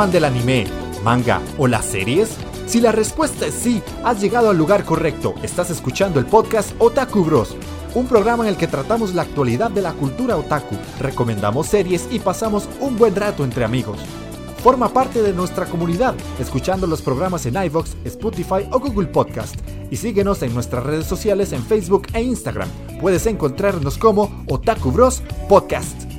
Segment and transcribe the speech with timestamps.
[0.00, 0.66] ¿Eres fan del anime,
[1.04, 2.30] manga o las series?
[2.64, 5.34] Si la respuesta es sí, has llegado al lugar correcto.
[5.42, 7.54] Estás escuchando el podcast Otaku Bros,
[7.94, 12.18] un programa en el que tratamos la actualidad de la cultura otaku, recomendamos series y
[12.18, 13.98] pasamos un buen rato entre amigos.
[14.62, 19.54] Forma parte de nuestra comunidad escuchando los programas en iVoox, Spotify o Google Podcast.
[19.90, 22.70] Y síguenos en nuestras redes sociales en Facebook e Instagram.
[23.02, 26.09] Puedes encontrarnos como Otaku Bros Podcast.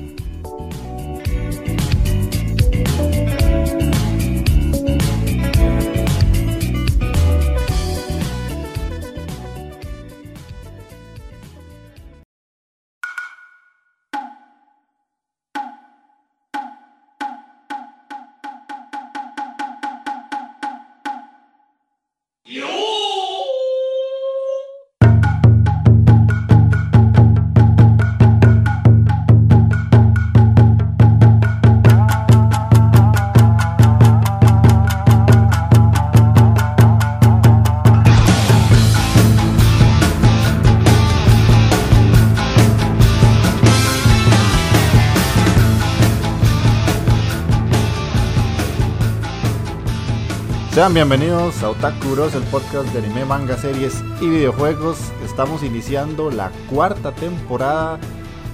[50.81, 54.97] Sean bienvenidos a Otaku Bros, el podcast de anime, manga, series y videojuegos.
[55.23, 57.99] Estamos iniciando la cuarta temporada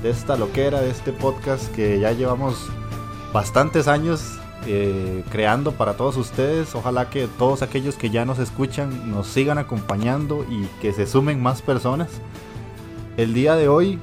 [0.04, 2.68] de esta loquera, de este podcast que ya llevamos
[3.32, 6.76] bastantes años eh, creando para todos ustedes.
[6.76, 11.42] Ojalá que todos aquellos que ya nos escuchan nos sigan acompañando y que se sumen
[11.42, 12.10] más personas.
[13.16, 14.00] El día de hoy,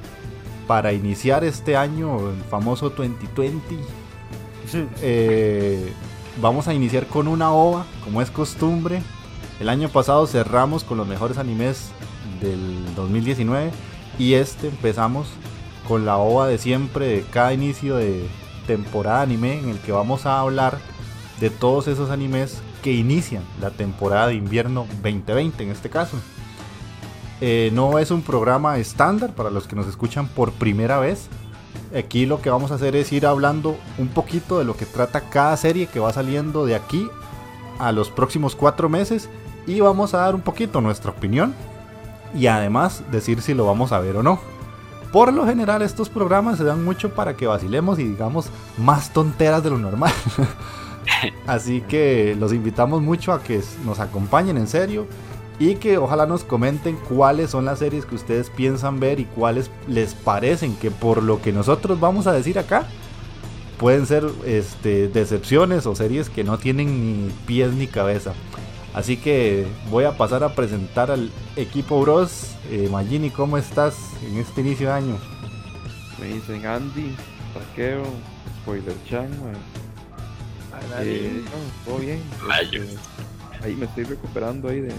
[0.65, 3.77] para iniciar este año, el famoso 2020,
[5.03, 5.93] eh,
[6.41, 9.01] vamos a iniciar con una ova, como es costumbre.
[9.59, 11.89] El año pasado cerramos con los mejores animes
[12.41, 13.71] del 2019
[14.19, 15.27] y este empezamos
[15.87, 18.27] con la ova de siempre de cada inicio de
[18.67, 20.79] temporada anime en el que vamos a hablar
[21.39, 26.17] de todos esos animes que inician la temporada de invierno 2020 en este caso.
[27.41, 31.27] Eh, no es un programa estándar para los que nos escuchan por primera vez,
[31.97, 35.29] Aquí lo que vamos a hacer es ir hablando un poquito de lo que trata
[35.29, 37.07] cada serie que va saliendo de aquí
[37.79, 39.29] a los próximos cuatro meses
[39.65, 41.55] y vamos a dar un poquito nuestra opinión
[42.33, 44.39] y además decir si lo vamos a ver o no.
[45.13, 48.47] Por lo general estos programas se dan mucho para que vacilemos y digamos
[48.77, 50.11] más tonteras de lo normal.
[51.47, 55.07] Así que los invitamos mucho a que nos acompañen en serio
[55.59, 59.71] y que ojalá nos comenten cuáles son las series que ustedes piensan ver y cuáles
[59.87, 62.87] les parecen que por lo que nosotros vamos a decir acá
[63.77, 68.33] pueden ser este, decepciones o series que no tienen ni pies ni cabeza.
[68.93, 72.55] Así que voy a pasar a presentar al equipo Bros.
[72.71, 75.17] Eh, Magini, ¿cómo estás en este inicio de año?
[76.19, 77.13] Me dicen Andy,
[77.53, 78.03] Taqueo,
[78.61, 79.29] Spoiler Chan,
[81.01, 81.43] eh,
[81.85, 82.21] todo bien.
[82.63, 82.97] Este,
[83.61, 84.93] ahí me estoy recuperando ahí de,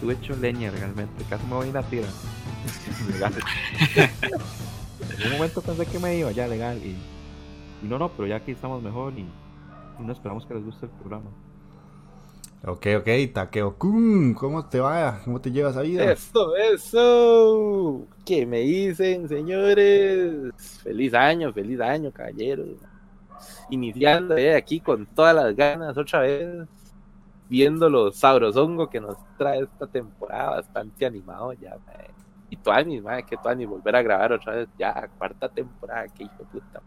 [0.00, 2.06] estuve hecho leña realmente, casi me voy a ir a tira.
[5.18, 6.96] en un momento pensé que me iba ya legal y,
[7.86, 9.26] no, no, pero ya aquí estamos mejor y,
[9.98, 11.28] no esperamos que les guste el programa.
[12.64, 15.20] Ok, ok, Takeo Kun, ¿cómo te va?
[15.22, 15.98] ¿Cómo te llevas ahí?
[15.98, 18.06] Eso, eso.
[18.24, 20.50] ¿Qué me dicen, señores?
[20.82, 22.68] Feliz año, feliz año, caballeros.
[23.68, 26.66] Iniciando eh, aquí con todas las ganas otra vez
[27.50, 31.76] viendo los sabrosongo que nos trae esta temporada, bastante animado ya,
[32.48, 36.36] Y Tuani, mae, que Tuani volver a grabar otra vez, ya, cuarta temporada, que hijo
[36.38, 36.80] de puta.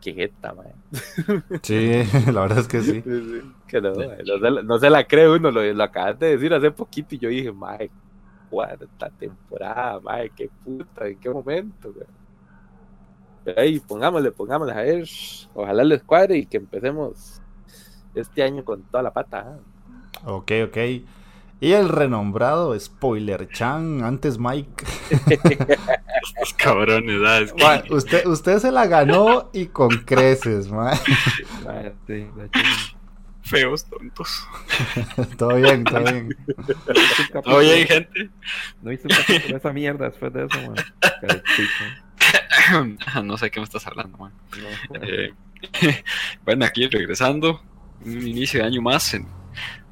[0.00, 0.74] Qué jeta, mae.
[1.62, 3.02] Sí, la verdad es que sí.
[3.66, 3.92] Que no,
[4.62, 7.50] no, se, la cree uno, lo, lo acabas de decir hace poquito y yo dije,
[7.50, 7.90] mae,
[8.48, 12.06] cuarta temporada, mae, qué puta, en qué momento, güey.
[13.42, 15.04] Pero ahí, pongámosle, pongámosle a ver,
[15.52, 17.42] ojalá les cuadre y que empecemos
[18.14, 19.58] este año con toda la pata.
[20.24, 20.76] Ok, ok.
[21.60, 24.84] Y el renombrado Spoiler Chan, antes Mike.
[25.30, 27.20] Estos cabrones,
[27.64, 27.82] ¿ah?
[27.90, 30.98] usted, usted se la ganó y con creces, man.
[33.44, 34.46] Feos, tontos.
[35.38, 36.36] todo bien, todo bien.
[37.42, 38.30] Todo bien, gente.
[38.82, 40.76] No hice un con esa mierda después de eso, man.
[43.24, 44.32] no sé qué me estás hablando, man.
[45.02, 45.32] Eh,
[46.44, 47.62] bueno, aquí regresando
[48.04, 49.26] un inicio de año más en,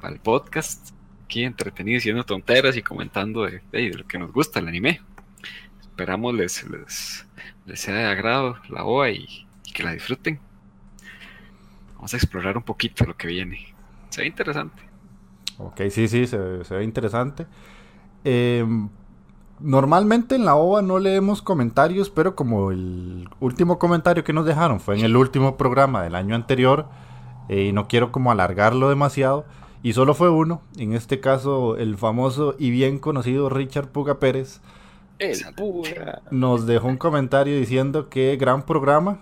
[0.00, 0.90] para el podcast.
[1.24, 5.00] Aquí entretenido diciendo tonteras y comentando de, lo que nos gusta el anime.
[5.80, 7.26] Esperamos les, les,
[7.74, 10.38] sea de agrado la OA y, que la disfruten.
[11.94, 13.74] Vamos a explorar un poquito lo que viene.
[14.10, 14.82] Se ve interesante.
[15.58, 17.46] Ok, sí, sí, se, ve interesante.
[18.24, 18.90] Em,
[19.60, 24.80] normalmente en la OVA no leemos comentarios, pero como el último comentario que nos dejaron
[24.80, 26.88] fue en el último programa del año anterior,
[27.48, 29.44] eh, y no quiero como alargarlo demasiado.
[29.82, 34.60] Y solo fue uno, en este caso el famoso y bien conocido Richard Puga Pérez
[35.18, 35.38] El
[36.30, 39.18] nos dejó un comentario diciendo que gran programa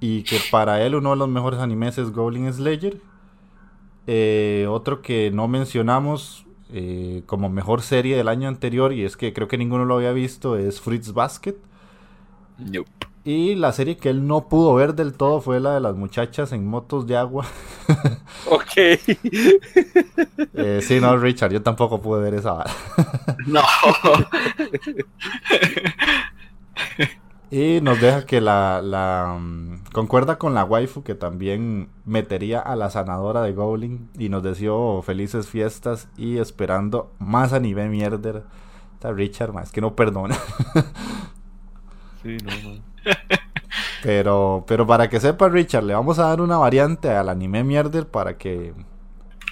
[0.00, 3.00] y que para él uno de los mejores animes es Goblin Slayer.
[4.06, 9.34] Eh, otro que no mencionamos eh, como mejor serie del año anterior y es que
[9.34, 11.56] creo que ninguno lo había visto es Fritz Basket.
[12.58, 13.07] Nope.
[13.24, 16.52] Y la serie que él no pudo ver del todo fue la de las muchachas
[16.52, 17.46] en motos de agua.
[18.50, 18.76] Ok.
[20.54, 22.64] Eh, sí, no, Richard, yo tampoco pude ver esa.
[23.46, 23.60] No.
[27.50, 32.76] Y nos deja que la, la, mm, concuerda con la waifu que también metería a
[32.76, 38.44] la sanadora de Goblin y nos deseó felices fiestas y esperando más anime mierder.
[38.94, 40.36] Está Richard, más que no perdona.
[42.22, 42.82] Sí, no.
[44.02, 48.06] Pero, pero para que sepa Richard, le vamos a dar una variante al anime mierder
[48.06, 48.72] para que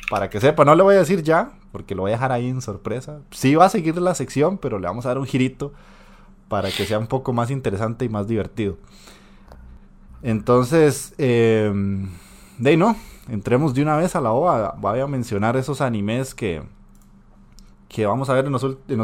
[0.09, 0.65] para que sepa.
[0.65, 3.21] No le voy a decir ya, porque lo voy a dejar ahí en sorpresa.
[3.31, 5.73] Sí va a seguir la sección, pero le vamos a dar un girito
[6.49, 8.77] para que sea un poco más interesante y más divertido.
[10.23, 11.73] Entonces, eh,
[12.59, 12.97] de no,
[13.29, 14.77] entremos de una vez a la OVA.
[14.79, 16.63] Voy a mencionar esos animes que,
[17.89, 18.99] que vamos a ver en los, en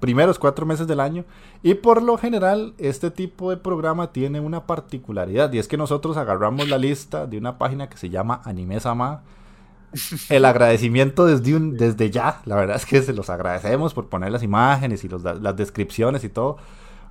[0.00, 1.24] primeros cuatro meses del año.
[1.62, 5.52] Y por lo general, este tipo de programa tiene una particularidad.
[5.52, 9.22] Y es que nosotros agarramos la lista de una página que se llama Animesama.
[10.28, 12.40] El agradecimiento desde, un, desde ya.
[12.44, 16.24] La verdad es que se los agradecemos por poner las imágenes y los- las descripciones
[16.24, 16.58] y todo.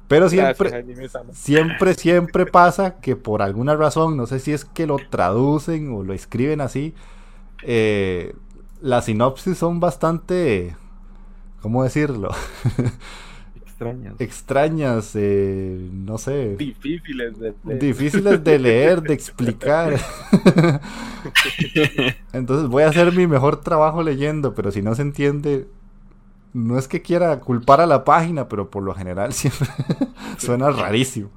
[0.07, 4.85] Pero siempre, Gracias, siempre, siempre pasa que por alguna razón, no sé si es que
[4.85, 6.93] lo traducen o lo escriben así,
[7.63, 8.35] eh,
[8.81, 10.75] las sinopsis son bastante,
[11.65, 12.29] ¿cómo decirlo?
[13.65, 14.13] Extrañas.
[14.19, 19.95] Extrañas, eh, no sé, Difíciles de, de- difíciles de leer, de explicar.
[22.33, 25.67] Entonces voy a hacer mi mejor trabajo leyendo, pero si no se entiende,
[26.53, 29.67] no es que quiera culpar a la página, pero por lo general siempre
[30.37, 31.29] suena rarísimo.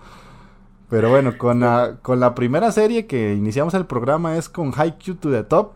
[0.90, 5.16] Pero bueno, con la, con la primera serie que iniciamos el programa es con Haikyuu
[5.16, 5.72] to the Top.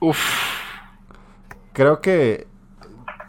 [0.00, 0.18] Uf.
[1.72, 2.46] Creo que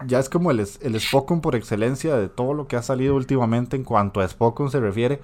[0.05, 3.75] ya es como el, el Spokon por excelencia de todo lo que ha salido últimamente
[3.75, 5.19] en cuanto a Spokon se refiere.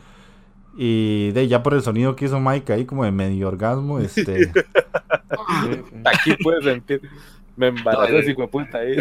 [0.77, 4.51] Y de ya por el sonido que hizo Mike ahí como de medio orgasmo, este...
[6.05, 7.01] Aquí puedes sentir.
[7.55, 8.97] Me embarazó No, ese hijo de puta ahí.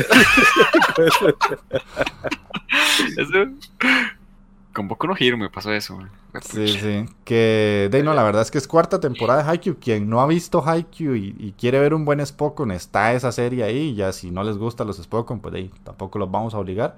[4.74, 5.96] Con poco no giro me pasó eso.
[5.96, 6.10] man.
[6.42, 7.04] Sí, sí.
[7.24, 9.76] Que, de no, la verdad es que es cuarta temporada de Haikyuu.
[9.78, 13.62] Quien no ha visto Haikyuu y, y quiere ver un buen Spokon, está esa serie
[13.62, 13.94] ahí.
[13.94, 16.96] Ya si no les gustan los Spokon, pues de ahí tampoco los vamos a obligar.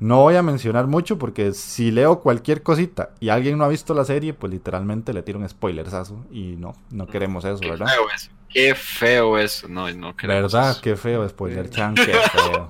[0.00, 3.94] No voy a mencionar mucho porque si leo cualquier cosita y alguien no ha visto
[3.94, 6.24] la serie, pues literalmente le tiro un spoilersazo.
[6.30, 7.86] Y no, no queremos eso, Qué ¿verdad?
[7.88, 8.30] feo eso.
[8.48, 9.66] Qué feo eso.
[9.66, 10.70] No, no queremos ¿Verdad?
[10.70, 10.80] eso.
[10.82, 12.68] Qué feo, spoiler chan, qué feo.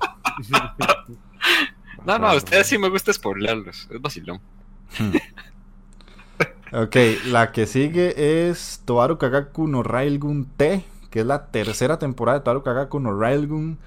[2.09, 3.87] No, no, a ustedes sí me gusta spoilerlos.
[3.91, 4.41] Es vacilón.
[6.71, 6.95] Ok,
[7.25, 12.43] la que sigue es Toaru Kagaku no Railgun T, que es la tercera temporada de
[12.43, 13.79] Toaru Kagaku no Railgun.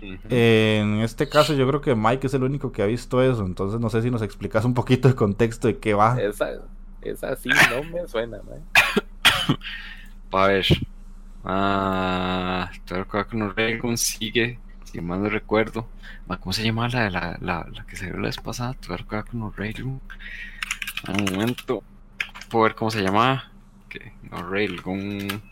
[0.00, 3.80] En este caso yo creo que Mike es el único que ha visto eso, entonces
[3.80, 6.20] no sé si nos explicas un poquito el contexto de qué va.
[6.20, 6.50] Esa,
[7.02, 8.62] esa sí no me suena, man.
[10.32, 10.66] A ver.
[11.44, 14.60] Ah, claro que con Reagan sigue,
[14.90, 15.86] si mal no recuerdo.
[16.40, 18.74] ¿Cómo se llama la, la, la, la que se vio la vez pasada?
[18.80, 18.88] Que
[19.24, 20.00] con Reagan.
[21.08, 21.82] Un momento.
[22.48, 23.50] Puedo ver cómo se llama.
[23.88, 25.42] Que no Railgun.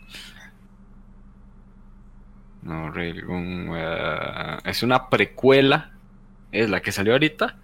[2.61, 3.71] No Railgun.
[3.75, 5.91] eh, es una precuela.
[6.51, 7.57] Es la que salió ahorita.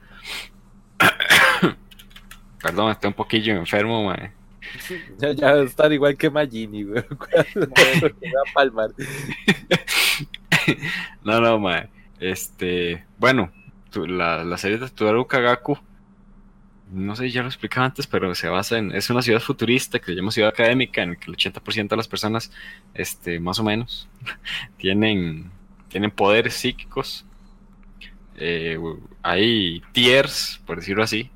[2.61, 4.31] Perdón, estoy un poquillo enfermo, mae.
[5.19, 7.03] Ya, ya estar igual que Magini, güey.
[7.55, 8.89] Va a palmar.
[11.23, 11.89] No, no, mae.
[12.19, 13.51] Este, bueno,
[13.95, 15.77] la, la serie de Todaru Kagaku,
[16.91, 20.05] no sé, ya lo explicaba antes, pero se basa en, es una ciudad futurista que
[20.05, 22.51] se llama ciudad académica, en la que el 80% de las personas,
[22.93, 24.07] este, más o menos,
[24.77, 25.51] tienen,
[25.89, 27.25] tienen poderes psíquicos.
[28.37, 28.77] Eh,
[29.23, 31.31] hay tiers, por decirlo así,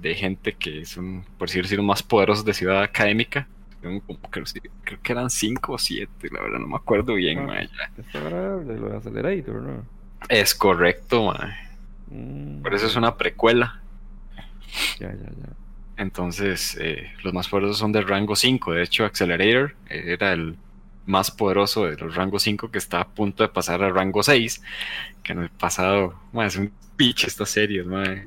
[0.00, 3.48] de gente que son, por decirlo así, más poderosos de ciudad académica.
[3.82, 4.42] Como que-
[4.84, 7.42] creo que eran 5 o 7, la verdad, no me acuerdo bien, Ah.
[7.46, 7.68] mae,
[8.64, 9.84] de lo de Accelerator, ¿no?
[10.28, 11.52] Es correcto, mae.
[12.10, 13.80] Mm, Por eso es una precuela.
[15.00, 15.48] Ya, ya, ya.
[15.96, 18.72] Entonces, eh, los más poderosos son de rango 5.
[18.72, 20.56] De hecho, Accelerator eh, era el
[21.06, 24.62] más poderoso de los rangos 5 que está a punto de pasar al rango 6.
[25.22, 28.26] Que en el pasado, mae, es un pitch esta serie, mae.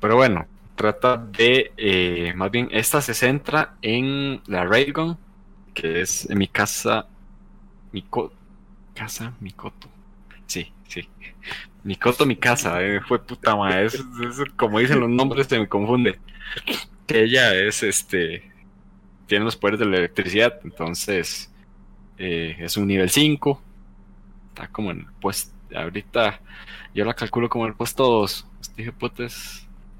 [0.00, 0.46] Pero bueno,
[0.82, 1.72] trata de.
[1.76, 5.16] eh, más bien, esta se centra en la Railgun,
[5.74, 7.06] que es mi casa,
[7.92, 8.04] mi
[8.94, 9.88] casa, mi coto.
[10.46, 11.08] Sí, sí.
[11.84, 13.86] Mi coto, mi casa, fue puta madre.
[13.86, 14.04] Es,
[14.56, 16.18] como dicen los nombres, se me confunde.
[17.08, 18.50] Ella es este.
[19.26, 21.50] Tiene los poderes de la electricidad, entonces
[22.18, 23.62] eh, es un nivel 5.
[24.48, 25.52] Está como en el puesto.
[25.74, 26.40] Ahorita
[26.94, 28.46] yo la calculo como el puesto 2.
[28.60, 29.24] Este hijo de puta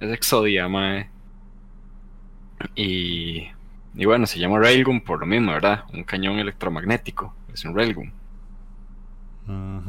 [0.02, 1.08] es, es Exodia, mae.
[2.74, 3.48] Y,
[3.94, 5.84] y bueno, se llama Railgun por lo mismo, ¿verdad?
[5.92, 7.34] Un cañón electromagnético.
[7.52, 8.12] Es un Railgun.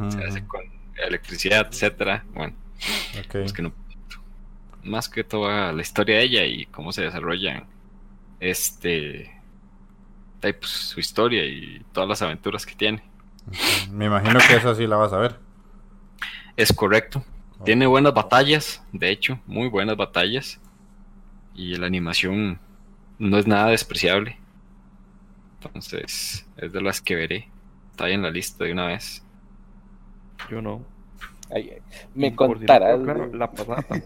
[0.09, 0.61] Se hace con
[0.95, 2.25] electricidad, etcétera.
[2.33, 2.55] Bueno,
[3.25, 3.35] ok.
[3.35, 3.71] es que no.
[4.83, 7.65] Más que toda la historia de ella y cómo se desarrollan
[8.39, 9.31] este.
[10.41, 13.03] pues, su historia y todas las aventuras que tiene.
[13.91, 15.39] Me imagino que esa sí la vas a ver.
[16.57, 17.23] Es correcto.
[17.65, 20.59] Tiene buenas batallas, de hecho, muy buenas batallas.
[21.55, 22.59] Y la animación
[23.19, 24.37] no es nada despreciable.
[25.61, 27.49] Entonces, es de las que veré.
[27.91, 29.23] Está ahí en la lista de una vez.
[30.49, 30.85] Yo no.
[31.55, 31.73] Ay,
[32.15, 32.99] me contarás.
[33.01, 33.85] claro, la pasada.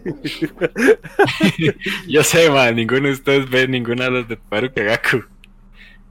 [2.08, 5.24] Yo sé, man, ninguno de ustedes ve ninguna de las de Toaru Kagaku.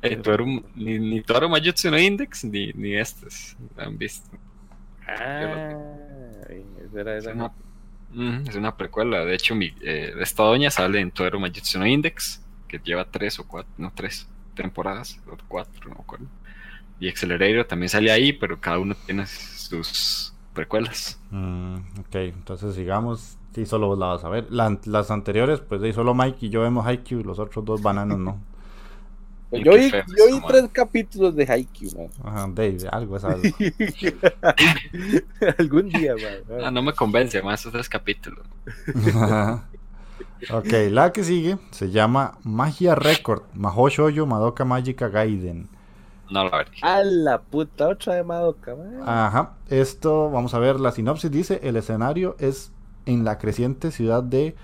[0.01, 0.21] Eh,
[0.75, 4.29] ni, ni Toaru Majutsu no Index, ni, ni estas han visto.
[5.07, 5.73] Ah,
[7.03, 7.51] bien, esa era Es una,
[8.49, 9.25] es una precuela.
[9.25, 13.39] De hecho, mi, eh, esta doña sale en Toaru Majutsu no Index, que lleva tres
[13.39, 16.25] o cuatro, no tres temporadas, o cuatro, no me acuerdo.
[16.99, 21.19] Y Accelerator también sale ahí, pero cada uno tiene sus precuelas.
[21.29, 23.37] Mm, ok, entonces sigamos.
[23.53, 24.47] Sí, solo vos la vas a ver.
[24.51, 27.81] La- las anteriores, pues de ahí solo Mike y yo vemos Haikyuu, los otros dos
[27.81, 28.39] bananos no.
[29.49, 32.09] Pues yo vi, yo vi tres capítulos de Haikyuu, man.
[32.23, 33.41] Ajá, Dave, algo es algo.
[35.57, 36.33] Algún día, man.
[36.65, 38.45] Ah, no me convence más esos tres capítulos.
[40.51, 45.69] ok, la que sigue se llama Magia Record, Shoujo Madoka Magica Gaiden.
[46.29, 46.71] No la veré.
[46.81, 48.99] A la puta, otra de Madoka, man.
[49.05, 52.73] Ajá, esto, vamos a ver, la sinopsis dice, el escenario es
[53.05, 54.57] en la creciente ciudad de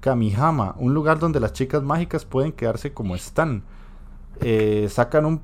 [0.00, 3.62] Kamihama, un lugar donde las chicas mágicas pueden quedarse como están.
[4.40, 5.40] Eh, sacan un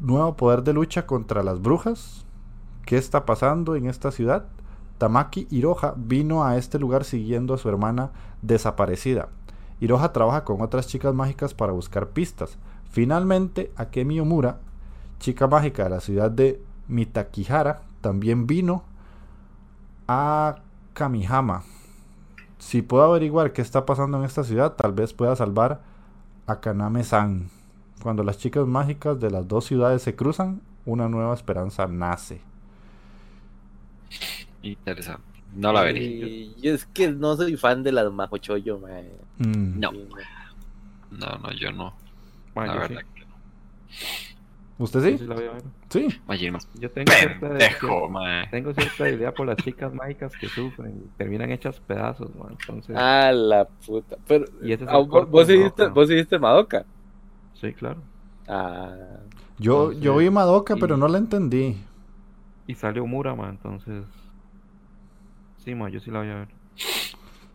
[0.00, 2.26] nuevo poder de lucha contra las brujas.
[2.84, 4.46] ¿Qué está pasando en esta ciudad?
[4.98, 8.10] Tamaki Hiroha vino a este lugar siguiendo a su hermana
[8.42, 9.28] desaparecida.
[9.80, 12.58] Hiroha trabaja con otras chicas mágicas para buscar pistas.
[12.90, 14.58] Finalmente, Akemi Omura,
[15.18, 18.84] chica mágica de la ciudad de Mitakihara, también vino
[20.06, 20.56] a
[20.92, 21.64] Kamihama.
[22.58, 25.80] Si puedo averiguar qué está pasando en esta ciudad, tal vez pueda salvar
[26.46, 27.61] a Kaname-san.
[28.02, 32.40] Cuando las chicas mágicas de las dos ciudades se cruzan, una nueva esperanza nace.
[34.62, 35.22] Interesante.
[35.54, 36.02] No la veré.
[36.02, 39.04] Y yo es que no soy fan de las Majochoyo, man.
[39.38, 39.92] Mm, No.
[41.10, 41.94] No, no, yo no.
[42.54, 44.84] Ma, La yo verdad sí, que no.
[44.84, 45.26] ¿Usted yo sí?
[45.90, 46.08] sí.
[46.08, 46.20] Sí.
[46.80, 48.48] Yo tengo cierta, Pendejo, mae.
[48.48, 52.56] tengo cierta idea por las chicas mágicas que sufren y terminan hechas pedazos, man.
[52.58, 54.16] Entonces, A la puta.
[54.26, 55.46] Pero, Y ese es ah, vos, corto vos
[55.92, 56.86] vos Madoka.
[57.54, 58.00] Sí, claro.
[58.48, 58.96] Ah,
[59.58, 61.76] Yo, yo vi Madoka, pero no la entendí.
[62.66, 64.04] Y sale Omura, man, entonces.
[65.56, 66.48] Sí, man, yo sí la voy a ver.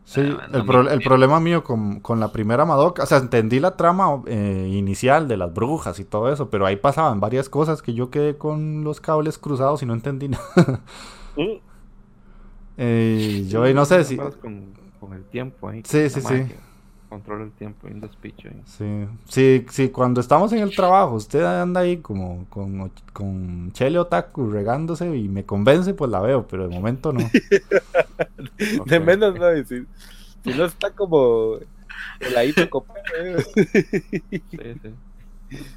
[0.05, 3.59] Sí, Ah, el, pro- el problema mío con, con la primera Madoka, o sea, entendí
[3.59, 7.81] la trama eh, inicial de las brujas y todo eso, pero ahí pasaban varias cosas
[7.81, 10.81] que yo quedé con los cables cruzados y no entendí nada.
[11.37, 11.59] mm,
[12.77, 14.17] Eh, yo ahí no sé si...
[14.17, 15.81] Con, con el tiempo ahí.
[15.83, 16.33] Sí, sí, sí.
[16.33, 16.55] magia.
[17.09, 18.61] Controla el tiempo the speech ahí.
[18.65, 23.97] Sí, sí, sí, cuando estamos en el trabajo, usted anda ahí como con, con Chele
[23.97, 27.29] Otaku regándose y me convence, pues la veo, pero de momento no.
[28.85, 29.87] De menos no decir.
[30.43, 31.57] Si no está como
[32.19, 32.99] heladito copero.
[33.17, 33.43] eh.
[34.31, 34.93] Sí, sí.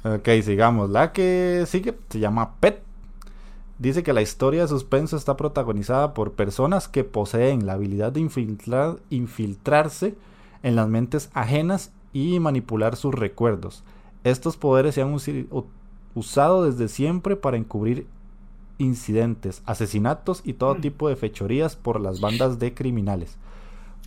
[0.03, 0.89] Ok, sigamos.
[0.89, 2.81] La que sigue se llama Pet.
[3.79, 8.19] Dice que la historia de suspenso está protagonizada por personas que poseen la habilidad de
[8.19, 10.13] infiltrar, infiltrarse
[10.63, 13.83] en las mentes ajenas y manipular sus recuerdos.
[14.23, 15.15] Estos poderes se han
[16.13, 18.07] usado desde siempre para encubrir
[18.77, 23.37] incidentes, asesinatos y todo tipo de fechorías por las bandas de criminales.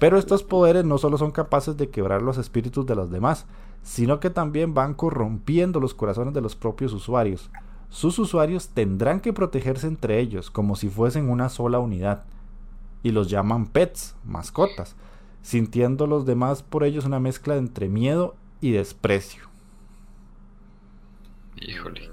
[0.01, 3.47] Pero estos poderes no solo son capaces de quebrar los espíritus de los demás,
[3.83, 7.51] sino que también van corrompiendo los corazones de los propios usuarios.
[7.91, 12.25] Sus usuarios tendrán que protegerse entre ellos como si fuesen una sola unidad.
[13.03, 14.97] Y los llaman pets, mascotas,
[15.45, 19.45] sintiendo los demás por ellos una mezcla entre miedo y desprecio.
[21.61, 22.11] Híjole.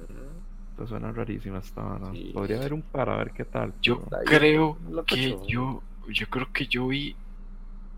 [0.72, 2.12] Esto suena rarísimo esta vara.
[2.12, 2.32] Sí.
[2.34, 3.74] Podría haber un para ver qué tal.
[3.82, 5.82] Yo pero- creo que yo.
[6.10, 7.16] Yo creo que yo vi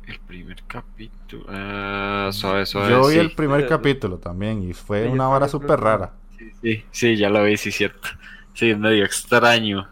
[0.05, 1.45] el primer capítulo.
[1.47, 2.91] Ah, suave, suave.
[2.91, 3.19] Yo vi sí.
[3.19, 3.67] el primer Sí.
[3.69, 6.13] capítulo también y fue Sí, una hora súper rara.
[6.37, 8.07] Sí, Sí, sí, ya lo vi, sí, cierto.
[8.53, 9.87] Sí, es medio extraño.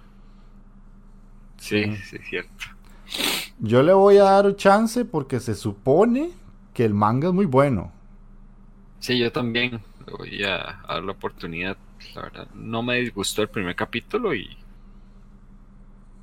[1.57, 1.97] Sí, Sí.
[2.03, 2.65] sí, cierto.
[3.61, 6.31] Yo le voy a dar chance porque se supone
[6.73, 7.91] que el manga es muy bueno.
[8.99, 11.77] Sí, yo también le voy a, a dar la oportunidad.
[12.13, 14.57] La verdad, no me disgustó el primer capítulo y.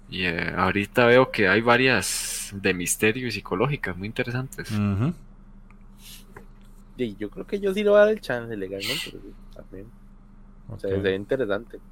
[0.09, 4.71] Y eh, ahorita veo que hay varias de misterio y psicológicas muy interesantes.
[4.71, 5.15] Ujú.
[6.97, 9.11] Y yo creo que yo sí le voy a dar el chance legalmente.
[9.11, 9.95] pero sí, también.
[10.69, 11.83] O sea, ve interesante.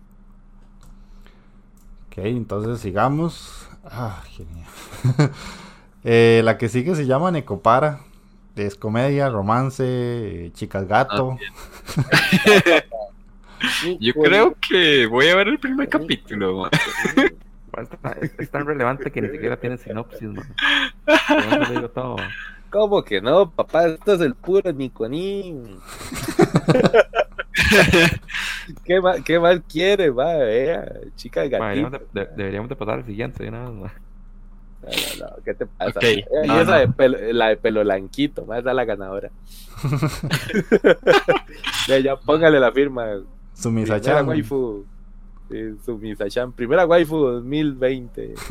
[2.08, 3.68] Ok, entonces sigamos.
[3.90, 4.66] Ah, genial.
[6.08, 7.98] Eh, la que sigue se llama Necopara.
[8.54, 11.36] Es comedia, romance, eh, chicas gato.
[13.98, 16.58] Yo creo que voy a ver el primer capítulo.
[16.58, 16.70] man.
[18.38, 20.54] Es, tan relevante que ni siquiera tiene sinopsis, man.
[21.68, 22.16] Digo todo.
[22.70, 23.88] ¿Cómo que no, papá?
[23.88, 25.80] Esto es el puro Niconín.
[28.84, 30.34] ¿Qué, mal, ¿Qué mal quiere, va?
[30.36, 31.90] Vea, chica de Ma, gatito.
[31.90, 33.70] deberíamos, de, de- deberíamos de pasar al siguiente ma.
[33.70, 35.98] No, no, no, ¿Qué te pasa?
[36.02, 36.78] Eh, y no, esa no.
[36.80, 39.30] De pelo, la de pelo blanquito, más esa es la ganadora.
[41.88, 43.04] ya, ya, póngale la firma.
[43.04, 44.26] Primera Sumisa-chan.
[45.50, 46.52] Sí, Sumisa-chan.
[46.52, 48.34] Primera waifu 2020.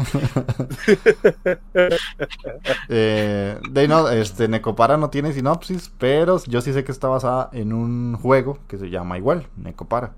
[2.89, 7.49] Eh, de no, este, Necopara no tiene sinopsis, pero yo sí sé que está basada
[7.51, 10.13] en un juego que se llama igual, Necopara.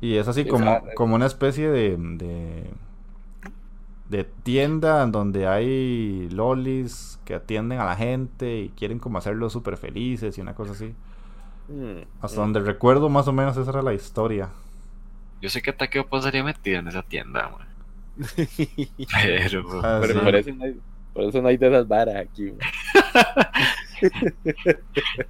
[0.00, 0.90] Y es así como, Exacto.
[0.96, 2.70] como una especie de, de,
[4.08, 9.52] de tienda en donde hay lolis que atienden a la gente y quieren como hacerlos
[9.52, 10.94] súper felices y una cosa así.
[11.68, 12.42] Mm, Hasta mm.
[12.42, 14.48] donde recuerdo más o menos esa era la historia.
[15.40, 17.66] Yo sé que Takeo pasaría metido en esa tienda, man.
[19.22, 19.80] Pero.
[19.82, 20.20] Ah, Pero sí.
[20.20, 20.76] por, eso no hay,
[21.12, 22.52] por eso no hay de esas varas aquí.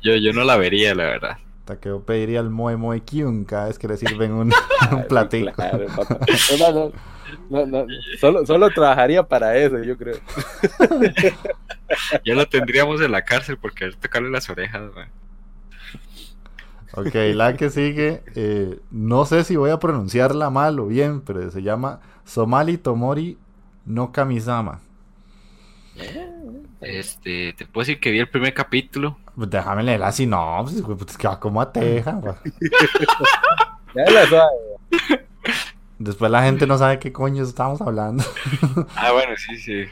[0.00, 1.38] Yo, yo no la vería, la verdad.
[1.64, 4.52] Takeo pediría el Moe Moe Kyun cada vez que le sirven un,
[4.92, 5.52] un platico.
[5.52, 5.86] claro.
[7.48, 7.86] No, no, no,
[8.20, 10.16] Solo, solo trabajaría para eso, yo creo.
[12.24, 15.08] Ya la tendríamos en la cárcel porque que tocarle las orejas, man.
[16.94, 21.50] Ok, la que sigue, eh, no sé si voy a pronunciarla mal o bien, pero
[21.50, 23.38] se llama Somali Tomori
[23.86, 24.80] no Kamisama.
[26.80, 29.18] Este, te puedo decir que vi el primer capítulo.
[29.36, 32.20] Pues déjame leer la sinopsis, güey, pues es que va como a teja.
[35.98, 38.24] Después la gente no sabe qué coño estamos hablando.
[38.96, 39.84] Ah, bueno, sí, sí.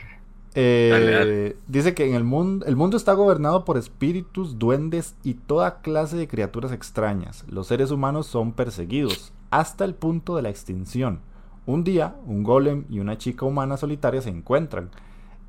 [0.54, 1.56] Eh, Dale, dale.
[1.66, 6.16] Dice que en el mundo, el mundo está gobernado por espíritus, duendes y toda clase
[6.16, 7.44] de criaturas extrañas.
[7.48, 11.20] Los seres humanos son perseguidos hasta el punto de la extinción.
[11.66, 14.90] Un día, un golem y una chica humana solitaria se encuentran.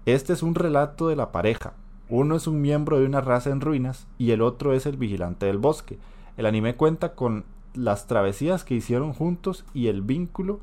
[0.05, 1.73] Este es un relato de la pareja.
[2.09, 5.45] Uno es un miembro de una raza en ruinas y el otro es el vigilante
[5.45, 5.97] del bosque.
[6.37, 10.59] El anime cuenta con las travesías que hicieron juntos y el vínculo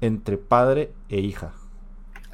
[0.00, 1.52] entre padre e hija.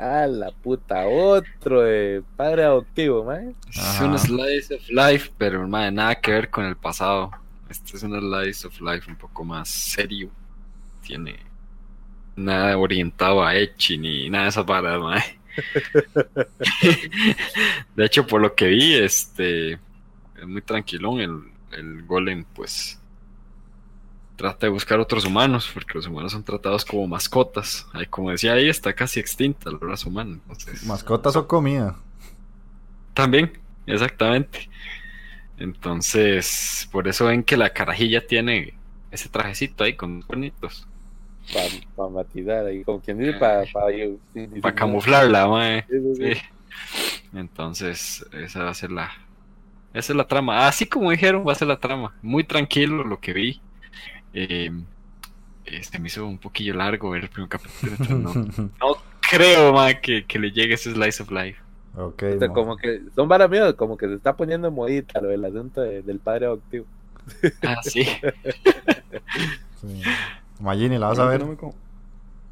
[0.03, 3.55] Ah, la puta, otro de padre adoptivo, man.
[3.69, 7.31] Es un slice of life, pero man, nada que ver con el pasado.
[7.69, 10.31] Este es un slice of life un poco más serio.
[11.03, 11.39] Tiene
[12.35, 15.21] nada orientado a Echi ni nada de esas varas, man.
[17.95, 21.21] De hecho, por lo que vi, este es muy tranquilón.
[21.21, 21.43] El,
[21.79, 22.99] el golem, pues,
[24.41, 27.87] trata de buscar otros humanos, porque los humanos son tratados como mascotas.
[27.93, 30.33] Ay, como decía ahí, está casi extinta la raza humana.
[30.33, 31.95] Entonces, ¿Mascotas o comida?
[33.13, 33.53] También,
[33.87, 34.71] exactamente.
[35.59, 38.73] Entonces, por eso ven que la carajilla tiene
[39.11, 40.89] ese trajecito ahí con bonitos.
[41.95, 43.65] Para matizar ahí, como quien dice, para
[44.63, 45.85] Para camuflarla, mae.
[45.87, 46.35] Sí, sí, sí.
[46.35, 46.41] Sí.
[47.35, 49.13] Entonces, esa va a ser la.
[49.93, 50.67] Esa es la trama.
[50.67, 52.15] Así como dijeron, va a ser la trama.
[52.23, 53.61] Muy tranquilo lo que vi.
[54.33, 54.71] Eh,
[55.65, 57.93] este me hizo un poquillo largo ver el primer capítulo.
[58.19, 58.35] no,
[58.81, 58.97] no
[59.31, 61.61] creo, mae, que, que le llegue ese slice of life.
[61.97, 64.75] ok, O sea, mo- como que son varas mías, como que se está poniendo en
[64.75, 66.87] modita lo del asunto de- del padre adoptivo.
[67.63, 68.05] Ah, sí.
[69.81, 70.03] sí.
[70.61, 71.41] Magini, ¿la vas a No, ver?
[71.41, 71.75] No, me con-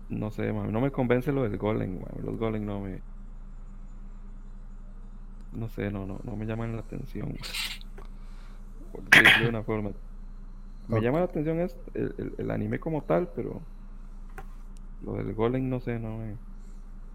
[0.09, 1.99] no sé, man, no me convence lo del golem.
[2.25, 3.01] Los golem no me.
[5.53, 7.37] No sé, no, no, no me llaman la atención.
[8.93, 9.91] Por decirlo de una forma.
[10.89, 13.63] Me llama la atención es el, el- el anime como tal, pero
[15.01, 16.37] lo del golem no sé, no me.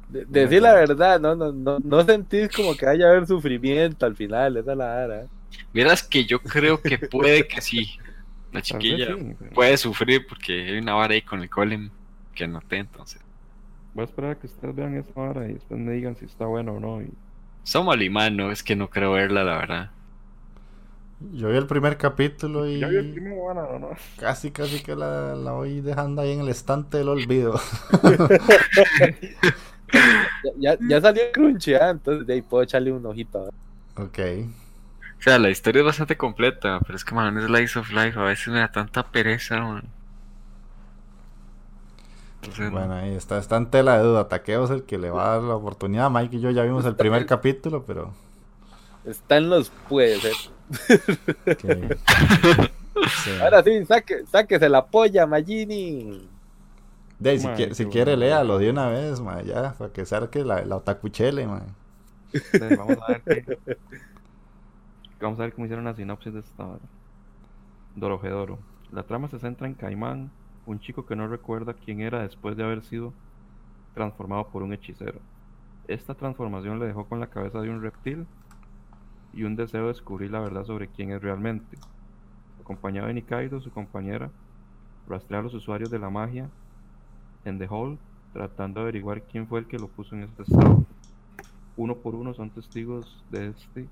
[0.07, 4.15] De- decir la verdad, no, no, no, no sentís como que haya haber sufrimiento al
[4.15, 5.27] final, esa es la vara.
[5.73, 7.97] Vieras que yo creo que puede que sí.
[8.51, 11.89] La chiquilla sí, pero puede sufrir porque hay una vara ahí con el golem
[12.33, 13.21] que noté entonces.
[13.93, 16.45] Voy a esperar a que ustedes vean esa hora y después me digan si está
[16.45, 17.01] bueno o no.
[17.01, 17.09] Y...
[17.63, 19.91] Somos alemán, no es que no creo verla, la verdad.
[21.31, 23.89] Yo vi el primer capítulo y Ya vi el primero, bueno, ¿o no?
[24.15, 27.59] casi, casi que la, la voy dejando ahí en el estante del olvido.
[28.01, 28.17] Ya,
[30.57, 31.89] ya, ya salió Crunchy, ¿ah?
[31.91, 33.47] entonces de ahí puedo echarle un ojito.
[33.47, 33.49] ¿ah?
[33.95, 34.19] ok.
[35.19, 38.19] O sea, la historia es bastante completa, pero es que, man, es Slice of Life.
[38.19, 39.93] A veces me da tanta pereza, man.
[42.41, 44.27] Entonces, Bueno, ahí está, está en tela de duda.
[44.27, 46.12] Taqueo es el que le va a dar la oportunidad.
[46.12, 48.13] Mike y yo ya vimos el primer capítulo, pero.
[49.05, 50.33] Está en los puede ser.
[53.23, 53.32] sí.
[53.41, 56.28] Ahora sí, saque, sáquese la polla, Magini.
[57.19, 60.63] De si, quiere, si quiere, léalo de una vez, ma, ya, para que saque la,
[60.65, 61.62] la otacuchele, ma.
[62.34, 63.78] Entonces, vamos a ver qué-
[65.21, 66.82] Vamos a ver cómo hicieron la sinopsis de esta hora.
[67.95, 68.60] Dorojedoro.
[68.91, 70.32] La trama se centra en Caimán,
[70.65, 73.13] un chico que no recuerda quién era después de haber sido
[73.93, 75.19] transformado por un hechicero.
[75.88, 78.26] Esta transformación le dejó con la cabeza de un reptil
[79.34, 81.78] y un deseo de descubrir la verdad sobre quién es realmente.
[82.62, 84.30] Acompañado de Nikaido, su compañera,
[85.08, 86.50] rastrea a los usuarios de la magia
[87.46, 87.98] en The Hall,
[88.32, 90.86] tratando de averiguar quién fue el que lo puso en este estado.
[91.76, 93.89] Uno por uno son testigos de este,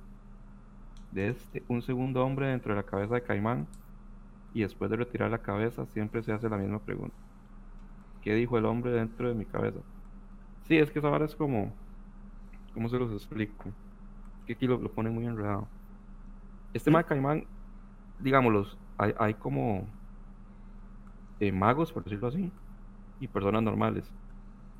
[1.12, 3.68] de este, un segundo hombre dentro de la cabeza de Caimán,
[4.54, 7.16] y después de retirar la cabeza siempre se hace la misma pregunta.
[8.22, 9.80] ¿Qué dijo el hombre dentro de mi cabeza?
[10.68, 11.74] Sí, es que esa vara es como,
[12.74, 13.74] ¿cómo se los explico?
[14.52, 15.66] Que aquí lo, lo ponen muy enredado.
[16.74, 17.46] Este tema de Caimán,
[18.20, 19.88] digámoslos, hay, hay como
[21.40, 22.52] eh, magos, por decirlo así,
[23.22, 24.12] y personas normales.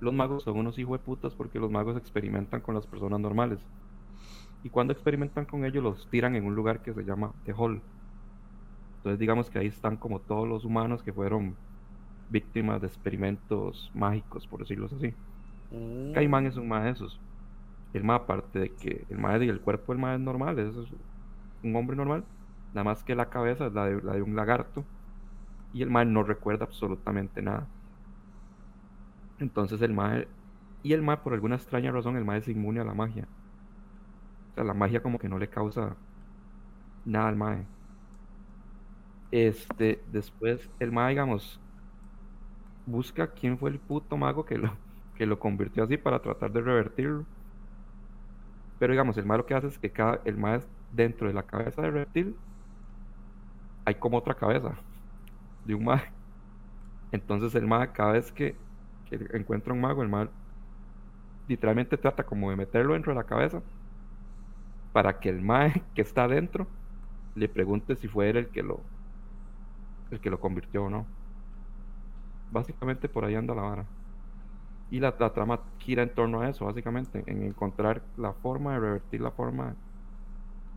[0.02, 3.66] Los magos son unos hijos de putas porque los magos experimentan con las personas normales.
[4.62, 7.82] Y cuando experimentan con ellos, los tiran en un lugar que se llama The Hall.
[8.98, 11.56] Entonces, digamos que ahí están como todos los humanos que fueron
[12.30, 15.14] víctimas de experimentos mágicos, por decirlo así.
[15.72, 16.12] Mm.
[16.12, 17.22] Caimán es un mae de esos.
[17.94, 20.76] El mae, aparte de que el mae y el cuerpo del mae es normal, es
[21.64, 22.24] un hombre normal,
[22.74, 24.86] nada más que la cabeza es la de, un lagarto
[25.74, 27.68] y el mae no recuerda absolutamente nada.
[29.40, 30.28] Entonces el mae
[30.84, 33.28] y el mae por alguna extraña razón el mae es inmune a la magia.
[34.52, 35.96] O sea, la magia como que no le causa
[37.06, 37.66] nada al mae.
[39.32, 41.60] Este, después el mae, digamos,
[42.86, 44.76] busca quién fue el puto mago que lo,
[45.16, 47.26] que lo convirtió así para tratar de revertirlo.
[48.82, 50.60] Pero digamos, el mae lo que hace es que cada, el mae
[50.92, 52.36] dentro de la cabeza de reptil
[53.86, 54.74] hay como otra cabeza
[55.66, 56.02] de un mae.
[57.12, 58.56] Entonces el mae cada vez que,
[59.12, 60.30] encuentra un mago, el mae
[61.48, 63.62] literalmente trata como de meterlo dentro de la cabeza
[64.94, 66.66] para que el mae que está adentro
[67.36, 68.80] le pregunte si fue él el que lo
[70.10, 71.06] el que lo convirtió o no.
[72.52, 73.86] Básicamente por ahí anda la vara.
[74.92, 78.80] Y la, la trama gira en torno a eso, básicamente, en encontrar la forma de
[78.82, 79.76] revertir la forma.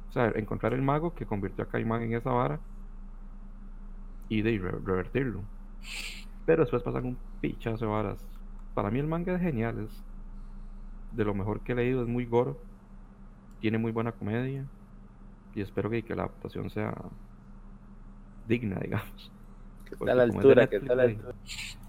[0.09, 2.61] O sea, encontrar el mago que convirtió a Caimán en esa vara
[4.29, 5.43] y de re- revertirlo.
[6.47, 8.27] Pero después pasan un pichazo de varas.
[8.75, 10.05] Para mí el manga es genial, es
[11.11, 12.55] de lo mejor que he leído, es muy gore,
[13.59, 14.71] tiene muy buena comedia
[15.55, 16.95] y espero que, que la adaptación sea
[18.45, 19.33] digna, digamos.
[19.85, 21.37] Que está a la altura, que está a la altura.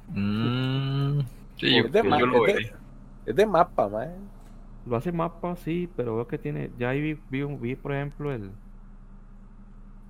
[0.08, 1.22] Mm,
[1.58, 2.74] sí, yo, Es de, yo ma- lo es de- veré.
[3.26, 4.16] es de mapa, mae.
[4.86, 6.70] Lo hace mapa, sí, pero veo que tiene.
[6.78, 8.52] Ya ahí vi, vi, vi, por ejemplo, el.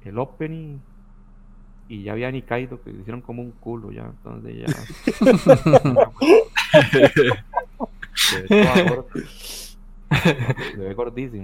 [0.04, 0.80] El opening.
[1.88, 4.06] Y ya había Nikaido que le hicieron como un culo ya.
[4.06, 4.68] Entonces ya.
[8.14, 8.42] Se
[10.82, 10.96] ve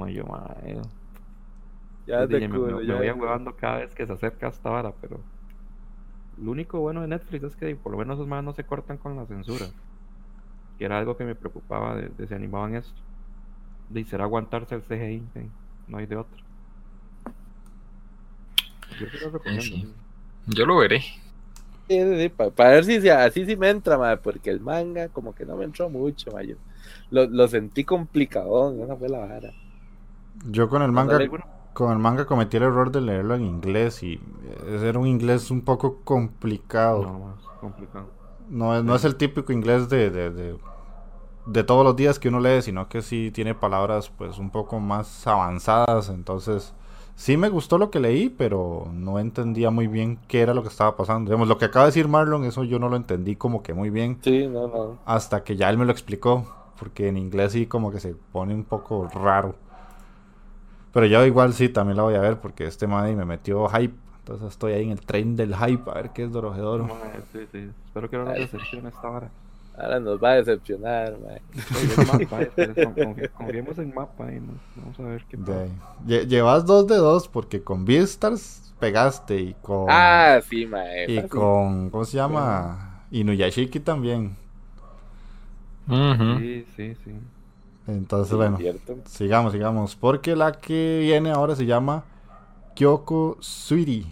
[0.10, 0.82] y yo, mae.
[2.08, 4.92] Ya te dije, me, me- me voy ahuevando cada vez que se acerca esta vara,
[5.00, 5.20] pero.
[6.38, 8.98] Lo único bueno de Netflix es que por lo menos esos más no se cortan
[8.98, 9.68] con la censura.
[10.82, 13.00] Que era algo que me preocupaba de, de si animaban esto.
[13.90, 15.52] De será aguantarse el CGI, sí,
[15.88, 16.42] no hay de otro.
[19.00, 19.64] Yo te lo recomiendo.
[19.64, 19.94] sí.
[20.48, 21.04] Yo lo veré.
[22.56, 25.66] para ver si, si así sí me entra, porque el manga como que no me
[25.66, 26.32] entró mucho.
[26.42, 26.56] Yo
[27.12, 29.52] Lo, lo sentí complicadón, esa fue la vara.
[30.50, 31.20] Yo con el manga,
[31.74, 35.52] con el manga cometí el error de leerlo en inglés y eh, era un inglés
[35.52, 37.04] un poco complicado.
[37.04, 38.08] No, más complicado.
[38.50, 40.58] No, es- no es el típico inglés de, de, de,
[41.46, 44.80] de todos los días que uno lee, sino que sí tiene palabras pues un poco
[44.80, 46.10] más avanzadas.
[46.10, 46.74] Entonces,
[47.16, 50.70] sí me gustó lo que leí, pero no entendía muy bien qué era lo que
[50.70, 51.30] estaba pasando.
[51.30, 53.90] Digamos, lo que acaba de decir Marlon, eso yo no lo entendí como que muy
[53.90, 54.98] bien Sí, no, no.
[55.06, 56.46] hasta que ya él me lo explicó,
[56.80, 59.56] porque en inglés sí como que se pone un poco raro.
[60.94, 63.96] Pero yo igual sí también la voy a ver porque este madre me metió hype.
[64.20, 66.88] Entonces estoy ahí en el tren del hype a ver qué es Dorojedoro.
[67.32, 67.70] Sí, sí.
[67.86, 69.32] Espero que no nos decepcione esta vara.
[69.78, 71.42] Ahora nos va a decepcionar, mae.
[72.76, 74.40] Confi- confiemos en mapa y
[74.76, 75.66] vamos a ver qué pasa.
[76.06, 79.88] Lle- Llevas dos de dos porque con Beastars pegaste y con.
[79.90, 81.06] Ah, sí, mae.
[81.12, 81.90] y con.
[81.90, 83.04] ¿Cómo se llama?
[83.12, 84.36] Inuyashiki también.
[85.88, 86.40] Ujú.
[86.40, 87.12] Sí, sí, sí.
[87.88, 88.58] Entonces, Sí, bueno.
[89.06, 89.96] Sigamos, sigamos.
[89.96, 92.04] Porque la que viene ahora se llama
[92.76, 94.06] Kyoko Suiri.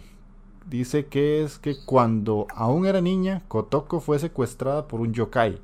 [0.70, 5.58] Dice que es que cuando aún era niña, Kotoko fue secuestrada por un yokai.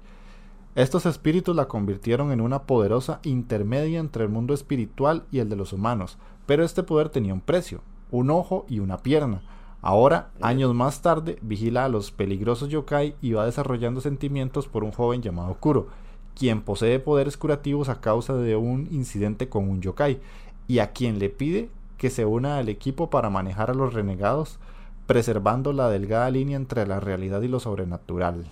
[0.75, 5.55] Estos espíritus la convirtieron en una poderosa intermedia entre el mundo espiritual y el de
[5.55, 6.19] los humanos.
[6.45, 9.43] Pero este poder tenía un precio, un ojo y una pierna.
[9.81, 14.91] Ahora, años más tarde, vigila a los peligrosos yokai y va desarrollando sentimientos por un
[14.91, 15.87] joven llamado Kuro,
[16.35, 20.19] quien posee poderes curativos a causa de un incidente con un yokai,
[20.67, 24.59] y a quien le pide que se una al equipo para manejar a los renegados,
[25.07, 28.47] preservando la delgada línea entre la realidad y lo sobrenatural.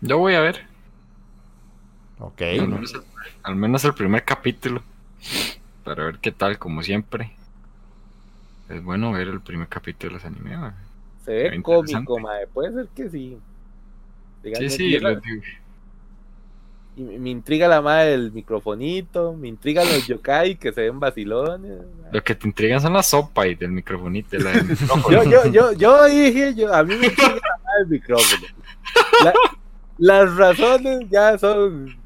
[0.00, 0.66] Yo voy a ver.
[2.18, 2.42] Ok.
[2.42, 2.92] Al menos,
[3.42, 4.82] al menos el primer capítulo.
[5.84, 7.32] Para ver qué tal, como siempre.
[8.68, 10.56] Es bueno ver el primer capítulo de ese anime.
[10.56, 10.72] mae.
[11.24, 12.46] Se ve cómico, mae.
[12.46, 13.38] Puede ser que sí.
[14.42, 15.08] Sí, Díganme, sí, digo.
[16.96, 21.00] Y me, me intriga la madre del microfonito, me intrigan los yokai que se ven
[21.00, 21.78] vacilones.
[22.10, 24.36] Lo que te intrigan son la sopa y del microfonito.
[24.36, 25.22] y la del micrófono.
[25.24, 28.46] Yo, yo, yo, yo dije, yo, a mí me intriga la madre del micrófono.
[29.24, 29.32] La-
[29.98, 31.96] las razones ya son,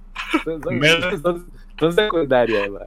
[0.45, 1.11] son, son, Mera.
[1.21, 1.47] son-
[1.79, 2.69] son secundarias.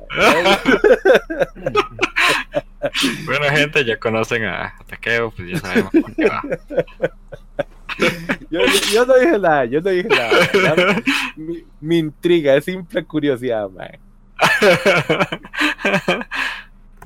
[3.25, 6.41] Bueno, gente, ya conocen a Takeo, pues ya sabemos por qué va.
[8.49, 8.59] Yo,
[8.93, 11.01] yo- no dije nada, yo no dije nada.
[11.35, 13.99] Me, me intriga, es simple curiosidad, mae.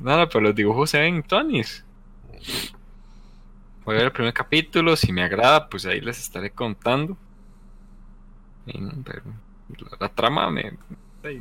[0.00, 1.84] Nada, pero los dibujos se ven tonis.
[3.84, 7.16] Voy a ver el primer capítulo, si me agrada, pues ahí les estaré contando.
[8.64, 9.22] Pero
[9.90, 10.72] la, la trama me,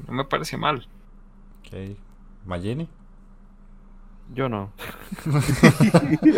[0.08, 0.86] no me parece mal.
[1.62, 1.98] Ok.
[4.34, 4.72] Yo no.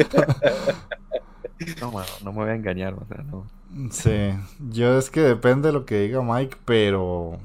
[1.82, 1.92] no,
[2.32, 3.46] me voy a engañar, o sea, no.
[3.92, 4.32] Sí,
[4.72, 7.40] yo es que depende de lo que diga Mike, pero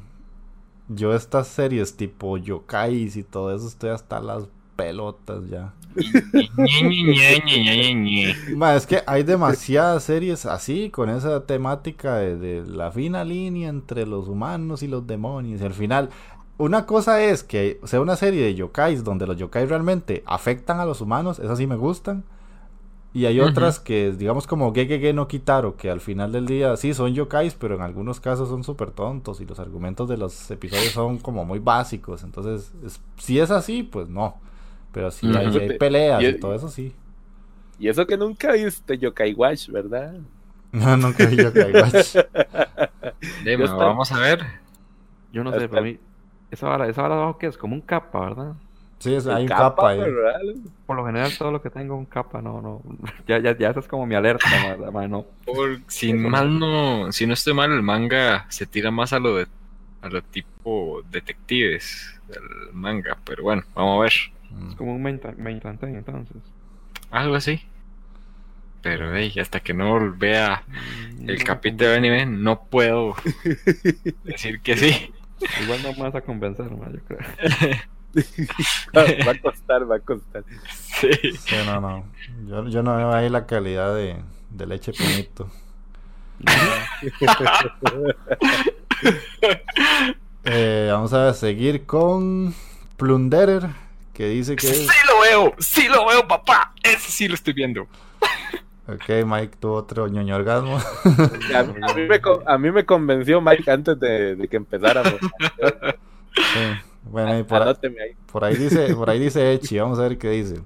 [0.88, 4.44] yo estas series tipo yokais y todo eso estoy hasta las
[4.76, 5.72] pelotas ya.
[8.56, 13.68] Ma, es que hay demasiadas series así, con esa temática de, de la fina línea
[13.68, 15.60] entre los humanos y los demonios.
[15.60, 16.10] Y al final,
[16.58, 20.84] una cosa es que sea una serie de yokais donde los yokais realmente afectan a
[20.84, 22.24] los humanos, esas sí me gustan.
[23.12, 26.94] Y hay otras que, digamos, como Gegege no Kitaro, que al final del día sí
[26.94, 30.92] son yokais, pero en algunos casos son súper tontos y los argumentos de los episodios
[30.92, 32.22] son como muy básicos.
[32.22, 34.36] Entonces, es- si es así, pues no.
[34.92, 36.94] Pero si hay, peleas Y- y todo eso, sí.
[37.80, 40.14] Y eso que nunca viste Yokai Watch, ¿verdad?
[40.72, 42.14] No, nunca vi Yokai Watch.
[43.76, 44.46] Vamos a ver.
[45.32, 45.98] Yo no sé, para mí.
[46.50, 48.54] Esa vara, esa vara de abajo que es como un capa, ¿verdad?
[49.00, 49.98] Sí, es- hay un Capa, ahí.
[49.98, 50.40] ¿verdad?
[50.86, 52.82] Por lo general todo lo que tengo un capa, no, no.
[53.26, 54.46] Ya, ya, ya esa es como mi alerta,
[54.78, 55.24] ma- ma, no.
[55.44, 59.36] Por- si mal no, si no estoy mal, el manga se tira más a lo
[59.36, 59.46] de
[60.02, 64.12] a lo tipo detectives del manga, pero bueno, vamos a ver.
[64.68, 66.36] Es como un main, main plantain, entonces.
[67.10, 67.60] Algo así.
[68.82, 73.14] Pero hey, hasta que no vea Mm, el no capítulo de anime, no puedo
[74.24, 75.12] decir que sí.
[75.62, 77.18] Igual no me vas a convencer, ma, yo creo.
[78.94, 80.44] Va a costar, va a costar.
[81.00, 81.08] Sí.
[81.46, 82.04] Sí, no, no.
[82.46, 84.16] Yo, yo no veo ahí la calidad de,
[84.50, 85.50] de leche pinito.
[90.44, 92.54] Eh, vamos a seguir con
[92.96, 93.68] Plunderer,
[94.14, 96.72] que dice que Sí lo veo, sí lo veo, papá.
[96.82, 97.82] Ese sí lo estoy viendo.
[98.88, 100.78] Ok, Mike tuvo otro ñoño orgasmo.
[100.78, 104.56] A, mí- a mí me, con- a mí me convenció Mike antes de, de que
[104.56, 105.14] empezáramos.
[106.32, 106.60] Sí.
[107.10, 107.68] Bueno, y por, ahí-
[108.30, 110.62] por dice, por ahí dice Echi, vamos a ver qué dice.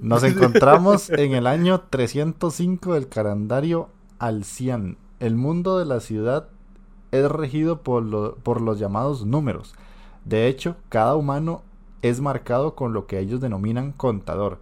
[0.00, 3.88] Nos encontramos en el año 305 del calendario
[4.18, 4.96] Alcian.
[5.18, 6.48] El mundo de la ciudad
[7.12, 9.74] es regido por, lo- por los llamados números.
[10.24, 11.62] De hecho, cada humano
[12.02, 14.60] es marcado con lo que ellos denominan contador.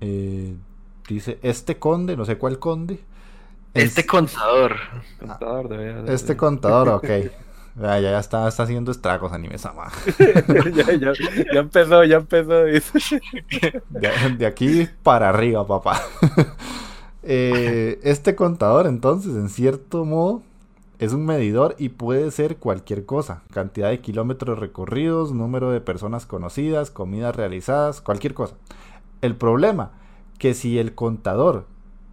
[0.00, 0.56] Eh,
[1.08, 3.04] dice, este conde, no sé cuál conde.
[3.74, 4.76] Este es- contador.
[6.08, 7.04] Este contador, ok.
[7.76, 9.90] Ya, ya está, está haciendo estragos anime sama.
[10.74, 11.12] ya, ya,
[11.52, 12.64] ya empezó, ya empezó.
[13.90, 16.00] De, de aquí para arriba, papá.
[17.22, 20.42] Eh, este contador, entonces, en cierto modo,
[20.98, 23.42] es un medidor y puede ser cualquier cosa.
[23.52, 28.54] Cantidad de kilómetros recorridos, número de personas conocidas, comidas realizadas, cualquier cosa.
[29.22, 29.92] El problema,
[30.38, 31.66] que si el contador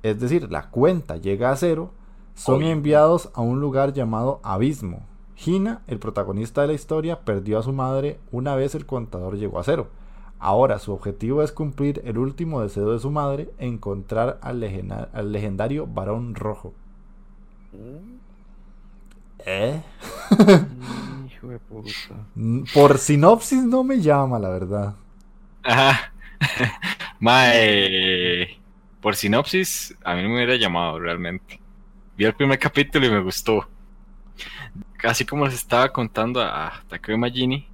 [0.04, 1.91] es decir, la cuenta llega a cero,
[2.34, 5.06] son enviados a un lugar llamado Abismo.
[5.45, 9.60] Hina, el protagonista de la historia, perdió a su madre una vez el contador llegó
[9.60, 9.89] a cero.
[10.39, 14.63] Ahora su objetivo es cumplir el último deseo de su madre, encontrar al,
[15.13, 16.73] al legendario varón rojo.
[17.73, 18.19] Mm.
[19.45, 19.82] ¿Eh?
[21.25, 22.27] Hijo de puta.
[22.36, 24.95] Mm, Por sinopsis no me llama, la verdad.
[25.63, 26.13] Ajá.
[27.19, 28.60] Mae,
[28.99, 31.62] por sinopsis, a mí no me hubiera llamado realmente.
[32.17, 33.67] Vi el primer capítulo y me gustó.
[35.04, 37.68] Así como les estaba contando a Takeo Magini,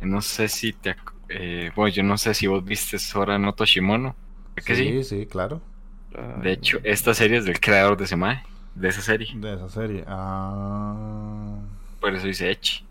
[0.00, 0.96] no sé si te...
[1.28, 4.16] eh, bueno, yo no sé si vos viste Sora no Toshimono.
[4.56, 4.98] ¿verdad que sí?
[5.02, 5.60] sí, sí, claro.
[6.34, 8.42] De hecho, esta serie es del creador de ese mae,
[8.74, 9.28] de esa serie.
[9.30, 10.04] De esa serie.
[10.06, 11.60] Ah,
[12.00, 12.84] Por eso dice Echi.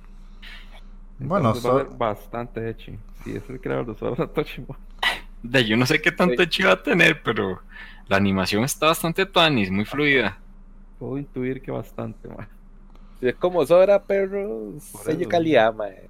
[1.20, 3.00] Bueno, Entonces va a so- ser bastante hechi.
[3.24, 4.78] Si es el creador de Sora Toshimo.
[5.43, 6.43] De yo no sé qué tanto Sí.
[6.43, 7.62] Echi va a tener, pero
[8.08, 10.38] la animación está bastante tuanis, muy fluida.
[11.00, 12.48] Puedo intuir que bastante, man.
[13.21, 16.10] Es como Sora, perro, Por sello calidad, mae.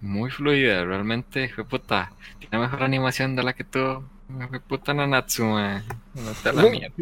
[0.00, 2.12] Muy fluida, realmente, fue puta.
[2.38, 4.02] Tiene mejor animación de la que tú.
[4.50, 5.82] Fue puta Nanatsu, man.
[6.14, 6.94] No te la mierda.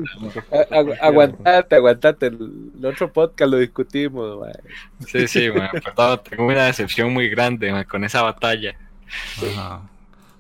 [0.71, 2.27] Agu- Aguantate, aguantate.
[2.27, 4.55] El el otro podcast lo discutimos, mae.
[5.07, 5.69] Sí, sí, man.
[5.73, 8.77] Perdón, tengo una decepción muy grande man, con esa batalla.
[9.55, 9.83] Ajá.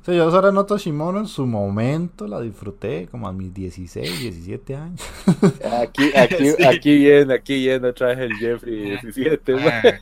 [0.06, 4.76] Sí, yo Sora no Toshimono en su momento la disfruté como a mis 16, 17
[4.76, 5.00] años.
[5.82, 6.64] Aquí, aquí, Sí.
[6.64, 9.98] aquí viene, aquí viene otra vez el Jeffrey 17, mae.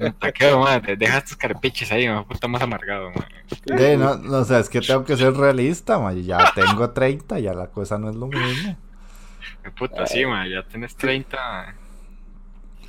[0.00, 0.82] Ah, Te quedo, man.
[0.82, 2.24] te- Deja estos carpiches ahí, man.
[2.24, 3.78] Puta más amargado, man.
[3.78, 7.38] De, no, no, o sea, es que tengo que ser realista, ma, Ya tengo 30,
[7.38, 8.76] ya la cosa no es lo mismo.
[9.62, 10.48] Qué Puta, sí, man.
[10.50, 11.36] Ya tenés 30.
[11.36, 11.74] man.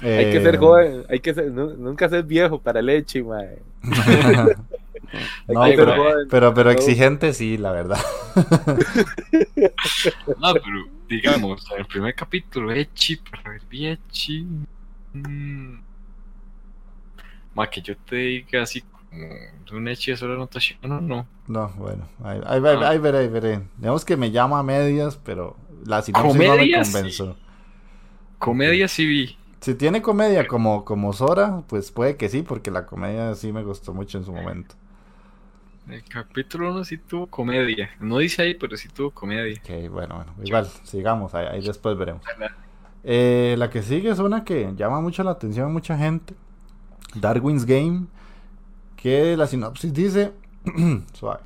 [0.02, 3.22] Hay que Eh, ser joven, hay que ser, nu- nunca ser viejo para el Echi,
[3.22, 3.60] mae.
[5.48, 5.94] No, pero,
[6.30, 8.00] pero, pero exigente sí, la verdad.
[10.40, 14.46] No, pero digamos, en el primer capítulo, Echi, para ver, vi Echi.
[15.14, 15.80] Mm.
[17.56, 19.26] Ma, que yo te diga así como
[19.78, 20.36] un Echi de solo
[20.84, 21.28] no no.
[21.48, 22.90] No, bueno, ahí, ahí, ahí- Ah.
[22.90, 23.62] ahí veré, ahí veré.
[23.78, 27.36] Digamos que me llama a medias, pero la sinopsis no me convenció.
[28.38, 29.38] Comedia sí vi.
[29.62, 33.64] Si tiene comedia como, como Sora, pues puede que sí, porque la comedia sí me
[33.64, 34.76] gustó mucho en su momento.
[35.90, 37.90] El capítulo 1 sí tuvo comedia.
[38.00, 39.60] No dice ahí, pero sí tuvo comedia.
[39.60, 42.24] Ok, bueno, bueno, igual, sigamos, ahí, ahí después veremos.
[43.04, 46.36] Eh, la que sigue es una que llama mucho la atención a mucha gente.
[47.16, 48.06] Darwin's Game,
[48.96, 50.32] que la sinopsis dice,
[51.14, 51.42] suave.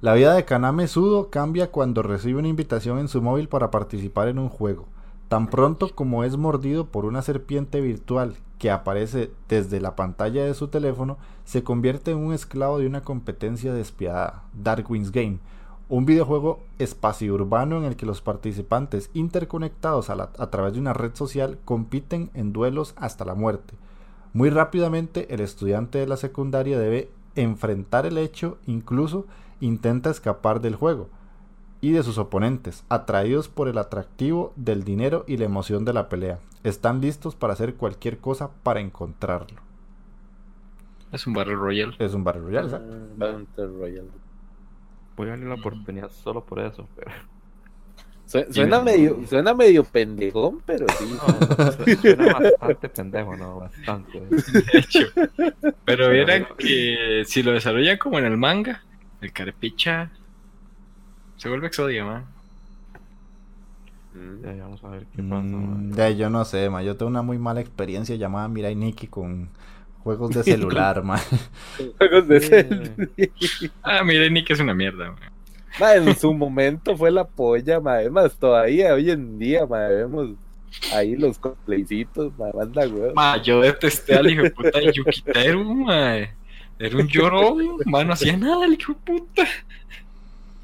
[0.00, 4.28] La vida de Kaname Sudo cambia cuando recibe una invitación en su móvil para participar
[4.28, 4.86] en un juego.
[5.26, 10.54] Tan pronto como es mordido por una serpiente virtual que aparece desde la pantalla de
[10.54, 15.38] su teléfono, se convierte en un esclavo de una competencia despiadada, Darwin's Game,
[15.88, 21.14] un videojuego espacio urbano en el que los participantes interconectados a través de una red
[21.14, 23.72] social compiten en duelos hasta la muerte.
[24.34, 29.24] Muy rápidamente el estudiante de la secundaria debe enfrentar el hecho, incluso
[29.58, 31.08] intenta escapar del juego
[31.80, 36.10] y de sus oponentes, atraídos por el atractivo del dinero y la emoción de la
[36.10, 36.40] pelea.
[36.62, 39.67] Están listos para hacer cualquier cosa para encontrarlo.
[41.12, 41.94] Es un Battle Royale.
[41.98, 42.86] Es un Battle Royale, ¿sabes?
[42.88, 44.08] Mm, Battle Royale.
[45.16, 47.10] Voy a darle la oportunidad solo por eso, pero.
[48.26, 51.06] Su- Suena medio, suena medio pendejón, pero sí.
[51.16, 53.60] No, su- suena bastante pendejo, ¿no?
[53.60, 54.20] Bastante.
[54.20, 55.06] De hecho.
[55.86, 58.82] Pero vieran que si lo desarrollan como en el manga,
[59.22, 60.10] el carepicha
[61.38, 62.26] se vuelve exodia, man.
[64.14, 64.42] Mm.
[64.44, 65.42] Ya, ya vamos a ver qué pasa.
[65.42, 65.90] Mm, man.
[65.92, 66.82] de ahí yo no sé, ma.
[66.82, 69.48] Yo tengo una muy mala experiencia llamada Mirai Nikki con
[70.02, 71.18] juegos de celular, ma.
[71.98, 72.48] Juegos de Sí.
[72.48, 73.10] cel.
[73.82, 75.32] Ah, mire, Nick es una mierda, man.
[75.80, 78.02] Ma, en su momento fue la polla, ma.
[78.02, 80.30] Es más, todavía hoy en día, ma, vemos
[80.92, 83.12] ahí los cosplaycitos, ma, manda huevo.
[83.14, 86.16] Ma, yo detesté al hijo de puta de Yukiteru, ma.
[86.80, 89.44] Era un llorón, ma, no hacía nada el hijo de puta.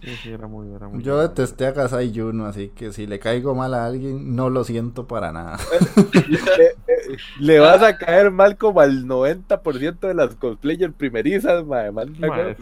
[0.05, 1.03] Sí, sí, era muy, era muy.
[1.03, 4.63] Yo detesté a Gasai Juno, así que si le caigo mal a alguien, no lo
[4.65, 5.59] siento para nada.
[6.29, 6.75] le,
[7.41, 12.13] le vas a caer mal como al 90% de las cosplayers primerizas, Madre,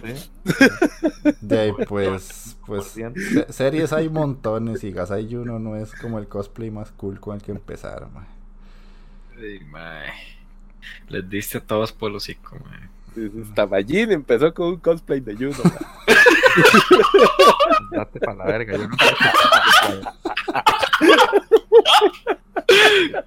[0.05, 0.31] sí.
[1.41, 2.95] De ahí, pues, pues,
[3.49, 7.43] series hay montones y Gasai Juno no es como el cosplay más cool con el
[7.43, 8.25] que empezar, ma.
[9.37, 10.03] Sí, ma.
[11.09, 12.57] Les diste a todos por los hocico.
[13.43, 15.53] Hasta Majin empezó con un cosplay de Juno.
[17.93, 18.77] Date para la verga.
[18.77, 18.97] Yo no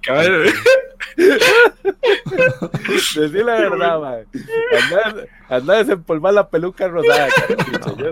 [0.02, 0.48] Cabrón.
[3.14, 4.14] Decí la verdad, ma.
[4.16, 7.28] Anda, anda a desempolvar la peluca rosada,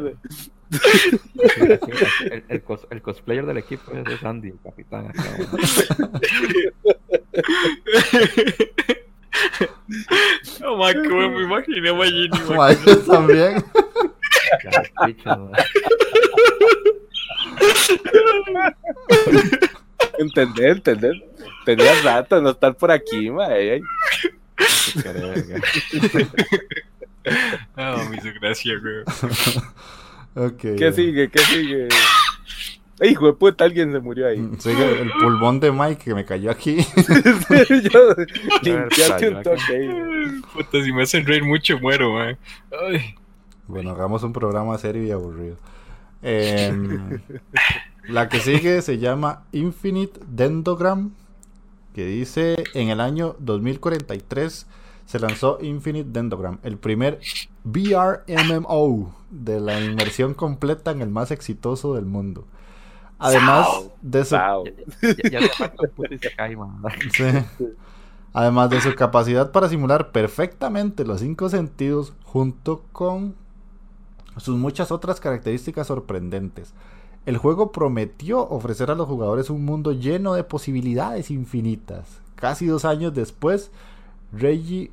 [0.01, 0.17] sé.
[2.31, 5.07] El, el cos- el cosplayer del equipo es, es Andy, el capitán.
[5.09, 5.23] acá,
[10.61, 11.93] No, ma, que me imaginé a.
[12.55, 13.65] Ma, yo también.
[20.19, 21.15] Entender, entender.
[21.65, 23.83] Tenía rato de no estar por aquí, mae.
[25.03, 25.61] Qué verga.
[27.77, 29.05] Ah, me hizo gracia, güey.
[30.37, 30.63] Ok.
[30.77, 31.31] ¿Qué sigue?
[31.31, 31.89] ¿Qué sigue?
[33.03, 34.49] Hijo de puta, alguien se murió ahí.
[34.59, 36.77] Sigue el pulmón de Mike que me cayó aquí.
[37.93, 38.15] Yo
[38.63, 40.41] limpiarte un toque ahí.
[40.53, 42.39] Puta, si me hacen reír mucho, muero, ma.
[42.89, 43.17] Ay.
[43.67, 45.57] Bueno, hagamos un programa serio y aburrido.
[46.23, 47.21] Em,
[48.09, 51.13] la que sigue se llama Infinite Dendrogram,
[51.95, 54.67] que dice en el año 2043
[55.07, 57.21] se lanzó Infinite Dendrogram, el primer
[57.65, 62.47] VR MMO de la inmersión completa en el más exitoso del mundo.
[63.25, 63.67] Además
[64.03, 64.37] de su.
[65.31, 65.41] Ya.
[67.13, 67.25] Sí.
[68.35, 73.35] Además de su capacidad para simular perfectamente los cinco sentidos junto con
[74.37, 76.75] sus muchas otras características sorprendentes.
[77.27, 82.21] El juego prometió ofrecer a los jugadores un mundo lleno de posibilidades infinitas.
[82.35, 83.71] Casi dos años después,
[84.33, 84.91] Reiji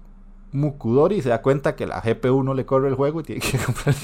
[0.53, 3.57] Mukudori se da cuenta que la GPU no le corre el juego y tiene que
[3.57, 3.95] comprar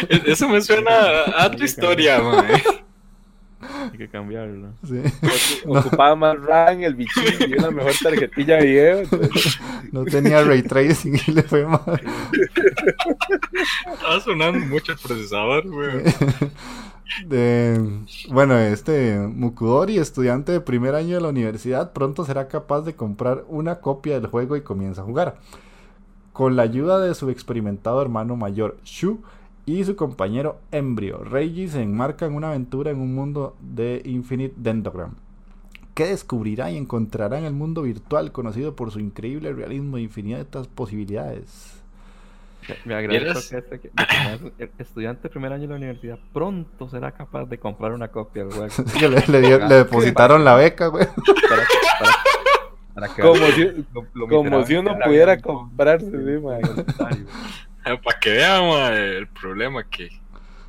[0.26, 0.92] Eso me suena
[1.36, 2.44] a tu historia, ma.
[3.90, 4.68] Hay que cambiarlo.
[4.86, 5.00] Sí.
[5.66, 8.98] Ocupaba más RAM, el bichillo y una mejor tarjetilla de video.
[9.00, 9.58] entonces,
[9.92, 12.00] No tenía ray tracing y le fue mal.
[13.92, 16.02] Estaba sonando mucho el procesador, güey.
[17.26, 17.80] De-
[18.30, 23.44] bueno, este Mukudori, estudiante de primer año de la universidad, pronto será capaz de comprar
[23.48, 25.36] una copia del juego y comienza a jugar.
[26.32, 29.22] Con la ayuda de su experimentado hermano mayor, Shu,
[29.66, 34.54] y su compañero Embryo, Reiji se enmarca en una aventura en un mundo de Infinite
[34.56, 35.14] Dendrogram.
[35.94, 40.68] que descubrirá y encontrará en el mundo virtual conocido por su increíble realismo e infinitas
[40.68, 41.72] posibilidades?
[42.84, 43.90] Me agradezco que este que-
[44.58, 48.44] el estudiante de primer año de la universidad pronto será capaz de comprar una copia
[48.44, 48.74] del juego.
[49.00, 51.06] Le, le dio- le depositaron la beca, güey.
[51.06, 51.62] Para,
[51.98, 52.12] para-
[52.94, 53.64] para que Como si,
[53.94, 57.24] lo- lo como si uno pudiera comprarse, sí.
[58.04, 60.08] Para que vean ma, el problema que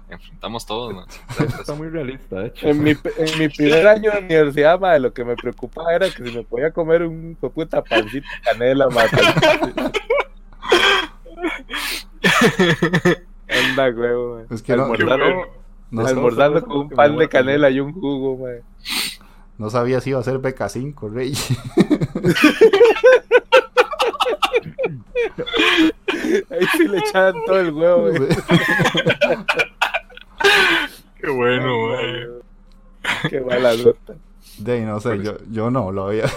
[0.10, 1.06] enfrentamos todos.
[1.30, 2.68] Esto Está muy realista, de hecho.
[2.68, 6.24] En mi, en mi primer año de universidad, madre, lo que me preocupaba era que
[6.24, 9.18] si me podía comer un puta pancito de canela, madre.
[13.50, 14.46] Anda, huevo.
[14.52, 18.64] Es que no, Almorzando, no, con un pan de canela y un jugo, madre.
[19.58, 21.34] no sabía si iba a ser beca 5, Rey.
[26.50, 28.30] Ahí sí le echaban todo el huevo, güey.
[31.20, 33.30] Qué bueno, ma.
[33.30, 34.16] Qué mala nota.
[34.60, 36.26] De ahí no sé, yo, yo no lo había.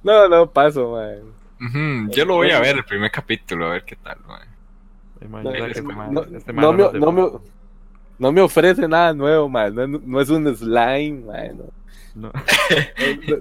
[0.00, 0.92] No, no, paso.
[0.92, 4.16] Ujú, Yo lo voy a ver el primer capítulo, a ver qué tal.
[5.18, 7.40] este man- No, este man no me, nos no, me, depara-
[8.20, 9.74] no me ofrece nada nuevo, man.
[9.74, 11.58] No, no es un slime, man.
[12.14, 12.32] No, no.
[13.26, 13.36] no,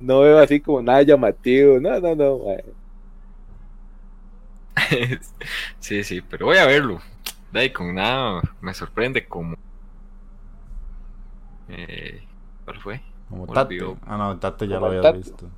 [0.00, 1.78] no veo así como nada llamativo.
[1.78, 2.62] No, no, no, man.
[5.80, 7.00] sí, sí, pero voy a verlo.
[7.52, 9.56] De ahí con nada me sorprende como.
[11.68, 12.22] Eh,
[12.64, 13.00] ¿Cuál fue?
[13.28, 13.78] Como Tate.
[14.06, 15.18] Ah, no, Tate ya Como lo había Tate.
[15.18, 15.48] visto.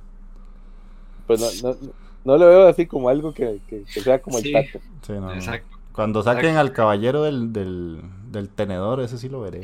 [1.27, 1.77] Pues no, no,
[2.23, 4.53] no lo veo así como algo que, que, que sea como Sí.
[4.53, 4.79] el tato.
[5.01, 5.33] Sí, no, no.
[5.33, 5.77] Exacto.
[5.91, 8.01] Cuando saquen al caballero del, del,
[8.31, 9.61] del tenedor, ese sí lo veré.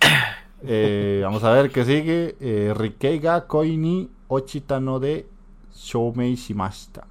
[0.60, 2.34] Eh, vamos a ver qué sigue.
[2.40, 5.24] Eh, Rikei ga koi ni ochita no de
[5.72, 7.06] shoumei shimashita.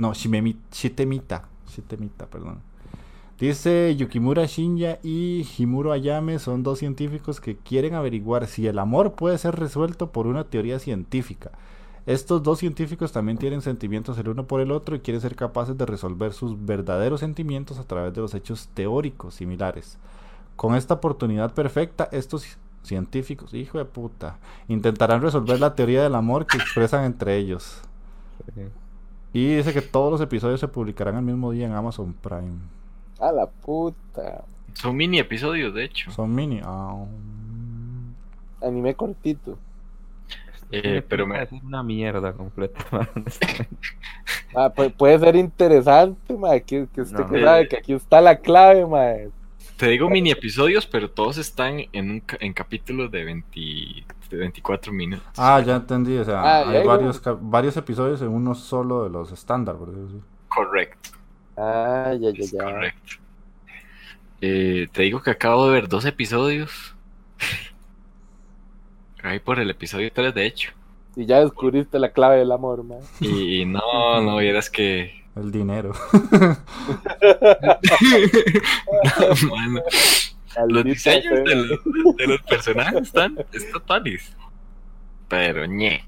[0.00, 1.44] No, shitemita.
[1.68, 2.62] Shitemita, perdón.
[3.38, 9.12] Dice Yukimura Shinya y Himuro Ayame son dos científicos que quieren averiguar si el amor
[9.12, 11.50] puede ser resuelto por una teoría científica.
[12.06, 15.76] Estos dos científicos también tienen sentimientos el uno por el otro y quieren ser capaces
[15.76, 19.98] de resolver sus verdaderos sentimientos a través de los hechos teóricos similares.
[20.56, 26.46] Con esta oportunidad perfecta, estos científicos, hijo de puta, intentarán resolver la teoría del amor
[26.46, 27.82] que expresan entre ellos.
[29.32, 32.58] Y dice que todos los episodios se publicarán el mismo día en Amazon Prime.
[33.20, 34.44] A la puta.
[34.74, 36.10] Son mini episodios, de hecho.
[36.10, 36.60] Son mini.
[36.64, 37.04] ah,
[38.62, 39.58] Anime cortito.
[40.72, 42.78] Eh, pero me- Es una mierda completa.
[44.54, 46.58] Ah, pu- puede ser interesante, man.
[46.60, 47.28] Que, que usted No.
[47.30, 49.30] que sabe que aquí está la clave, man.
[49.80, 53.50] Te digo mini episodios, pero todos están en, un, ca- en capítulos de, 20,
[54.30, 55.26] de 24 minutos.
[55.38, 56.18] Ah, ya entendí.
[56.18, 59.76] O sea, Ah, hay hay varios, varios episodios en uno solo de los estándar.
[59.76, 60.26] por decirlo así.
[60.48, 61.10] Correcto.
[61.56, 62.62] Ah, ya, ya, ya.
[62.64, 63.12] correcto.
[64.42, 66.94] Eh, te digo que acabo de ver dos episodios.
[69.22, 70.72] Ahí por el episodio 3, de hecho.
[71.16, 73.00] Y ya descubriste la clave del amor, man.
[73.20, 73.80] Y, y no,
[74.22, 75.19] no vieras que.
[75.36, 75.92] El dinero.
[79.40, 79.80] No, mano,
[80.68, 81.78] los diseños de los,
[82.16, 83.36] de los personajes están,
[83.86, 84.34] tanis.
[85.28, 86.04] Pero ñe.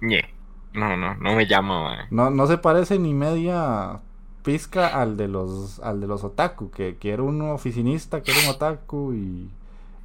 [0.00, 0.24] ñe.
[0.72, 2.06] No, no, no me llama, man.
[2.10, 4.00] No, no se parece ni media
[4.44, 8.40] pizca al de los al de los otaku, que, que era un oficinista, que era
[8.40, 9.50] un otaku y,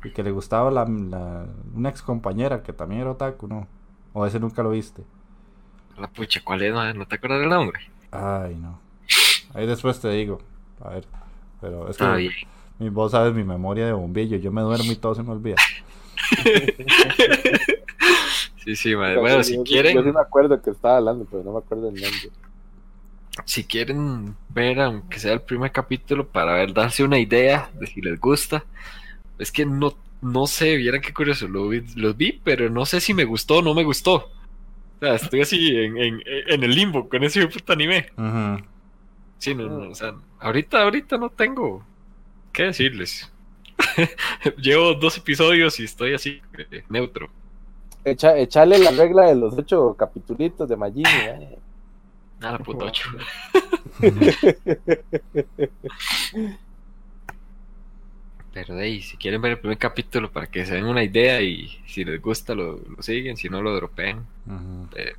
[0.03, 1.45] y que le gustaba la, la-
[1.75, 3.67] una ex compañera que también era otaku, ¿no?
[4.13, 5.03] O ese nunca lo viste.
[5.97, 6.73] La pucha, ¿cuál es?
[6.73, 6.97] man?
[6.97, 7.79] ¿No te acuerdas del nombre?
[8.17, 8.79] Ay, no.
[9.53, 10.39] Ahí después te digo.
[10.81, 11.05] A ver.
[11.61, 12.31] Pero es que bien.
[12.79, 14.37] mi, vos sabes mi memoria de bombillo.
[14.37, 15.55] Yo me duermo y todo se me olvida.
[18.63, 18.89] Sí, sí.
[18.91, 20.03] Yo- Bueno, yo- si Yo quieren.
[20.03, 22.31] sí me acuerdo que estaba hablando, pero no me acuerdo el nombre.
[23.45, 28.01] si quieren ver, aunque sea el primer capítulo, para ver, darse una idea de si
[28.01, 28.63] les gusta.
[29.37, 33.01] Es que no, no sé, vieran qué curioso, lo vi- los vi, pero no sé
[33.01, 34.31] si me gustó o no me gustó.
[34.95, 38.07] O sea, estoy así en, en, en el limbo con ese puto anime.
[39.37, 41.85] Sí, no, no, o sea, ahorita, ahorita no tengo
[42.53, 43.31] qué decirles.
[44.57, 47.29] Llevo dos episodios y estoy así, eh, neutro.
[48.05, 51.59] Echa, echale la regla de los ocho capitulitos de Magini, eh.
[52.41, 53.09] A la puta ocho.
[58.55, 61.41] Pero de ahí, si quieren ver el primer capítulo para que se den una idea
[61.41, 64.25] y si les gusta lo, lo siguen, si no lo dropean.
[64.95, 65.13] Eh,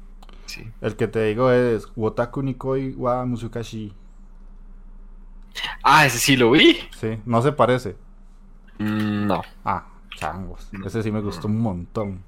[0.47, 0.73] sí.
[0.81, 3.95] El que te digo es Wotaku Nikoi wa Musukashi.
[5.83, 6.79] Ah, ese sí lo vi.
[7.01, 7.97] Sí, no se parece.
[8.79, 10.73] Mm, no, Ah, changos.
[10.73, 10.87] No.
[10.87, 12.25] Ese sí me gustó un montón.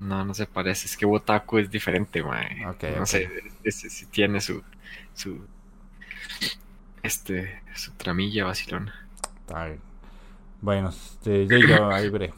[0.00, 0.86] no, no se parece.
[0.86, 2.68] Es que Wotaku es diferente, mae.
[2.96, 3.28] No sé,
[3.62, 4.62] ese sí tiene su,
[5.14, 5.46] su,
[7.02, 9.08] este, su tramilla vacilona.
[10.60, 12.32] Bueno, este, yo, yo ahí veré.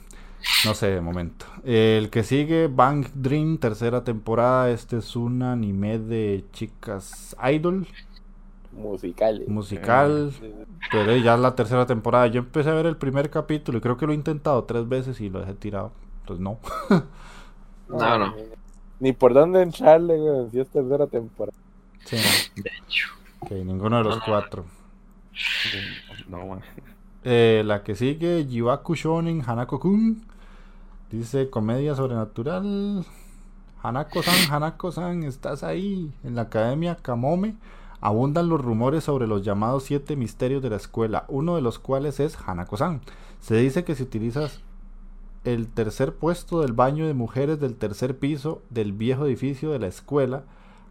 [0.65, 1.47] No sé de momento.
[1.65, 4.71] El que sigue, Bang Dream, tercera temporada.
[4.71, 7.87] Este es un anime de chicas idol,
[8.73, 9.49] Musicales.
[9.49, 10.33] musical.
[10.91, 12.27] Pero ya es la tercera temporada.
[12.29, 15.21] Yo empecé a ver el primer capítulo y creo que lo he intentado tres veces
[15.21, 15.93] y lo dejé tirado.
[16.27, 16.59] Pues no.
[17.89, 18.35] No, no.
[19.01, 21.57] Ni por dónde entrarle, güey, si es tercera temporada.
[22.05, 22.63] Sí, no.
[22.63, 23.09] De hecho.
[23.41, 24.65] Ok, ninguno de los cuatro.
[26.29, 26.63] No, man.
[27.25, 30.25] Eh, la que sigue, Jiwaku Shonen Hanako-kun.
[31.11, 33.05] Dice comedia sobrenatural.
[33.83, 36.13] Hanako-san, Hanako-san, estás ahí.
[36.25, 37.57] En la academia Kamome
[38.01, 42.19] abundan los rumores sobre los llamados siete misterios de la escuela, uno de los cuales
[42.19, 43.01] es Hanako-san.
[43.41, 44.61] Se dice que si utilizas
[45.45, 49.87] el tercer puesto del baño de mujeres del tercer piso del viejo edificio de la
[49.87, 50.45] escuela,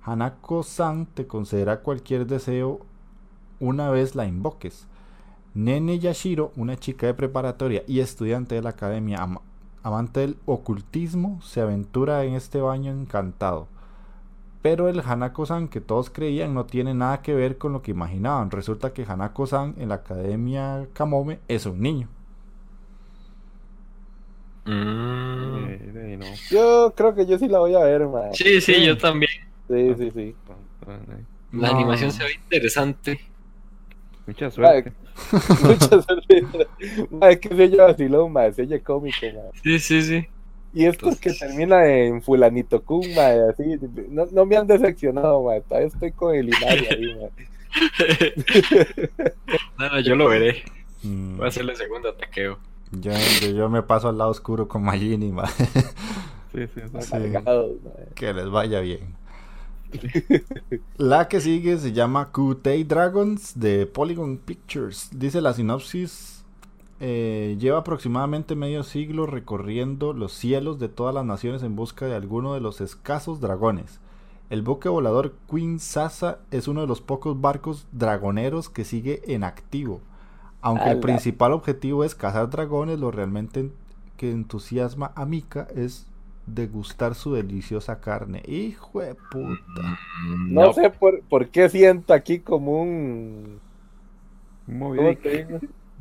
[0.04, 2.80] Hanako-san te concederá cualquier deseo
[3.60, 4.88] una vez la invoques.
[5.54, 9.40] Nene Yashiro, una chica de preparatoria y estudiante de la academia, am-
[9.84, 13.68] amante del ocultismo, se aventura en este baño encantado.
[14.62, 18.52] Pero el Hanako-san que todos creían no tiene nada que ver con lo que imaginaban.
[18.52, 22.10] Resulta que Hanako-san en la academia Kamome es un niño.
[24.66, 25.76] Mm.
[26.50, 28.32] Yo creo que yo sí la voy a ver, man.
[28.32, 29.32] Sí, sí, yo también.
[29.68, 30.36] Sí, sí, sí.
[31.56, 31.70] La No.
[31.70, 33.22] animación se ve interesante.
[34.26, 34.94] Mucha suerte.
[35.64, 36.68] Muchas veces.
[37.22, 38.54] Es que se oye vacilón, man.
[38.54, 39.46] Se oye cómico, man.
[39.64, 40.28] Sí, sí, sí.
[40.74, 43.78] Y esto es que Entonces- termina en fulanito kun, man, así.
[44.10, 45.62] No, no me han decepcionado, man.
[45.68, 47.30] Todavía estoy con el Inari ahí, no,
[49.90, 50.64] no, yo lo veré.
[51.04, 52.58] Mm, Voy a hacer el segundo ataqueo.
[52.92, 53.12] yo,
[53.42, 55.48] yo- yo me paso al lado oscuro con Majini, ma.
[55.48, 56.82] Sí, sí.
[57.00, 57.16] Sí.
[57.16, 57.94] Amargados, man.
[58.16, 59.16] que les vaya bien.
[60.98, 65.10] La que sigue se llama Kutei Dragons de Polygon Pictures.
[65.14, 66.44] Dice la sinopsis.
[67.00, 72.16] eh, lleva aproximadamente medio siglo recorriendo los cielos de todas las naciones en busca de
[72.16, 74.00] alguno de los escasos dragones.
[74.52, 79.44] El buque volador Queen Sasa es uno de los pocos barcos dragoneros que sigue en
[79.44, 80.02] activo.
[80.62, 83.74] Aunque el principal objetivo es cazar dragones, lo realmente en-
[84.18, 86.06] que entusiasma a Mika es
[86.56, 88.44] degustar su deliciosa carne.
[88.48, 90.00] Hijo de puta.
[90.26, 93.60] Mm, No, sé por, por qué siento aquí como un.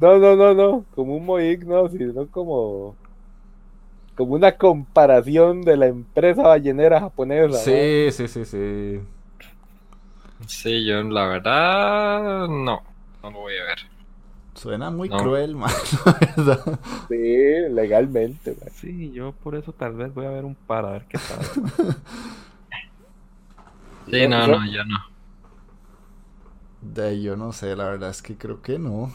[0.01, 0.84] No, no, no, no.
[0.94, 2.96] Como un Moig, no, sino como.
[4.16, 7.59] Como una comparación de la empresa ballenera japonesa.
[7.59, 9.01] Sí, sí, sí, sí.
[10.46, 12.82] Sí, yo la verdad no.
[13.22, 13.78] No lo voy a ver.
[14.61, 15.16] Suena muy No.
[15.16, 15.72] cruel, man.
[16.06, 16.66] la verdad.
[16.66, 16.78] ¿no?
[17.08, 17.16] Sí,
[17.70, 18.54] legalmente.
[18.58, 18.70] man.
[18.70, 21.52] Sí, yo por eso tal vez voy a ver un par a ver qué tal.
[24.11, 24.96] Sí, no, no, yo no.
[26.82, 29.12] De yo no sé, la verdad es que creo que no.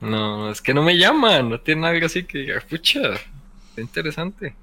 [0.00, 4.58] No, es que no me llaman, no tiene algo así que diga, pucha, está interesante.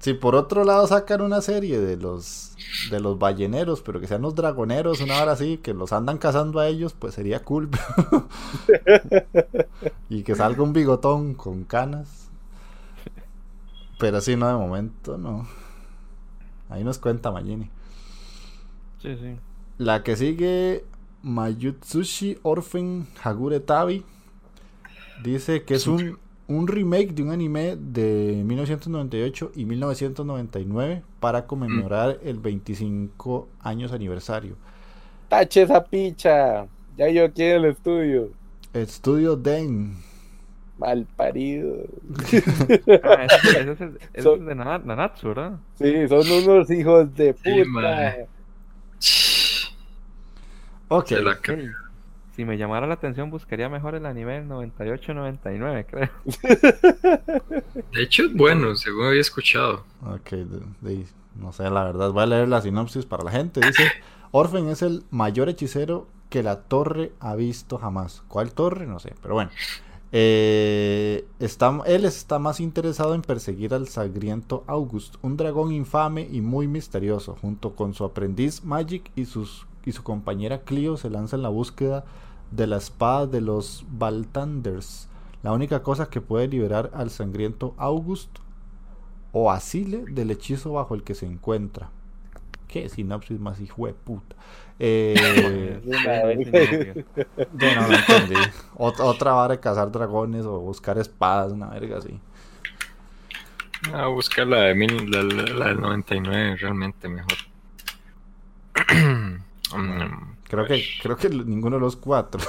[0.00, 2.56] Si por otro lado sacan una serie de los
[2.90, 6.60] de los balleneros, pero que sean los dragoneros, una hora así, que los andan cazando
[6.60, 7.68] a ellos, pues sería cool.
[10.08, 12.30] y que salga un bigotón con canas.
[13.98, 15.48] Pero así no, de momento no.
[16.68, 17.70] Ahí nos cuenta Magini.
[19.02, 19.36] Sí, sí.
[19.78, 20.84] La que sigue,
[21.22, 24.04] Mayutsushi Orphan Hagure Tabi,
[25.22, 26.18] dice que es un,
[26.48, 34.56] un remake de un anime de 1998 y 1999 para conmemorar el 25 años aniversario.
[35.28, 36.66] Tache esa picha.
[36.96, 38.30] Ya yo aquí en el estudio.
[38.72, 39.94] Estudio Den.
[40.78, 41.74] Mal parido.
[43.02, 45.58] Ah, ese, ese es el- ese Son- es de Nana- Nanatsu, ¿verdad?
[45.74, 47.70] Sí, son unos hijos de Sí, puta.
[47.72, 48.26] mae.
[50.88, 51.08] Ok.
[51.08, 51.36] Se la
[52.38, 56.08] Si me llamara la atención, buscaría mejor el anime del 98-99, creo.
[57.92, 59.82] De hecho es bueno, según había escuchado.
[60.06, 62.12] Ok, de- de- no sé, la verdad.
[62.12, 63.60] Voy a leer la sinopsis para la gente.
[63.60, 63.82] Dice:
[64.30, 68.22] Orphan es el mayor hechicero que la torre ha visto jamás.
[68.28, 68.86] ¿Cuál torre?
[68.86, 69.50] No sé, pero bueno.
[70.12, 76.40] Eh, está, él está más interesado en perseguir al sangriento August, un dragón infame y
[76.40, 77.36] muy misterioso.
[77.40, 81.48] Junto con su aprendiz Magic y, sus, y su compañera Clio se lanza en la
[81.48, 82.04] búsqueda
[82.50, 85.08] de la espada de los Baltanders.
[85.42, 88.30] La única cosa que puede liberar al sangriento August
[89.32, 91.90] o asile del hechizo bajo el que se encuentra.
[92.66, 94.36] Qué sinopsis más hijo de puta.
[94.78, 97.04] Eh, no hay sinopsis.
[97.54, 98.34] yo no lo entendí.
[98.76, 102.20] Ot- otra vara de cazar dragones o buscar espadas, una verga así.
[103.92, 107.36] A buscar la de mil, la, la- la del 99 realmente mejor.
[109.76, 112.40] Mm, Creo que, creo que ninguno de los cuatro.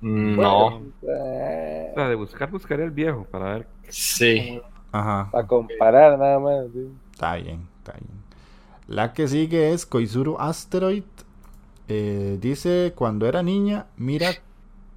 [0.00, 3.68] no, Eh, La de buscar, buscaría el viejo para ver.
[3.88, 4.60] sí.
[4.92, 5.28] Ajá.
[5.32, 6.66] Para comparar nada más.
[6.72, 6.88] sí.
[7.12, 8.08] Está bien, está bien.
[8.86, 11.04] La que sigue es Koizuru Asteroid.
[11.88, 14.30] Eh, dice, cuando era niña, Mira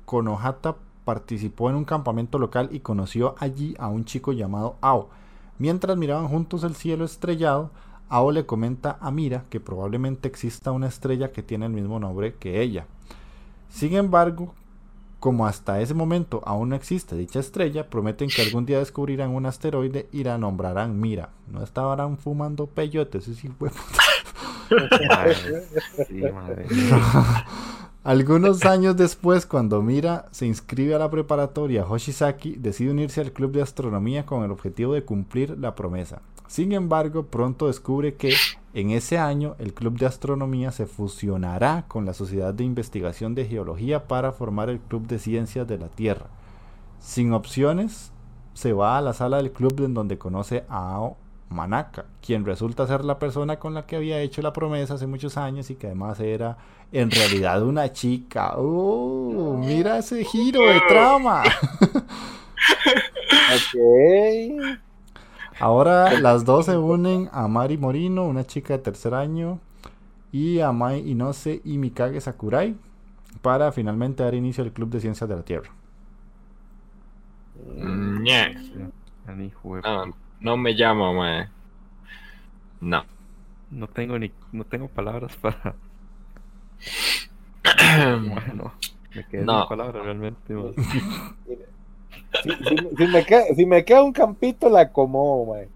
[0.05, 5.09] Konohata participó en un campamento local y conoció allí a un chico llamado Ao.
[5.59, 7.71] Mientras miraban juntos el cielo estrellado,
[8.09, 12.35] Ao le comenta a Mira que probablemente exista una estrella que tiene el mismo nombre
[12.35, 12.85] que ella.
[13.69, 14.53] Sin embargo,
[15.19, 19.45] como hasta ese momento aún no existe dicha estrella, prometen que algún día descubrirán un
[19.45, 21.29] asteroide y la nombrarán Mira.
[21.51, 23.27] No estaban fumando peyotes,
[25.09, 25.33] Ay,
[26.07, 26.65] sí, madre.
[28.03, 33.51] Algunos años después, cuando Mira se inscribe a la preparatoria Hoshizaki, decide unirse al club
[33.51, 36.21] de astronomía con el objetivo de cumplir la promesa.
[36.47, 38.33] Sin embargo, pronto descubre que
[38.73, 43.45] en ese año el club de astronomía se fusionará con la Sociedad de Investigación de
[43.45, 46.27] Geología para formar el Club de Ciencias de la Tierra.
[46.99, 48.11] Sin opciones,
[48.53, 51.17] se va a la sala del club en donde conoce a Ao
[51.49, 55.37] Manaka, quien resulta ser la persona con la que había hecho la promesa hace muchos
[55.37, 56.57] años y que además era
[56.91, 58.53] en realidad una chica.
[58.57, 59.55] ¡Oh!
[59.57, 61.43] Mira ese giro de trama.
[63.49, 64.77] Ok.
[65.59, 69.59] Ahora las dos se unen a Mari Morino, una chica de tercer año,
[70.31, 72.75] y a Mai Inose y Mikage Sakurai
[73.41, 75.69] para finalmente dar inicio al Club de Ciencias de la Tierra.
[77.77, 78.25] Mm,
[79.45, 80.05] hijo de- No,
[80.39, 81.49] no me llama, mae.
[82.81, 83.03] No.
[83.71, 85.75] No tengo ni no tengo palabras para.
[88.19, 88.73] Bueno,
[89.13, 89.61] me quedé No.
[89.61, 90.53] sin palabras realmente.
[92.43, 95.67] Si, si- si me queda, si me queda un campito, la como, mae.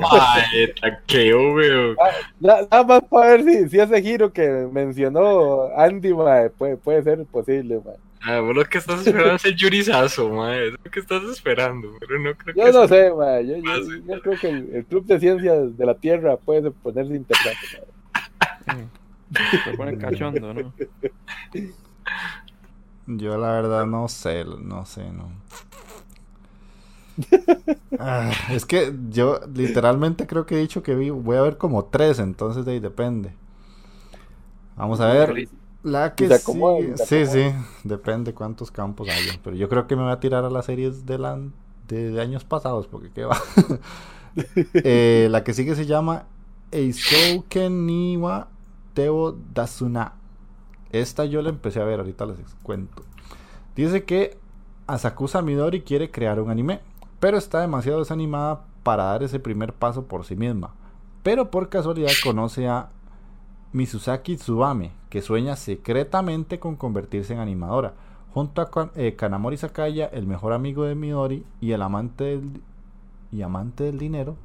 [0.00, 0.74] Mae,
[1.06, 1.94] que veo.
[2.40, 7.02] Na- Nada más para ver si, si ese giro que mencionó Andy, mae, puede, puede
[7.02, 7.96] ser posible, mae.
[8.24, 10.68] Ah, vos lo que estás esperando es el yurizazo, mae.
[10.68, 13.46] Es lo que estás esperando, pero no creo Yo que no sea- sé, mae.
[13.46, 14.02] Yo, yo- Ah, sí.
[14.08, 17.66] yo creo que el, el Club de Ciencias de la Tierra puede ponerse interesante.
[18.68, 19.58] Sí.
[19.64, 20.72] Se pone cachondo, ¿no?
[23.06, 25.30] Yo la verdad no sé, no sé, no.
[27.98, 31.84] Ah, es que yo literalmente creo que he dicho que vi- voy a ver como
[31.84, 33.34] tres, entonces de ahí depende.
[34.76, 35.48] Vamos a ver.
[35.82, 39.38] La que sigue- se Sí, sí, depende cuántos campos haya.
[39.42, 41.38] Pero yo creo que me voy a tirar a las series de, la,
[41.88, 43.36] de años pasados, porque qué va.
[44.82, 46.24] Eh, la que sigue se llama
[46.70, 48.48] Eisouken niwa
[48.94, 50.14] Teo Dasuna.
[50.92, 53.02] Esta yo la empecé a ver, ahorita les cuento.
[53.74, 54.38] Dice que
[54.86, 56.80] Asakusa Midori quiere crear un anime,
[57.18, 60.74] pero está demasiado desanimada para dar ese primer paso por sí misma.
[61.22, 62.90] Pero por casualidad conoce a
[63.72, 67.94] Misuzaki Tsubame, que sueña secretamente con convertirse en animadora.
[68.34, 72.60] Junto a eh, Kanamori Sakaya, el mejor amigo de Midori y el amante del,
[73.30, 74.36] y amante del dinero,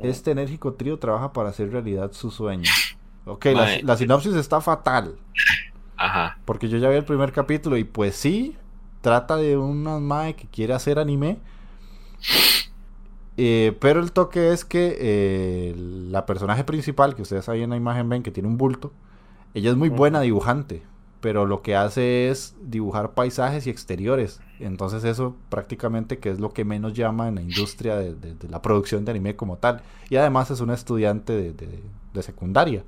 [0.00, 2.68] este enérgico trío trabaja para hacer realidad su sueño.
[3.26, 3.46] Ok,
[3.82, 5.16] la sinopsis está fatal.
[6.04, 6.38] Ajá.
[6.44, 8.56] Porque yo ya vi el primer capítulo y pues sí,
[9.00, 11.38] trata de una mae que quiere hacer anime.
[13.36, 17.76] Eh, pero el toque es que eh, la personaje principal, que ustedes ahí en la
[17.76, 18.92] imagen ven que tiene un bulto,
[19.54, 20.82] ella es muy buena dibujante,
[21.20, 24.40] pero lo que hace es dibujar paisajes y exteriores.
[24.60, 28.48] Entonces eso prácticamente que es lo que menos llama en la industria de, de- de
[28.48, 29.82] la producción de anime como tal.
[30.10, 31.82] Y además es una estudiante de, de-
[32.12, 32.84] de secundaria.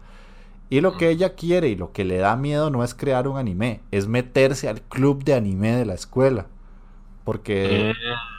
[0.71, 3.39] Y lo que ella quiere y lo que le da miedo no es crear un
[3.39, 6.47] anime, es meterse al club de anime de la escuela.
[7.25, 7.97] Porque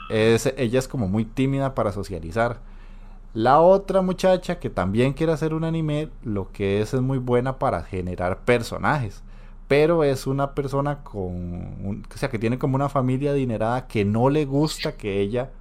[0.09, 2.61] es, ella es como muy tímida para socializar.
[3.34, 7.59] La otra muchacha que también quiere hacer un anime, lo que es es muy buena
[7.59, 9.23] para generar personajes.
[9.67, 11.23] Pero es una persona con...
[11.25, 15.51] un- o sea, que tiene como una familia adinerada que no le gusta que ella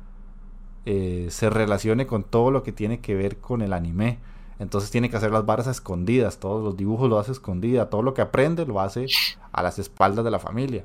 [0.84, 4.18] eh, se relacione con todo lo que tiene que ver con el anime.
[4.58, 8.02] Entonces tiene que hacer las varas a escondidas, todos los dibujos lo hace escondida, todo
[8.02, 9.06] lo que aprende lo hace
[9.52, 10.84] a las espaldas de la familia.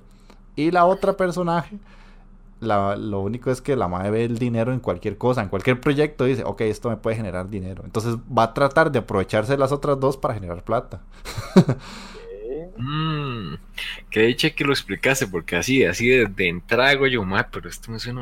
[0.56, 1.78] Y la otra personaje,
[2.60, 5.80] la- lo único es que la madre ve el dinero en cualquier cosa, en cualquier
[5.80, 7.84] proyecto dice, ok, esto me puede generar dinero.
[7.86, 11.02] Entonces va a tratar de aprovecharse de las otras dos para generar plata.
[12.78, 13.56] Mm,
[14.10, 17.70] que dicha que lo explicase, porque así, así de, de entrada hago yo, "Ma, pero
[17.70, 18.22] esto me suena.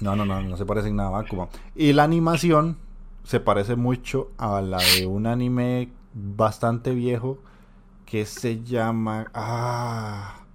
[0.00, 1.48] No, no, no, no se parece en nada a Bakuman.
[1.74, 2.76] Y la animación
[3.28, 7.38] se parece mucho a la de un anime bastante viejo
[8.06, 9.30] que se llama...
[9.34, 10.46] Ah,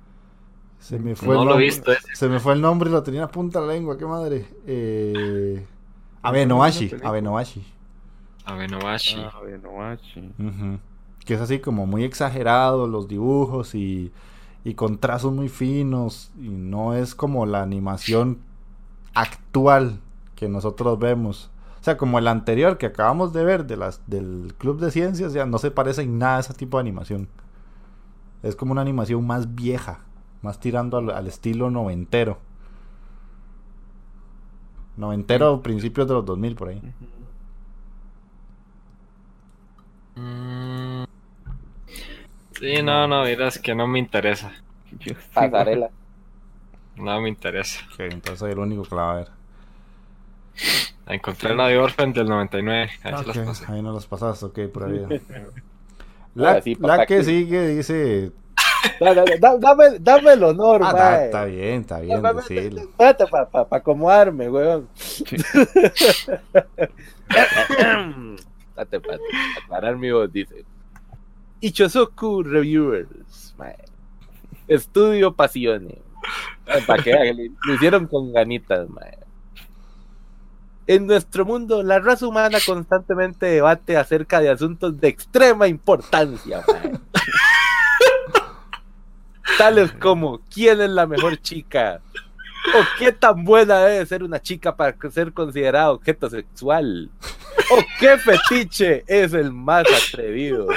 [0.79, 1.65] se me fue No el lo he nombre.
[1.65, 2.07] visto ese.
[2.13, 4.05] Se me fue el nombre y lo tenía en la punta de la lengua, qué
[4.05, 4.47] madre.
[4.65, 5.67] Eh...
[6.23, 7.09] Abenoashi, película.
[7.09, 7.63] Abenoashi.
[8.45, 9.17] Abenobashi.
[9.21, 10.79] Ah.
[11.25, 14.11] Que es así como muy exagerado los dibujos y,
[14.63, 18.39] y con trazos muy finos y no es como la animación
[19.13, 20.01] actual
[20.35, 21.51] que nosotros vemos.
[21.83, 25.33] O sea, como el anterior que acabamos de ver de las, del Club de Ciencias,
[25.33, 27.27] ya no se parece en nada a ese tipo de animación.
[28.41, 29.99] Es como una animación más vieja,
[30.41, 32.37] más tirando al, al estilo noventero.
[34.95, 36.81] Noventero, principios de los 2000 por ahí.
[40.15, 41.03] Mm.
[42.51, 44.53] Sí, no, no, miras que no me interesa.
[45.33, 45.89] Pasarela.
[46.95, 47.81] No me interesa.
[47.93, 49.43] Ok, entonces soy el único que la va a ver.
[51.07, 52.89] Encontré la de Orphan del 99.
[53.03, 53.65] Ahí se Ok, las pasé.
[53.71, 55.21] ahí no las pasaste, ok, por ahí.
[56.35, 58.31] La, sí, la que sigue dice.
[58.99, 62.81] Da- da- da- dame, dame el honor, Ah, da- está bien, está bien decirlo.
[62.81, 64.87] Espérate para pa, pa acomodarme, weón.
[68.75, 69.17] Espérate para
[69.63, 70.65] aclarar mi voz, dice.
[71.61, 73.75] Ichosoku Reviewers, mae.
[74.67, 75.99] Estudio Pasiones.
[76.87, 79.17] Para que lo hicieron con ganitas, mae.
[80.85, 86.63] En nuestro mundo, la raza humana constantemente debate acerca de asuntos de extrema importancia.
[89.57, 92.01] Tales como quién es la mejor chica
[92.75, 97.09] o qué tan buena debe ser una chica para ser considerada objeto sexual
[97.71, 100.67] o qué fetiche es el más atrevido.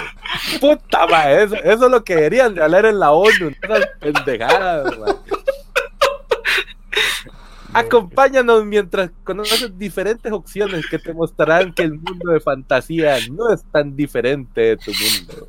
[0.60, 4.98] Puta madre, eso, eso es lo que deberían de hablar en la ONU, esas pendejadas,
[4.98, 5.14] mae.
[7.76, 13.62] Acompáñanos mientras conoces diferentes opciones que te mostrarán que el mundo de fantasía no es
[13.64, 15.46] tan diferente de tu mundo.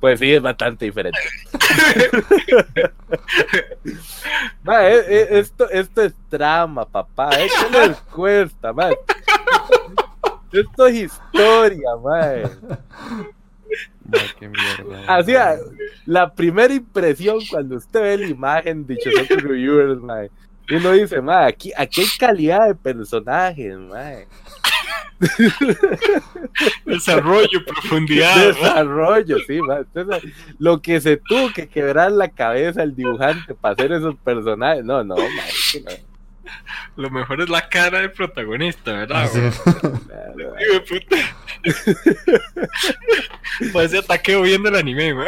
[0.00, 1.18] Pues sí, es bastante diferente.
[4.62, 7.28] Ma, eh, eh, esto, esto es trama, papá.
[7.30, 8.88] ¿Qué les cuesta, ma?
[10.52, 12.48] Esto es historia, ma.
[14.04, 15.04] Ma, qué mierda.
[15.06, 15.56] Así, ah,
[16.06, 20.22] la primera impresión cuando usted ve la imagen de Chosoku Reviewers, ma,
[20.68, 24.10] y uno dice, ma, aquí, aquí hay calidad de personajes, ma.
[26.84, 28.48] Desarrollo, profundidad.
[28.48, 29.78] Desarrollo, sí, ma.
[29.78, 34.84] Entonces, lo que se tuvo que quebrar la cabeza el dibujante para hacer esos personajes,
[34.84, 35.90] no, no, ma, es que no.
[36.96, 39.28] Lo mejor es la cara del protagonista, ¿verdad?
[39.30, 39.40] Sí.
[40.36, 41.16] de puta.
[43.72, 45.26] Parece ataqueo viendo el anime, güey.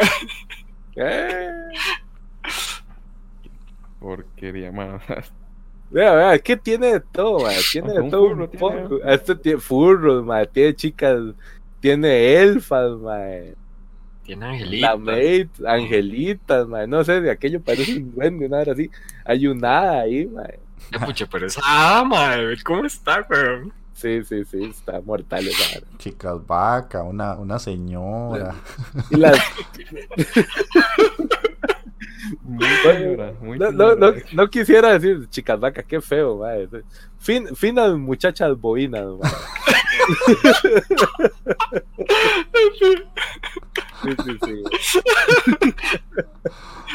[3.99, 4.99] Porquería, ma.
[5.91, 8.59] Vea, vea, es que tiene de todo, ma, tiene de un todo un furro tiene.
[8.59, 9.03] poco.
[9.03, 11.19] Este tiene furros, ma, tiene chicas,
[11.79, 13.17] tiene elfas, ma,
[14.23, 14.97] Tiene la angelita.
[14.97, 18.91] maid, angelitas, ma, no sé, de aquello parece un duende, una hora así.
[19.25, 20.43] Hay un hada ahí, ma.
[20.91, 21.61] Ya, pucha, pero esa
[21.99, 23.71] ama, ¿cómo está, güey?
[23.93, 25.81] Sí, sí, sí, está mortal esa.
[25.97, 28.53] Chicas vaca, una, una señora.
[29.09, 29.37] Y las,
[32.43, 34.29] Muy señora, muy no, no, no, señora.
[34.33, 36.67] no quisiera decir chicas vacas, qué feo, mae.
[37.19, 39.05] Fin, finas muchachas boinas.
[44.01, 45.73] Sí, sí, sí.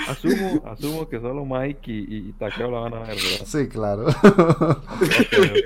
[0.08, 3.46] Asumo, asumo que solo Mike y, y, Takeo la van a ver, ¿verdad?
[3.46, 4.06] Sí, claro.
[4.06, 4.16] Ok,
[5.00, 5.56] ok.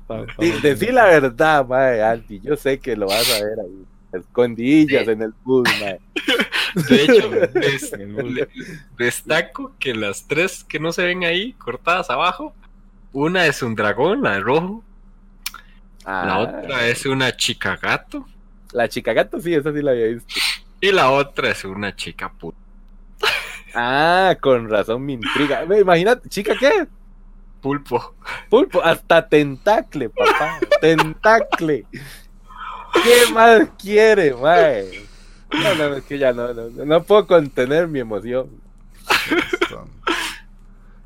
[0.00, 0.94] Está- está Y muy decí bien.
[0.96, 2.40] la verdad, mae, Andy.
[2.40, 3.84] Yo sé que lo vas a ver ahí.
[4.12, 6.00] Escondillas en el bus, mae.
[6.88, 7.30] De hecho,
[8.98, 12.54] destaco que las tres que no se ven ahí, cortadas abajo,
[13.12, 14.84] una es un dragón, la de rojo,
[16.04, 18.26] la Ah, otra es una chica gato
[18.72, 20.34] La chica gato, sí, esa sí la había visto.
[20.80, 22.56] y la otra es una chica puta.
[23.74, 25.64] Ah, con razón me intriga.
[25.78, 26.86] Imagínate, chica, ¿qué?
[27.60, 28.14] Pulpo.
[28.48, 30.58] Pulpo, hasta tentacle, papá.
[30.80, 31.84] Tentacle.
[32.92, 35.06] ¿Qué más quiere, mae?
[35.52, 38.48] No, no, es que ya no, no, no, puedo contener mi emoción.
[39.52, 39.88] Esto.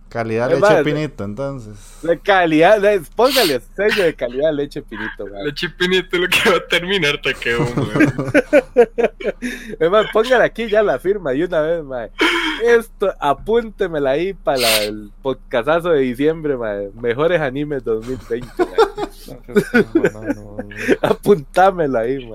[0.08, 1.74] Calidad Es leche pinito, entonces.
[2.02, 5.42] La calidad, la- póngale sello de calidad de leche pinito, mae.
[5.46, 8.32] La chipinita es lo que va a terminar Takeo, weón.
[9.80, 12.10] Es más, póngale aquí ya la firma de una vez, mae.
[12.62, 16.90] Esto, apúntemela ahí para el podcastazo de diciembre, mae.
[17.00, 19.08] Mejores animes 2020, mae.
[19.26, 20.56] No.
[21.02, 22.28] Apuntámela ahí.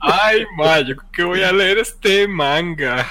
[0.00, 3.06] Ay, ma, yo creo que voy a leer este manga.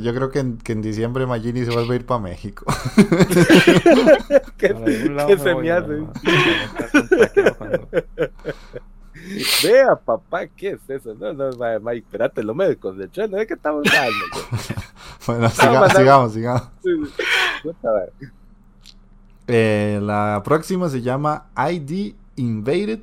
[0.00, 2.66] Yo creo que en, que en diciembre Magini se vuelve a ir para México.
[5.14, 5.26] Ma, ma,
[9.62, 11.14] Vea, papá, ¿qué es eso?
[11.14, 14.10] No, no, mae, mae, espérate, no me desconcentré, no es que estamos mae.
[15.26, 16.62] bueno, siga- sigamos, sigamos.
[16.82, 17.22] Sí, sí.
[17.62, 18.30] Puta, mae.
[19.48, 23.00] Eh, la próxima se llama ID Invaded,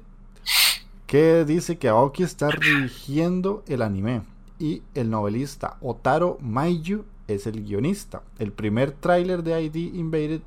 [1.05, 4.21] que dice que Aoki está dirigiendo el anime
[4.59, 8.21] y el novelista Otaro Maiju es el guionista.
[8.37, 10.41] El primer tráiler de ID Invaded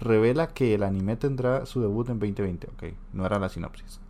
[0.00, 2.68] revela que el anime tendrá su debut en 2020.
[2.68, 4.00] Ok, no era la sinopsis.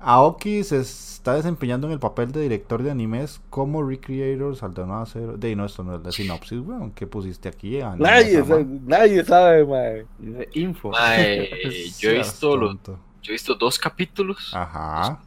[0.00, 5.36] Aoki se está desempeñando en el papel de director de animes como Recreator, Saldana Cero.
[5.36, 6.92] De no, esto no es la sinopsis, weón.
[6.92, 7.80] ¿Qué pusiste aquí?
[7.80, 10.06] Anime Nadie, sabe, nadie sabe, mae.
[10.54, 10.90] Info.
[10.90, 11.50] Mae,
[11.98, 12.94] yo he visto los, yo
[13.28, 14.52] he visto dos capítulos.
[14.54, 15.20] Ajá,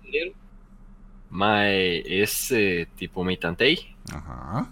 [1.29, 3.95] Mae, es eh, tipo Meitantei.
[4.11, 4.69] ajá.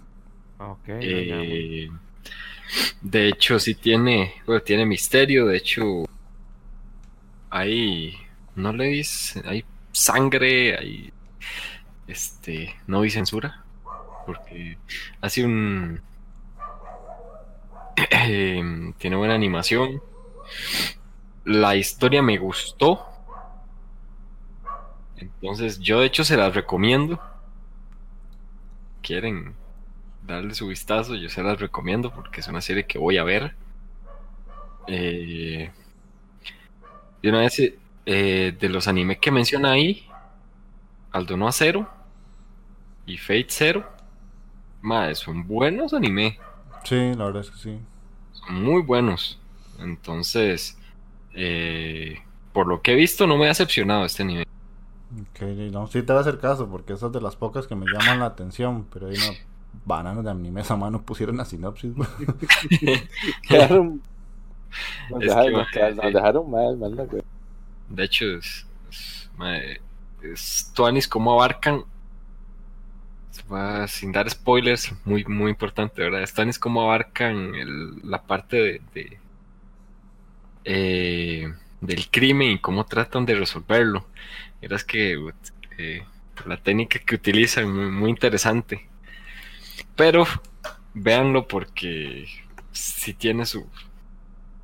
[0.58, 1.88] Ah, ok, Eh,
[3.00, 5.46] de hecho, sí tiene, bueno, tiene misterio.
[5.46, 6.04] De hecho,
[7.50, 8.14] hay,
[8.54, 11.12] no le dice, hay sangre, hay,
[12.06, 13.64] este, no vi censura,
[14.26, 14.78] porque
[15.20, 16.00] hace un,
[18.98, 20.02] tiene buena animación.
[21.44, 23.06] La historia me gustó.
[25.16, 27.20] Entonces, yo de hecho se las recomiendo.
[29.02, 29.54] Quieren
[30.26, 33.54] darle su vistazo, yo se las recomiendo porque es una serie que voy a ver.
[34.86, 35.70] Eh,
[37.22, 37.72] de una vez,
[38.06, 40.06] eh, de los animes que menciona ahí,
[41.12, 41.88] Aldo a Cero
[43.06, 43.86] y Fate Zero,
[44.80, 46.38] madre, son buenos animes,
[46.84, 47.78] Sí, la verdad es que sí.
[48.32, 49.40] son muy buenos.
[49.78, 50.78] Entonces,
[51.34, 52.18] eh,
[52.52, 54.44] por lo que he visto, no me ha decepcionado este anime.
[55.10, 57.86] Ok, no, sí te voy a hacer caso porque esas de las pocas que me
[57.86, 59.38] llaman la atención, pero hay una
[59.84, 61.92] bananas de anime esa mano pusieron la sinopsis.
[63.48, 64.02] Quedaron.
[65.08, 67.22] Nos Es dejaron, que, nos dejaron mal, mal, la güey.
[67.92, 68.66] De hecho, es,
[70.22, 71.84] es, cómo abarcan.
[73.86, 76.22] sin dar spoilers, muy, muy importante, ¿verdad?
[76.22, 77.52] Es Tuanis cómo abarcan
[78.02, 79.18] la parte de,
[80.64, 84.06] eh, del crimen y cómo tratan de resolverlo.
[84.62, 85.18] Verás que
[85.76, 86.02] eh,
[86.46, 88.88] la técnica que utilizan muy, muy interesante.
[89.96, 90.26] Pero
[90.94, 92.26] véanlo porque
[92.72, 93.68] sí tiene su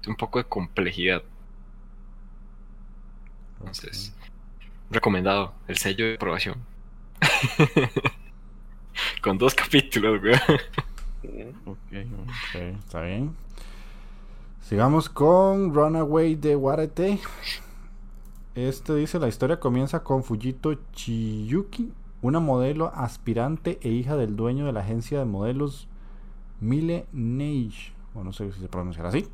[0.07, 1.23] un poco de complejidad.
[3.61, 4.15] Entonces,
[4.91, 6.57] recomendado, el sello de aprobación.
[9.23, 10.35] Con dos capítulos, güey.
[11.67, 13.35] Ok, Ok, está bien.
[14.61, 17.19] Sigamos con Runaway de Warete.
[18.55, 21.93] Este dice, la historia comienza con Fujito Chiyuki,
[22.23, 25.89] una modelo aspirante e hija del dueño de la agencia de modelos
[26.61, 29.27] Mile Neige, o no sé si se pronunciará así.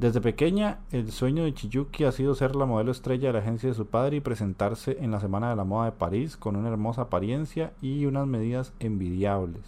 [0.00, 3.68] Desde pequeña, el sueño de Chiyuki ha sido ser la modelo estrella de la agencia
[3.68, 6.70] de su padre y presentarse en la Semana de la Moda de París con una
[6.70, 9.60] hermosa apariencia y unas medidas envidiables.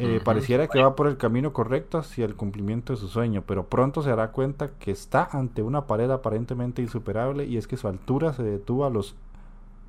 [0.00, 0.20] Eh.
[0.24, 4.02] Pareciera que va por el camino correcto hacia el cumplimiento de su sueño, pero pronto
[4.02, 8.32] se dará cuenta que está ante una pared aparentemente insuperable y es que su altura
[8.32, 9.14] se detuvo a los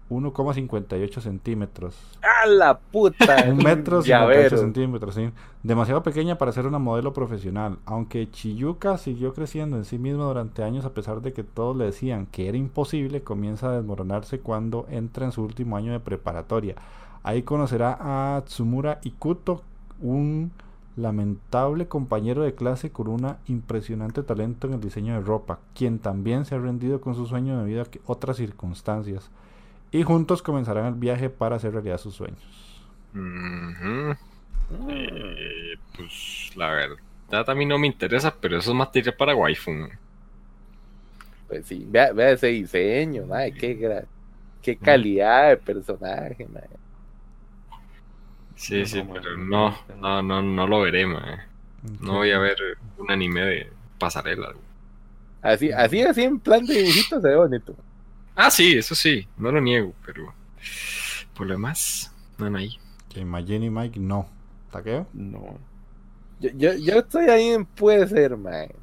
[0.09, 1.95] 1,58 centímetros.
[2.21, 3.45] ¡A la puta!
[3.49, 4.57] Un metro 58 llavero.
[4.57, 5.29] centímetros, sí.
[5.63, 7.77] Demasiado pequeña para ser una modelo profesional.
[7.85, 11.85] Aunque Chiyuka siguió creciendo en sí misma durante años a pesar de que todos le
[11.85, 16.75] decían que era imposible, comienza a desmoronarse cuando entra en su último año de preparatoria.
[17.23, 19.61] Ahí conocerá a Tsumura Ikuto,
[20.01, 20.51] un
[20.95, 26.45] lamentable compañero de clase con un impresionante talento en el diseño de ropa, quien también
[26.45, 29.29] se ha rendido con su sueño debido a que otras circunstancias.
[29.91, 32.39] Y juntos comenzarán el viaje para hacer realidad sus sueños.
[34.87, 39.71] Eh, pues la verdad a mí no me interesa, pero eso es material para waifu.
[41.47, 44.05] Pues sí, vea, vea ese diseño, madre, qué,
[44.61, 46.79] qué calidad de personaje, madre.
[48.55, 51.41] Sí, No, sí, pero no, no, no, no, lo veré, man.
[51.99, 52.57] No voy a ver
[52.97, 54.53] un anime de pasarela.
[55.41, 57.75] Así, así, así en plan de dibujito se ve bonito.
[58.41, 60.33] Ah, sí, eso sí, no lo niego, pero
[61.35, 62.77] por lo demás, no, no hay.
[63.09, 64.27] Que Imagine y Mike no.
[64.71, 65.07] ¿Taqueo?
[65.13, 65.57] No.
[66.39, 68.75] Yo, yo, yo estoy ahí en puede ser, madre.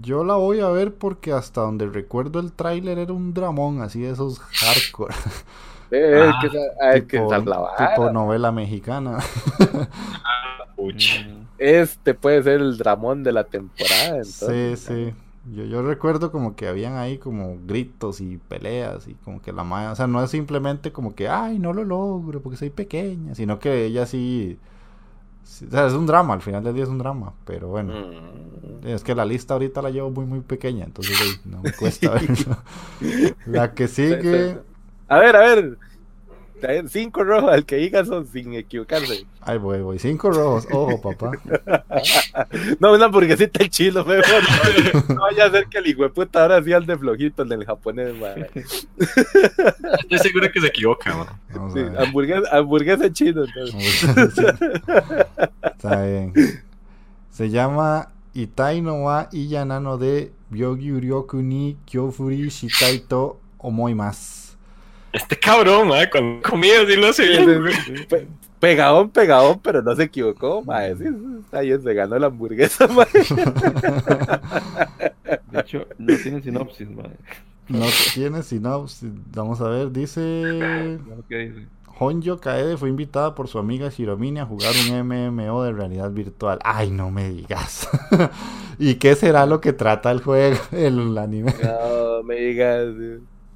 [0.00, 4.00] Yo la voy a ver porque hasta donde recuerdo el tráiler era un dramón así
[4.00, 5.14] de esos hardcore.
[5.90, 7.18] Eh, Ah, que esa- ah, que
[7.50, 7.88] la vara.
[7.94, 9.18] tipo novela mexicana.
[10.76, 11.20] Uch.
[11.24, 14.24] Mm, Este puede ser el dramón de la temporada.
[14.24, 15.14] sí, Entonces, sí.
[15.52, 19.62] Yo, yo recuerdo como que habían ahí como gritos y peleas y como que la
[19.64, 23.34] madre, o sea, no es simplemente como que, ay, no lo logro porque soy pequeña,
[23.34, 24.58] sino que ella sí,
[25.44, 27.92] sí- o sea, es un drama, al final del día es un drama, pero bueno.
[27.92, 28.86] Mm.
[28.86, 32.56] Es que la lista ahorita la llevo muy muy pequeña, entonces no me cuesta verlo.
[33.46, 34.60] La que sigue,
[35.08, 35.78] A ver, a ver.
[36.88, 39.26] Cinco rojos al que diga son sin equivocarse.
[39.42, 41.32] ay voy, voy, cinco rojos, ojo papá.
[42.80, 44.42] No, una hamburguesita chilo, mejor.
[45.08, 47.52] No, no vaya a ser que el hijo de puta ahora sí ande flojito en
[47.52, 48.50] el japonés, madre.
[48.56, 51.72] Estoy seguro que se equivoca, man.
[51.72, 53.44] Sí, hamburguesa, hamburguesa chino.
[53.44, 54.04] entonces.
[55.62, 56.32] Está bien.
[57.30, 64.43] Se llama Itai no wa Iyanano de Byogi Ryoku ni Kyofuri Shitaito Omoimasu.
[65.14, 67.64] Este cabrón, man, cuando comía así lo hace bien.
[68.08, 68.28] Pe-
[68.60, 70.96] Pegadón, pegadón, pero no se equivocó, madre.
[70.96, 71.04] Sí,
[71.62, 73.20] bien, se ganó la hamburguesa, madre.
[75.50, 77.16] De hecho, no tiene sinopsis, madre.
[77.68, 79.10] No tiene sinopsis.
[79.34, 80.98] Vamos a ver, dice.
[81.28, 81.66] Dice.
[81.98, 86.58] Honjo Kaede fue invitada por su amiga Shiromine a jugar un MMO de realidad virtual.
[86.64, 87.88] Ay, no me digas.
[88.78, 91.54] ¿Y qué será lo que trata el juego, el anime?
[91.62, 92.86] No me digas.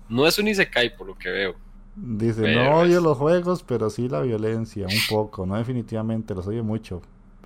[0.09, 1.56] No es un isekai por lo que veo.
[1.96, 6.34] Dice, Pero no odio es- los juegos, pero sí la violencia, un poco, no definitivamente,
[6.34, 7.02] los odio mucho.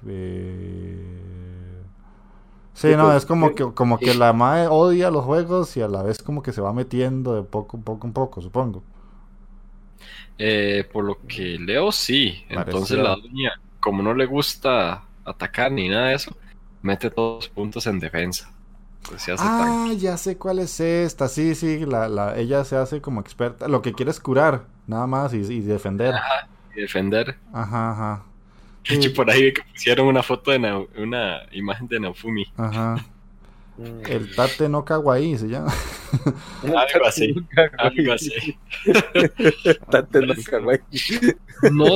[0.07, 1.83] Eh,
[2.75, 5.89] Sí, no, pues, es como que, como que la madre odia los juegos y a
[5.89, 8.83] la vez como que se va metiendo de poco en poco en poco, supongo.
[10.39, 12.45] Eh, por lo que leo, sí.
[12.49, 16.37] Entonces la doña, como no le gusta atacar ni nada de eso,
[16.83, 18.53] mete todos los puntos en defensa.
[19.19, 19.99] Se hace Ah, tanque.
[19.99, 23.83] ya sé cuál es esta, sí, sí, la, la, ella se hace como experta, lo
[23.83, 26.15] que quiere es curar, nada más, y, y defender.
[26.77, 27.37] y defender.
[27.53, 28.23] Ajá, ajá.
[28.89, 29.15] De hecho, Sí.
[29.15, 32.45] por ahí vi que pusieron una foto de una imagen de Naofumi.
[32.57, 32.97] Ajá.
[34.07, 35.73] El Tate no Kawaii se llama.
[36.63, 37.35] Algo así.
[37.79, 38.59] Algo así.
[39.91, 40.81] Tate no kawaii.
[41.73, 41.87] No,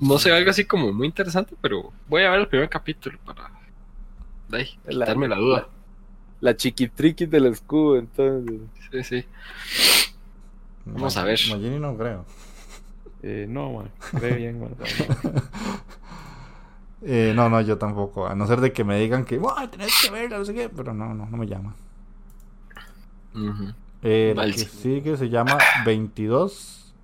[0.00, 3.50] no sé, algo así como muy interesante, pero voy a ver el primer capítulo para
[4.48, 5.68] de ahí, La- quitarme la duda.
[6.42, 8.60] La chiquitriquis del escudo, entonces.
[8.90, 9.24] Sí, sí.
[10.84, 11.38] Vamos a ver.
[11.48, 12.24] Magini no creo.
[13.22, 13.90] Eh, no, man.
[14.20, 14.74] Ve bien, man.
[17.04, 18.28] Eh, no, no, yo tampoco.
[18.28, 20.68] A no ser de que me digan que, "Buah, tenés que verla, no sé qué,
[20.68, 21.74] pero no, no, no me llama.
[23.34, 23.72] Ujú.
[24.04, 26.94] Eh, la que sigue se llama 22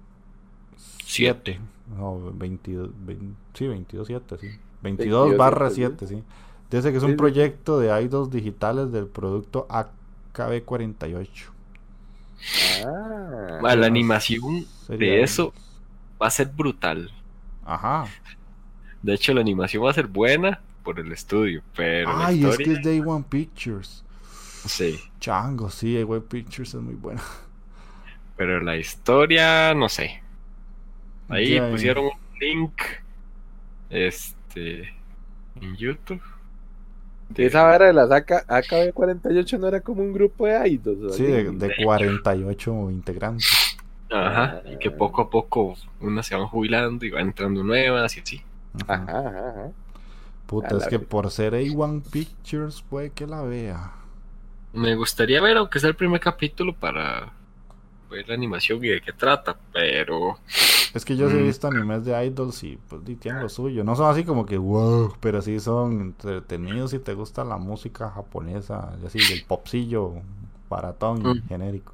[1.04, 1.58] Siete.
[1.96, 4.46] No, 22, vein- sí, 22 7, sí.
[4.82, 6.24] 22 22, barra siete, 7, sí.
[6.70, 7.16] Dice que es un sí.
[7.16, 11.50] proyecto de idols digitales del producto AKB48.
[12.50, 13.68] Ah.
[13.74, 14.66] La animación
[14.96, 15.54] de eso
[16.20, 17.12] va a ser brutal.
[17.64, 18.16] Ajá.
[19.02, 22.58] De hecho, la animación va a ser buena por el estudio, pero la Ay, es
[22.58, 24.04] que es Day One Pictures.
[24.64, 25.00] sí.
[25.20, 27.22] Chango, sí, Day One Pictures es muy buena.
[28.36, 30.22] Pero la historia, no sé.
[31.28, 32.72] Ahí Ya, pusieron un link,
[33.90, 34.94] este,
[35.56, 36.22] en YouTube.
[37.36, 41.02] Esa vara de las AK, AKB48 no era como un grupo de idols.
[41.02, 43.76] ¿o Sí, de, de 48 integrantes.
[44.10, 48.20] Ajá, y que poco a poco unas se van jubilando y van entrando nuevas y
[48.20, 48.42] así.
[48.86, 49.72] Ajá, ajá, ajá.
[50.46, 51.06] Puta, A es que vez.
[51.06, 53.92] por ser A1 Pictures puede que la vea.
[54.72, 57.32] Me gustaría ver, aunque sea el primer capítulo, para
[58.10, 60.38] ver la animación y de qué trata, pero
[60.94, 61.46] Es que yo sí he Mm.
[61.46, 63.84] visto animes de idols y pues y tienen lo suyo.
[63.84, 68.10] No son así como que wow, pero sí son entretenidos si te gusta la música
[68.10, 70.14] japonesa, y así, el popsillo
[70.70, 71.48] baratón y Mm.
[71.48, 71.92] genérico.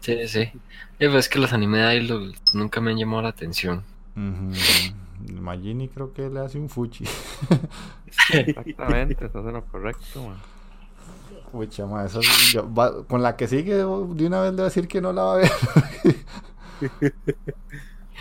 [0.00, 0.40] sí, sí.
[0.40, 3.84] Eh, pues es que los anime de idols nunca me han llamado la atención.
[4.16, 5.40] Ujú.
[5.40, 7.04] Magini creo que le hace un fuchi.
[8.28, 10.42] Exactamente, estás en lo correcto, man.
[11.56, 12.06] Uy, chama,
[13.08, 15.32] con la que sigue de una vez le voy a decir que no la va
[15.34, 15.50] a ver.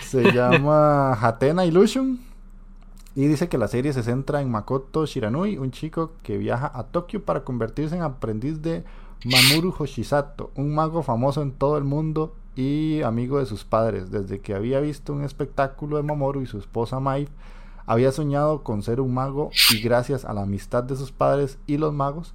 [0.01, 2.19] se llama Hatena Illusion
[3.15, 6.83] y dice que la serie se centra en Makoto Shiranui, un chico que viaja a
[6.83, 8.83] Tokio para convertirse en aprendiz de
[9.23, 14.11] Mamoru Hoshisato, un mago famoso en todo el mundo y amigo de sus padres.
[14.11, 17.27] Desde que había visto un espectáculo de Mamoru y su esposa Mai,
[17.86, 21.77] había soñado con ser un mago y gracias a la amistad de sus padres y
[21.77, 22.33] los magos,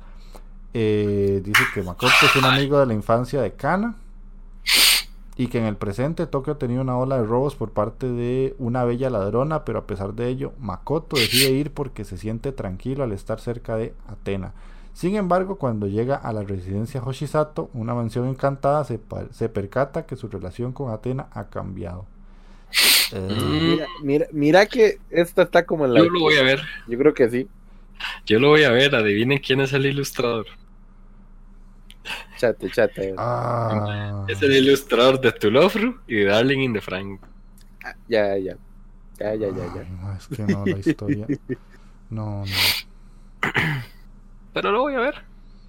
[0.75, 3.97] eh, dice que Makoto es un amigo de la infancia de Kana
[5.37, 8.85] y que en el presente Tokio tenía una ola de robos por parte de una
[8.85, 13.12] bella ladrona, pero a pesar de ello, Makoto decide ir porque se siente tranquilo al
[13.12, 14.53] estar cerca de Atena.
[14.93, 19.01] Sin embargo, cuando llega a la residencia Hoshisato, una mansión encantada, se,
[19.31, 22.07] se percata que su relación con Atena ha cambiado.
[23.12, 26.01] Eh, Mira, mira, mira que esta está como en la.
[26.01, 27.49] Yo lo voy a ver, Yo creo que sí.
[28.27, 30.47] yo lo voy a ver, adivinen quién es el ilustrador.
[32.41, 33.14] Chate, chate.
[33.18, 37.20] ah, Es el ilustrador de Tulofru y de Darling in the Frank.
[38.09, 38.57] Ya, ya.
[39.18, 39.80] Ya, ya, ya, ya.
[39.82, 41.26] ay, no, es que no, la historia.
[42.09, 43.51] No, no.
[44.55, 45.14] Pero lo voy a ver.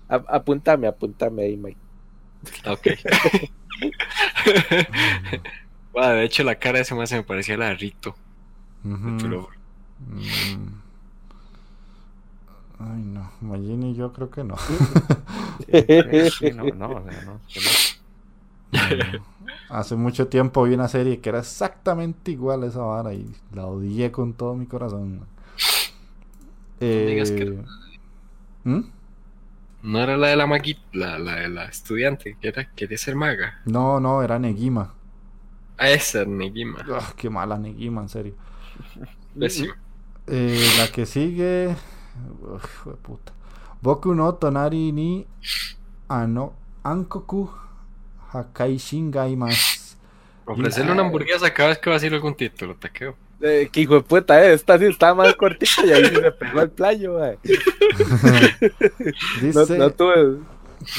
[0.07, 1.78] A- apúntame, apúntame ahí, Mike.
[2.67, 2.88] Ok.
[5.91, 8.15] Bueno, de hecho, la cara de ese más se me parecía a la de Rito.
[8.84, 9.17] de.
[9.17, 9.55] Tulofru.
[10.07, 10.80] Mm.
[12.82, 13.32] Ay, no.
[13.41, 14.55] Magini yo creo que no.
[16.23, 17.77] Sí, no, no, o sea, no, es que no.
[18.71, 18.95] No.
[19.69, 23.65] Hace mucho tiempo vi una serie que era exactamente igual a esa vara y la
[23.65, 25.27] odié con todo mi corazón.
[27.05, 27.63] digas que Eh,
[28.63, 28.82] ¿Mm?
[29.84, 33.15] No era la de la maguita, la, la de la estudiante, que era, quería ser
[33.15, 33.61] maga.
[33.65, 34.93] No, no, era Negima.
[35.77, 36.86] A esa Negima.
[36.88, 38.36] Ah, qué mala Negima, en serio.
[40.27, 41.75] Eh, la que sigue.
[42.41, 43.34] Uf, hijo de puta.
[43.82, 45.26] Boku no Tonari ni
[46.07, 46.53] Ano
[46.84, 47.49] Ankoku
[48.32, 49.97] Hakai Shingai más.
[50.45, 53.15] Ofrecerle una hamburguesa cada vez que va a decir algún título, te quedo.
[53.41, 56.32] Eh, que hijo de puta, eh, esta sí está más cortita y ahí se me
[56.32, 57.17] pegó el playo.
[59.41, 59.78] No, Dice.
[59.78, 60.38] no tuve,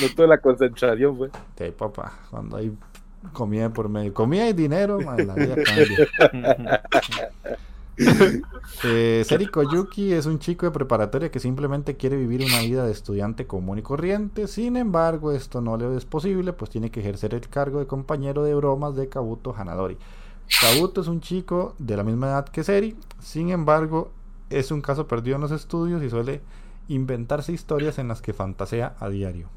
[0.00, 1.30] no tuve la concentración, pues.
[1.56, 2.72] Sí, papá, cuando hay
[3.32, 4.12] comida por medio.
[4.12, 6.82] Comida y dinero, man, la vida cambia.
[8.84, 12.92] Eh, Seriko Yuki es un chico de preparatoria que simplemente quiere vivir una vida de
[12.92, 14.48] estudiante común y corriente.
[14.48, 18.42] Sin embargo, esto no le es posible, pues tiene que ejercer el cargo de compañero
[18.44, 19.98] de bromas de Kabuto Hanadori.
[20.60, 24.10] Kabuto es un chico de la misma edad que Seri, sin embargo,
[24.50, 26.40] es un caso perdido en los estudios y suele
[26.88, 29.48] inventarse historias en las que fantasea a diario.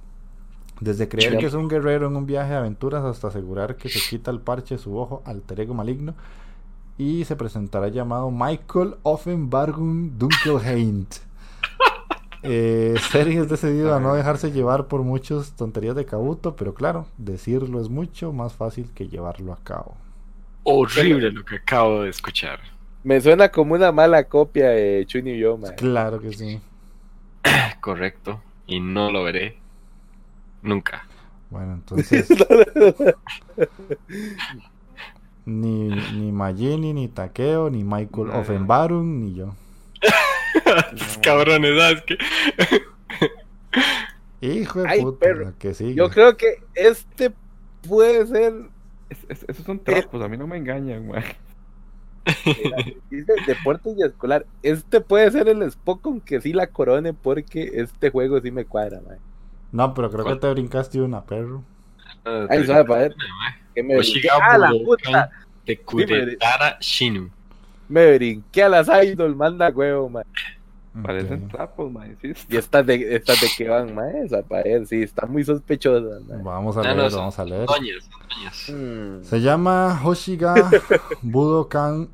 [0.82, 4.00] Desde creer que es un guerrero en un viaje de aventuras hasta asegurar que se
[4.10, 6.16] quita el parche de su ojo alter ego maligno
[6.98, 11.16] y se presentará llamado Michael Offenbargun Dunkelheint.
[12.48, 17.08] Eh, Seri es decidido a no dejarse llevar por muchas tonterías de Kabuto, pero claro,
[17.18, 19.98] decirlo es mucho más fácil que llevarlo a cabo.
[20.62, 22.60] Horrible lo que acabo de escuchar.
[23.04, 25.74] Me suena como una mala copia de Chuni y yo, mae.
[25.74, 26.62] Claro que sí.
[27.82, 28.40] Correcto.
[28.68, 29.58] Y no lo veré.
[30.62, 31.08] Nunca.
[31.50, 32.28] Bueno, entonces
[35.46, 38.40] ni, ni Magini, ni Takeo, ni Michael No.
[38.40, 39.54] Offenbarun, ni yo.
[41.22, 42.18] Cabrones, ¿sabes qué?
[44.42, 45.46] Hijo de Ay, puta, perro.
[45.46, 45.96] la que sigue.
[45.96, 47.32] Yo creo que este
[47.88, 48.54] puede ser.
[49.10, 51.24] Es- es- esos son tropos, a mí no me engañan, man.
[52.46, 52.78] mira,
[53.10, 54.46] dice deportes y escolar.
[54.64, 59.02] Este puede ser el Spokon que sí la corone porque este juego sí me cuadra,
[59.08, 59.18] mae.
[59.72, 60.36] No, pero creo ¿Cuál?
[60.36, 61.64] que te brincaste una, perro.
[62.50, 63.16] Ay, suave, para ver.
[63.74, 65.30] Que me brinqué a la puta.
[65.66, 67.30] De Kudetara Shinu.
[67.88, 70.24] Me brinqué a las idol, manda huevo, mae.
[71.04, 72.16] Parecen trapos, man.
[72.22, 74.24] Sí, Y estas de, estas de que van, mae.
[74.24, 76.20] Esa para ver, sí, está muy sospechosa.
[76.42, 77.66] Vamos a leer, no, vamos a leer.
[77.66, 78.70] Doñas, son doñas.
[78.70, 79.24] Mm.
[79.24, 80.56] Se llama Hoshiga
[81.22, 82.10] Budokan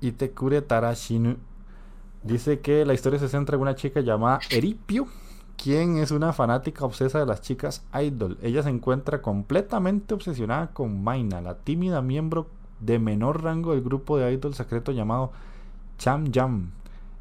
[0.00, 1.36] Itekure Tarashinu.
[2.22, 5.06] Dice que la historia se centra en una chica llamada Eripio,
[5.66, 8.38] quien es una fanática obsesa de las chicas idol.
[8.40, 12.46] Ella se encuentra completamente obsesionada con Maina, la tímida miembro
[12.78, 15.32] de menor rango del grupo de idol secreto llamado
[15.98, 16.70] Cham Jam,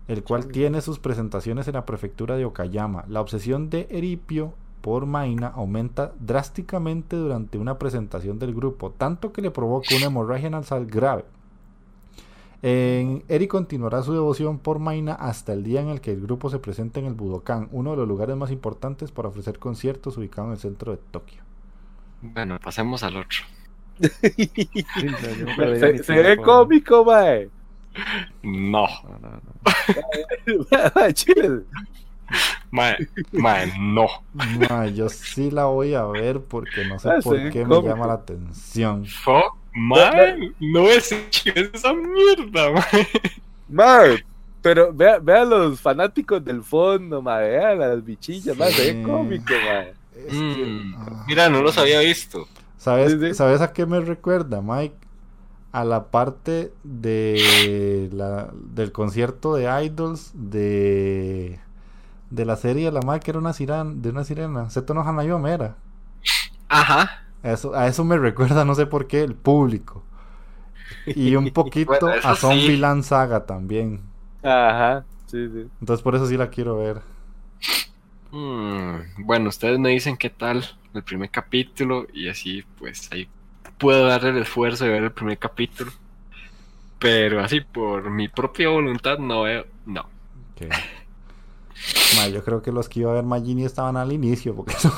[0.07, 3.05] el cual tiene sus presentaciones en la prefectura de Okayama.
[3.07, 9.41] La obsesión de Eripio por Maina aumenta drásticamente durante una presentación del grupo, tanto que
[9.41, 11.26] le provoca una hemorragia nasal grave.
[12.61, 16.49] En Eri continuará su devoción por Maina hasta el día en el que el grupo
[16.49, 20.48] se presente en el Budokan, uno de los lugares más importantes para ofrecer conciertos ubicado
[20.48, 21.44] en el centro de Tokio.
[22.22, 23.40] Bueno, pasemos al otro.
[25.80, 27.49] Se, se ve cómico, mae.
[28.44, 30.91] No, No, no, no.
[30.95, 31.61] Mae, Chile.
[32.72, 32.95] mae,
[33.32, 34.07] mae, no.
[34.34, 38.07] Ma, yo sí la voy a ver porque no sé Ah, por qué me llama
[38.07, 39.06] la atención.
[39.06, 43.07] Fuck, mae, no es esa mierda, mae.
[43.68, 44.26] Mae,
[44.61, 47.49] pero vea, vea los fanáticos del fondo, mae.
[47.49, 48.57] Vea las bichillas.
[48.57, 48.81] Se Sí.
[48.81, 49.53] ve cómico.
[50.15, 51.26] Es que, Mm, ah.
[51.27, 52.47] Mira, no los había visto.
[52.77, 53.34] ¿Sabes, Sí, sí.
[53.34, 54.95] ¿Sabes a qué me recuerda, Mike?
[55.72, 61.60] A la parte de la, del concierto de Idols de,
[62.30, 64.69] de la serie La Madre que era una sirena, de una sirena.
[64.69, 65.77] Seto no Hanayome era.
[66.69, 67.24] Ajá.
[67.45, 70.03] A eso, a eso me recuerda, no sé por qué, el público.
[71.13, 72.35] Y un poquito Bueno, a sí.
[72.35, 74.01] Zombieland Saga también.
[74.43, 75.72] Ajá, sí, sí.
[75.80, 77.01] Entonces por eso sí la quiero ver.
[78.31, 80.63] Mm, bueno, ustedes me dicen qué tal
[80.93, 83.30] el primer capítulo y así pues ahí
[83.77, 85.91] puedo darle el esfuerzo de ver el primer capítulo.
[86.99, 90.09] Pero así por mi propia voluntad no veo, no.
[90.51, 90.61] Ok.
[92.31, 94.91] Yo creo que los que iba a ver Magini estaban al inicio, porque eso-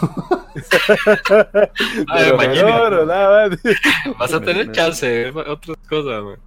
[2.08, 3.50] Ay, Pero Magini, no, nada
[4.20, 6.38] vas a tener chance de ver otras cosas, man.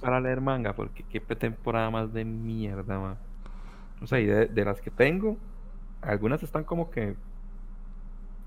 [0.00, 3.18] Para leer manga, porque qué temporada más de mierda, man.
[4.02, 5.36] O sea, y de, de las que tengo,
[6.00, 7.14] algunas están como que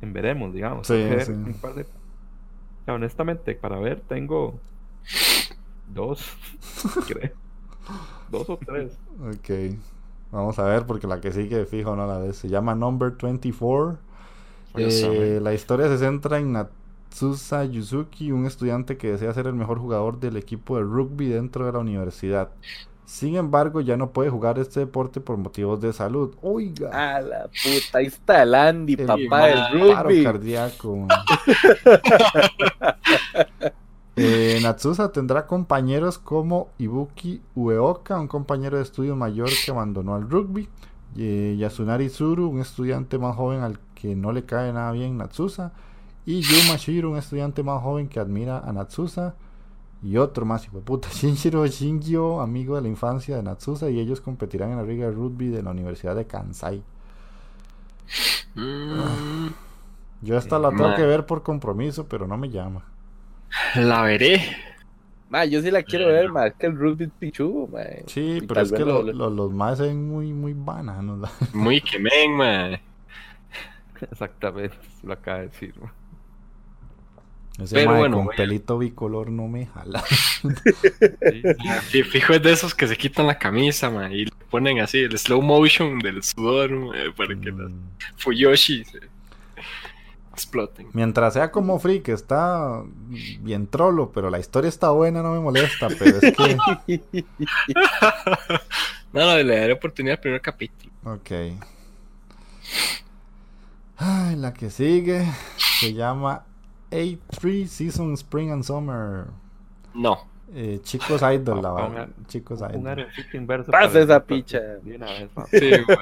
[0.01, 0.87] en veremos, digamos.
[0.87, 1.31] Sí, ver sí.
[1.31, 4.59] un par de- O sea, honestamente, para ver tengo
[5.87, 6.25] dos,
[7.07, 7.31] creo.
[8.29, 8.97] Dos o tres.
[9.21, 9.77] Ok.
[10.33, 12.37] Vamos a ver, porque la que sigue fijo no la ves.
[12.37, 13.97] Se llama Number 24.
[14.75, 19.53] Ya Eh, la historia se centra en Natsusa Yuzuki, un estudiante que desea ser el
[19.53, 22.49] mejor jugador del equipo de rugby dentro de la universidad.
[23.05, 26.33] Sin embargo, ya no puede jugar este deporte por motivos de salud.
[26.41, 30.23] Oiga, A la puta, ahí está el Andy, El papá del paro rugby.
[30.23, 30.95] cardíaco.
[30.95, 31.09] man.
[34.15, 40.29] Eh, Natsusa tendrá compañeros como Ibuki Ueoka, un compañero de estudio mayor que abandonó al
[40.29, 40.69] rugby.
[41.17, 45.73] eh, Yasunari Tsuru, un estudiante más joven al que no le cae nada bien Natsusa.
[46.25, 49.35] Y Yuma Shiro, un estudiante más joven que admira a Natsusa.
[50.03, 53.89] Y otro más, hijo de puta, Shinjiro Shingyo, amigo de la infancia de Natsusa.
[53.89, 56.83] Y ellos competirán en la liga de rugby de la Universidad de Kansai.
[58.55, 59.49] Mm,
[60.21, 60.95] Yo esta la tengo Ma.
[60.95, 62.83] que ver por compromiso, pero no me llama.
[63.75, 64.41] La veré.
[65.29, 66.47] Ma, yo sí la quiero ver, ma.
[66.47, 67.79] Es que el rugby es pichudo, ma.
[68.07, 71.19] Sí, Y pero es que lo- lo- lo- los más se ven muy, muy bananos.
[71.19, 72.79] la- Muy quemen, man.
[74.11, 75.73] Exactamente, lo acaba de decir.
[75.79, 75.91] man.
[77.59, 80.03] Ese Pero mae bueno, con pelito bicolor no me jala.
[80.43, 81.41] Sí,
[81.89, 84.99] Sí, fijo es de esos que se quitan la camisa, man, y le ponen así
[84.99, 87.89] el slow motion del sudor, man, para que las Mm.
[88.17, 88.99] Fuyoshi se
[90.33, 90.87] exploten.
[90.93, 92.83] Mientras sea como Free, que está
[93.39, 95.87] bien trolo, pero la historia está buena, no me molesta.
[95.97, 97.03] Pero es que.
[99.13, 100.91] No, no, le daré oportunidad al primer capítulo.
[101.05, 101.29] Ok.
[103.97, 105.23] Ay, la que sigue
[105.79, 106.45] se llama
[106.89, 109.25] A3 Season Spring and Summer.
[109.93, 110.27] No.
[110.55, 112.09] Eh, chicos Idol, la verdad.
[112.27, 112.87] Chicos Un Idol.
[112.87, 113.71] arencito inverso.
[113.71, 114.59] Pasa esa picha.
[114.59, 115.29] De una vez.
[115.51, 115.99] Sí, man.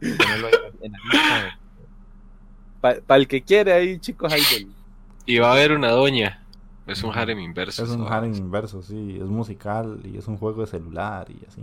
[2.82, 4.72] Ahí Para el que quiere ahí, chicos, idol.
[5.26, 6.42] Y va a haber una doña.
[6.86, 7.84] Es un harem inverso.
[7.84, 9.18] Es un harem inverso, sí.
[9.20, 11.62] Es musical y es un juego de celular y así.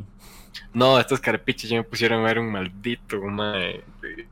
[0.73, 4.27] No, estos carepiches ya me pusieron a ver un maldito mae, de-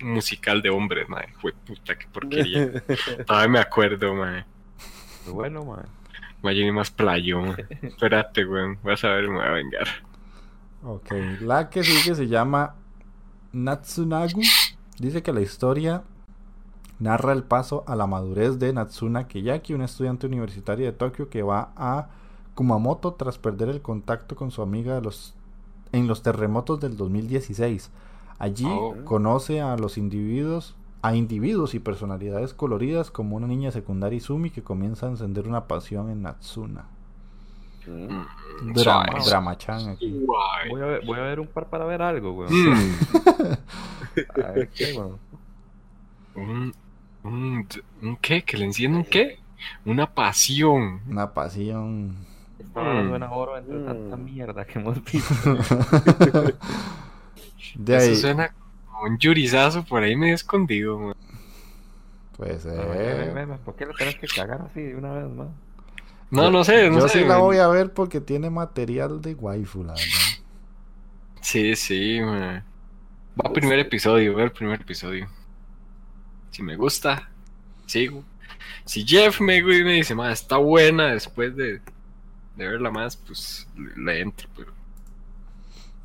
[0.00, 1.28] musical de hombres, mae.
[1.40, 2.82] Fue puta, qué porquería.
[3.26, 4.44] Todavía me acuerdo, mae.
[5.22, 5.84] Pero Bueno, man.
[6.42, 7.66] Imagínate más playo, mae.
[7.82, 8.78] Espérate, weón.
[8.82, 9.86] Vas a ver, me voy a vengar.
[10.82, 12.74] Ok, la que sigue se llama
[13.52, 14.42] Natsunagu.
[14.98, 16.02] Dice que la historia
[16.98, 21.42] narra el paso a la madurez de Natsuna Keyaki, una estudiante universitaria de Tokio que
[21.42, 22.08] va a
[22.54, 25.34] Kumamoto tras perder el contacto con su amiga de los,
[25.92, 27.90] en los terremotos del 2016.
[28.38, 28.94] Allí Oh.
[29.04, 34.62] conoce a los individuos, a individuos y personalidades coloridas como una niña secundaria Izumi que
[34.62, 36.84] comienza a encender una pasión en Natsuna.
[37.86, 38.72] Mm.
[38.72, 39.24] Drama, Suave.
[39.26, 40.24] Dramachan aquí.
[40.70, 42.52] Voy a, ver, voy a ver un par para ver algo, weón.
[42.52, 42.96] Mm.
[44.44, 45.18] A ver qué, weón.
[46.36, 46.74] Un,
[47.24, 47.66] un,
[48.02, 49.38] un qué, que le encienda un qué,
[49.84, 51.00] una pasión.
[51.08, 52.16] Una pasión.
[52.58, 53.08] Esta hora Mm.
[53.08, 53.86] suena oro entre Mm.
[53.86, 55.34] tanta mierda que hemos visto.
[57.74, 58.54] De ahí, Eso suena
[58.86, 60.98] como un yurizazo por ahí medio escondido.
[60.98, 61.14] man.
[62.36, 65.48] pues eh, ver, ¿Por qué le tenés que cagar así de una vez más?
[66.30, 67.20] No, no sé, no yo sé.
[67.20, 67.40] sí la man.
[67.40, 70.44] voy a ver porque tiene material de waifu, la verdad.
[71.40, 72.64] Sí, sí, man.
[73.40, 75.28] Va primer episodio, ve el primer episodio.
[76.54, 77.28] Si me gusta,
[77.86, 78.22] sigo.
[78.84, 81.80] Si Jeff me, güey, me dice, más está buena después de,
[82.54, 84.72] de verla más, pues le, le entro, pero.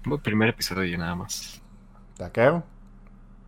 [0.09, 1.61] Va el primer episodio nada más.
[2.17, 2.63] ¿Taqueo?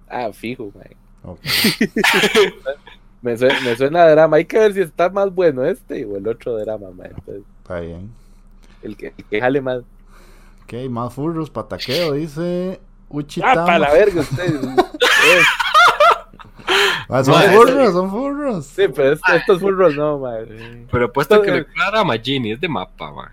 [0.07, 0.95] Ah, fijo, mae.
[1.23, 1.39] Ok.
[3.23, 4.37] Me, suena, me suena a drama.
[4.37, 7.09] Hay que ver si está más bueno este o el otro drama, mae.
[7.09, 8.11] Entonces, Está bien.
[8.81, 9.83] el que, el que jale más.
[10.63, 13.65] Ok, más furros para taqueo, dice Ah, Uchitama.
[13.65, 14.59] para la verga, ustedes.
[17.09, 17.55] Ah, son Madre.
[17.55, 18.65] furros, son furros.
[18.65, 20.21] sí, pero este- estos furros no.
[20.47, 20.85] Sí.
[20.91, 23.29] Pero apuesto que le cuadra a Magini, es de mapa, man.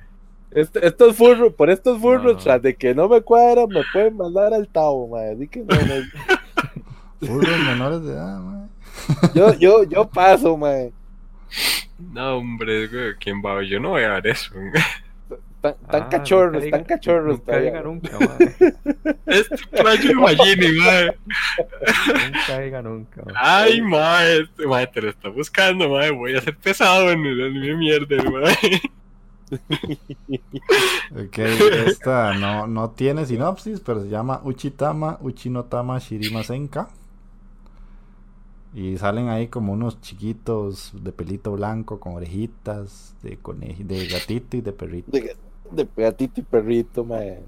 [0.50, 2.38] Este- estos furros, por estos furros, No.
[2.42, 5.32] tras de que no me cuadran, me pueden mandar al tabo, mae.
[5.34, 5.68] Así que no.
[7.20, 8.70] Furros menores de edad, man.
[9.34, 10.92] Yo, yo, yo paso, mae.
[11.98, 12.88] No, hombre,
[13.18, 13.62] ¿quién va?
[13.62, 14.52] Yo no voy a ver eso.
[15.60, 17.38] Tan, tan Ah, cachorros, nunca diga- tan cachorros.
[17.38, 17.70] Nunca todavía.
[17.70, 18.10] diga nunca.
[19.26, 21.10] Este playo de Magini, man.
[22.32, 23.22] Nunca diga nunca.
[23.24, 23.34] man.
[23.36, 26.10] Ay, mae, este mae te lo está buscando, mae.
[26.12, 28.80] Voy a ser pesado en el en mi mierda, mae.
[31.10, 36.88] Ok, esta no, no tiene sinopsis, pero se llama Uchitama Uchinotama Shirima Senka.
[38.74, 44.58] Y salen ahí como unos chiquitos de pelito blanco con orejitas, de coneji- de gatito
[44.58, 45.10] y de perrito.
[45.10, 45.34] De,
[45.70, 47.42] de gatito y perrito, mae.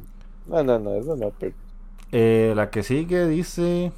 [0.46, 1.54] No, no, no, eso no, pero.
[2.12, 3.92] Eh, la que sigue dice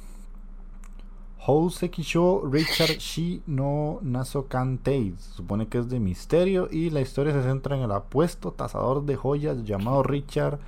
[1.45, 5.15] Houseki Sho Richard Shi no Nasokan Tei.
[5.17, 9.15] Supone que es de misterio y la historia se centra en el apuesto tazador de
[9.15, 10.59] joyas llamado Richard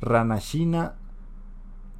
[0.00, 0.96] Ranashina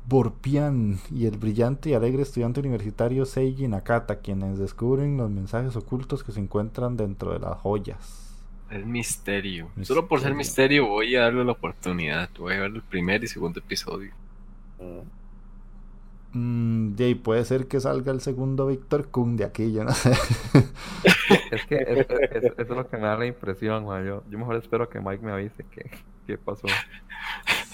[0.09, 6.25] Borpian y el brillante y alegre estudiante universitario Seiji Nakata, quienes descubren los mensajes ocultos
[6.25, 8.32] que se encuentran dentro de las joyas.
[8.73, 9.69] Es misterio.
[9.83, 10.87] Solo por ser Misterio.
[10.87, 12.31] voy a darle la oportunidad.
[12.39, 14.13] Voy a ver el primer y segundo episodio.
[14.79, 15.01] mm.
[16.35, 19.93] Mm, de ahí puede ser que salga el segundo Víctor Kung de aquí, yo no
[19.93, 20.13] sé.
[21.51, 24.07] Es que es- es- es- eso es lo que me da la impresión, man.
[24.07, 25.91] Yo, yo mejor espero que Mike me avise qué,
[26.27, 26.67] qué pasó.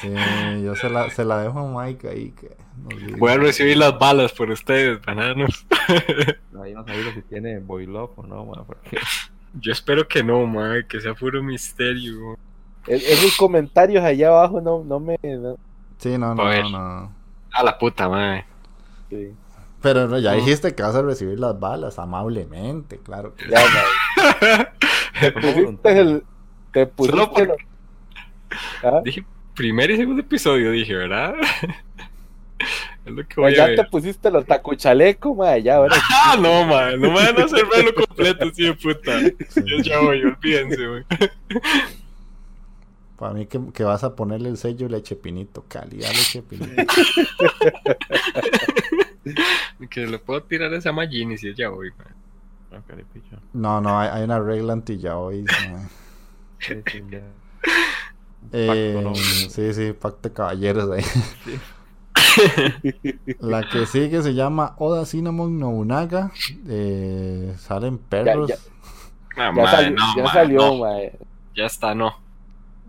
[0.01, 0.13] Sí,
[0.65, 2.31] yo se la, se la dejo a Mike ahí.
[2.33, 2.51] Que
[2.83, 3.19] nos.
[3.19, 5.65] Voy a recibir las balas por ustedes, bananos.
[6.61, 8.99] Ahí no sabía si tiene boy love o no, man, porque
[9.55, 12.37] Yo espero que no, mae, que sea puro misterio.
[12.87, 15.19] Es- esos comentarios allá abajo no, no me.
[15.23, 15.57] no-
[15.99, 16.63] Sí, no, no, A ver.
[16.65, 17.13] no, no.
[17.53, 18.45] A la puta, mae.
[19.11, 19.33] sí.
[19.81, 23.35] Pero no, ya dijiste que vas a recibir las balas amablemente, claro.
[23.37, 24.69] que- Ya, mae.
[25.21, 26.25] Te pusiste el.
[26.73, 27.57] Te pusiste Solo porque- lo-
[28.83, 29.01] ¿Ah?
[29.05, 31.35] Dije primer y segundo episodio, dije, ¿verdad?
[33.09, 33.77] es lo que Pues voy a ya ver.
[33.77, 35.97] te pusiste los tacuchaleco, mae, ya, ahora.
[36.11, 39.21] Ah, no, mae, no me van a hacer verlo completo, sí, de puta.
[39.21, 39.63] Sí.
[39.67, 41.03] Yo ya voy, olvídense, wey.
[43.19, 46.83] Para mí que, que vas a ponerle el sello leche pinito, calidad leche pinito.
[49.91, 52.07] Que le puedo tirar esa Magini si es ya voy, mae.
[52.71, 53.37] no, caripicho.
[53.53, 55.45] No, no, hay, hay una regla anti ya hoy.
[56.61, 57.21] Sí, sí, ya.
[58.53, 59.15] Eh, Pacto, ¿no?
[59.15, 61.03] sí, sí, pacto de caballeros ahí.
[61.05, 61.61] Sí.
[63.41, 66.33] La que sigue se llama Oda Cinnamon Nobunaga.
[66.67, 68.51] Eh, salen perros.
[68.51, 68.57] ya.
[69.37, 70.75] Ah, salió, no, ya mae, salió, no.
[70.77, 71.19] mae.
[71.55, 72.13] Ya está, no.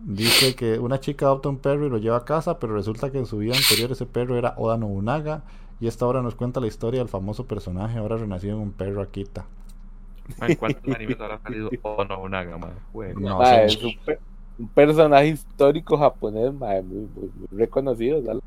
[0.01, 3.17] Dice que una chica adopta un perro y lo lleva a casa, pero resulta que
[3.19, 5.43] en su vida anterior ese perro era Oda Nobunaga.
[5.81, 9.01] Y esta obra nos cuenta la historia del famoso personaje ahora renacido en un perro
[9.01, 9.45] Akita.
[10.37, 12.79] Man, ¿Cuántos animes habrá salido o no Naga, man?
[12.91, 13.19] Juego.
[13.19, 13.77] No, Mae, sí.
[13.77, 14.21] es un, per-
[14.57, 18.23] un personaje histórico japonés, mae, muy, muy, muy reconocido.
[18.23, 18.43] ¿sabes?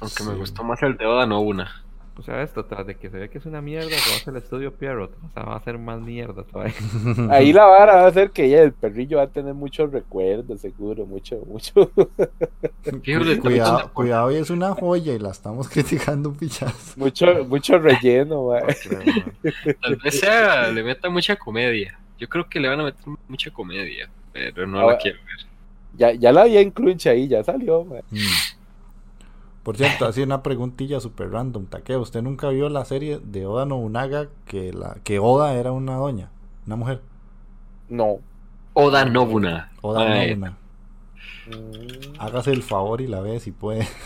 [0.00, 0.28] Aunque Sí.
[0.28, 1.70] me gustó más el de Oda, no una.
[2.16, 4.18] O sea, esto, tras de que se ve que es una mierda, que va a
[4.18, 5.10] ser el estudio Pierrot.
[5.24, 6.74] O sea, va a ser más mierda todavía.
[7.30, 10.60] Ahí la vara va a ser que ya el perrillo va a tener muchos recuerdos,
[10.60, 11.90] seguro, mucho, mucho.
[13.42, 16.92] Cuidado, cuidado, y es una joya y la estamos criticando un pichazo.
[16.96, 18.62] mucho, mucho relleno, man.
[19.80, 21.98] Tal vez sea, le meta mucha comedia.
[22.18, 25.46] Yo creo que le van a meter mucha comedia, pero no Ahora- la quiero ver.
[25.96, 28.02] Ya, ya la vi en Crunch ahí, ya salió, mae.
[28.10, 28.16] Mm.
[29.62, 31.66] Por cierto, así una preguntilla super random.
[31.66, 35.96] Takeo, ¿usted nunca vio la serie de Oda Nobunaga que, la, que Oda era una
[35.96, 36.30] doña,
[36.66, 37.02] una mujer?
[37.88, 38.18] No.
[38.72, 39.70] Oda Nobuna.
[39.82, 40.08] Oda.
[41.46, 43.86] Mm, Hágase el favor y la ve si puede.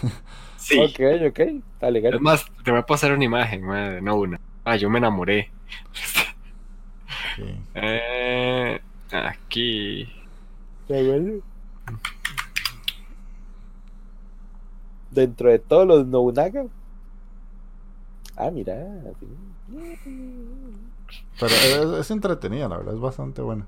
[0.57, 0.79] Sí.
[0.79, 0.99] Ok,
[1.29, 1.39] ok.
[1.75, 2.15] Está legal.
[2.15, 4.41] Es más, te voy a pasar una imagen, mae, de Nobuna.
[4.65, 5.51] Ah, yo me enamoré.
[5.93, 7.43] Sí.
[7.75, 10.09] Eh, aquí.
[10.83, 11.43] Está bueno.
[15.15, 16.67] Dentro de todos los Nobunaga.
[18.37, 18.75] Ah, mira.
[21.39, 23.67] Pero es, es entretenida, la verdad, es bastante buena.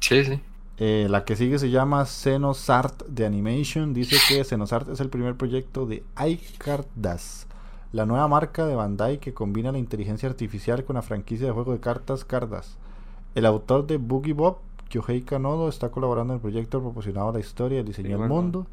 [0.00, 0.40] Sí, sí.
[0.78, 3.92] Eh, la que sigue se llama Xenosart de Animation.
[3.92, 7.46] Dice que Xenosart es el primer proyecto de iCardas,
[7.92, 11.72] la nueva marca de Bandai que combina la inteligencia artificial con la franquicia de juego
[11.72, 12.78] de cartas Cardas.
[13.34, 14.58] El autor de Boogie Bob,
[14.90, 18.34] Yohei Kanodo, está colaborando en el proyecto proporcionado la historia, el diseño Sí, del bueno.
[18.34, 18.66] mundo.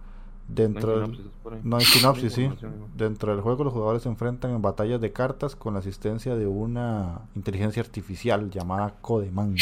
[0.48, 1.60] Dentro del- sinopsis por ahí.
[1.64, 2.50] no hay sinopsis, sí.
[2.96, 6.48] Dentro del juego los jugadores se enfrentan en batallas de cartas con la asistencia de
[6.48, 9.56] una inteligencia artificial llamada Codeman.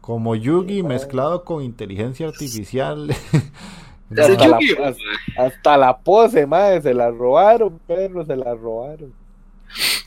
[0.00, 3.10] Como Yugi mezclado con inteligencia artificial.
[4.10, 4.58] Hasta la-
[5.36, 9.12] hasta- pose, madre, se la robaron, perro, se la robaron.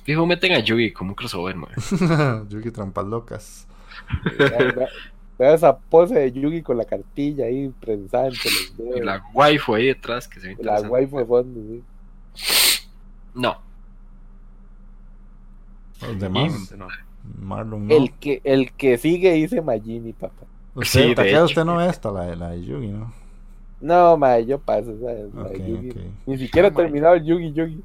[0.04, 1.70] Fijo, meten a Yugi como un crossover, mae.
[2.50, 3.68] Yugi trampas locas.
[5.40, 9.02] Esa pose de Yugi con la cartilla ahí prensada entre los Y dedos.
[9.06, 11.84] la waifu ahí detrás que se ve La waifu de fondo, sí.
[13.34, 13.58] No.
[16.02, 16.88] Los demás, no.
[17.40, 17.96] Marlon no.
[17.96, 20.46] El que, el que sigue dice Magini, papá.
[20.74, 21.46] Usted, Sí, hecho.
[21.46, 23.14] usted no ve esta, la de, la de Yugi, ¿no?
[23.82, 25.34] No, madre, yo paso, ¿sabes?
[25.34, 25.90] La de Ok, Yugi.
[25.92, 25.98] ok.
[26.28, 27.84] Ni siquiera he terminado el Yugi Yugi.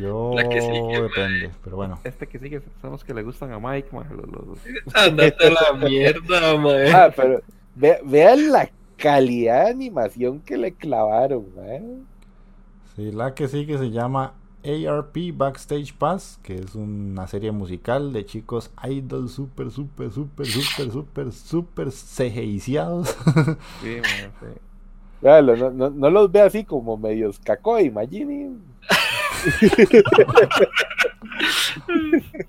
[0.00, 1.98] Yo La que sigue, depende, pero bueno.
[2.02, 5.50] Este que sigue son los que le gustan a Mike, man, los- los- Andate a
[5.50, 6.90] la mierda, mae.
[6.92, 7.40] Ah, pero
[7.74, 11.82] ve- vean la calidad de animación que le clavaron, madre.
[12.96, 14.32] Sí, la que sigue se llama
[14.64, 20.90] ARP Backstage Pass, que es una serie musical de chicos idol super, super, super, super,
[20.90, 23.16] super, super CGIciados.
[23.82, 24.60] Sí, man, sí.
[25.22, 28.56] No, no, no los ve así como medios cacoy, Magini.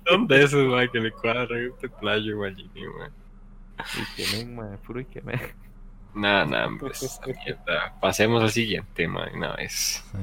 [0.06, 2.54] Son de esos, que le cuadran este playo, mae.
[4.16, 5.40] Ikemen, man, puro Ikemen.
[6.14, 7.94] Nada, nada, pues, esta mierda.
[8.00, 10.04] Pasemos al siguiente, mae, una vez.
[10.10, 10.18] Sí.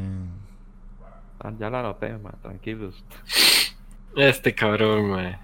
[1.40, 3.04] Ah, ya la anoté, man, tranquilos.
[4.16, 5.40] Este cabrón, mae.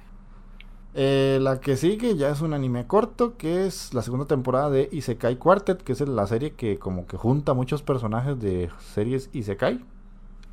[0.94, 4.90] Eh, la que sigue ya es un anime corto, que es la segunda temporada de
[4.92, 9.80] Isekai Quartet, que es la serie que como que junta muchos personajes de series Isekai.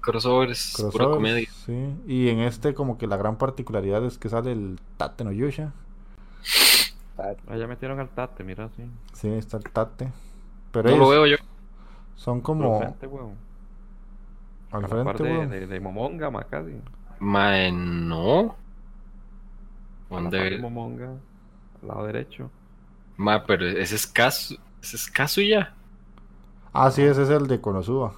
[0.01, 1.49] Crossovers, pura crossovers, comedia.
[1.67, 5.33] Sí, y en este como que la gran particularidad es que sale el Tate no
[5.33, 5.73] Yusha.
[7.17, 8.85] Ah, ya metieron al Tate, mira, sí.
[9.13, 10.13] Sí, está el Tate.
[10.71, 11.37] Pero No lo veo yo.
[12.17, 12.65] son Como...
[12.65, 13.39] como Frente, weón.
[14.71, 15.49] al A frente, de, weón.
[15.49, 16.83] de, de Momonga, ma, casi.
[17.21, 18.57] Mae, no.
[20.11, 20.59] ¿Dónde?
[20.59, 21.11] Momonga,
[21.81, 22.51] al lado derecho.
[23.17, 24.55] Ma, pero ese es caso.
[24.83, 25.75] Ese es caso ya.
[26.73, 28.15] Ah, sí, ese es el de Konosuba.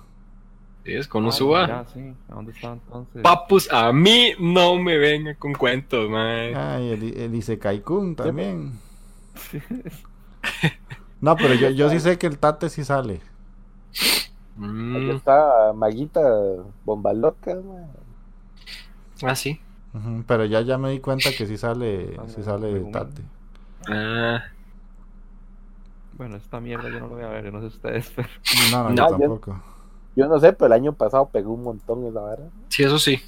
[0.85, 1.62] Es con Ah, un suba.
[1.62, 2.15] mira, sí.
[2.28, 3.23] ¿A dónde está entonces?
[3.23, 6.55] Papus, a mí no me venga con cuentos, mae.
[6.55, 8.73] Ah, y el, el Isekai-kun también.
[11.20, 13.20] No, pero yo, yo sí sé que el Tate sí sale.
[13.93, 16.20] Aquí Mm, está Maguita
[16.85, 17.86] Bomba Loca, madre.
[19.24, 19.61] ah, sí.
[20.27, 23.23] Pero ya, ya me di cuenta que sí sale, Ah, sí sale según- Tate.
[23.89, 24.43] Ah,
[26.15, 28.28] Bueno, esta mierda yo no lo voy a ver, yo no sé ustedes, pero...
[28.70, 29.51] No, no, No, yo yo- tampoco.
[29.52, 29.80] Yo
[30.28, 32.44] no sé, pero el año pasado pegó un montón esa vara.
[32.68, 33.20] sí, eso sí.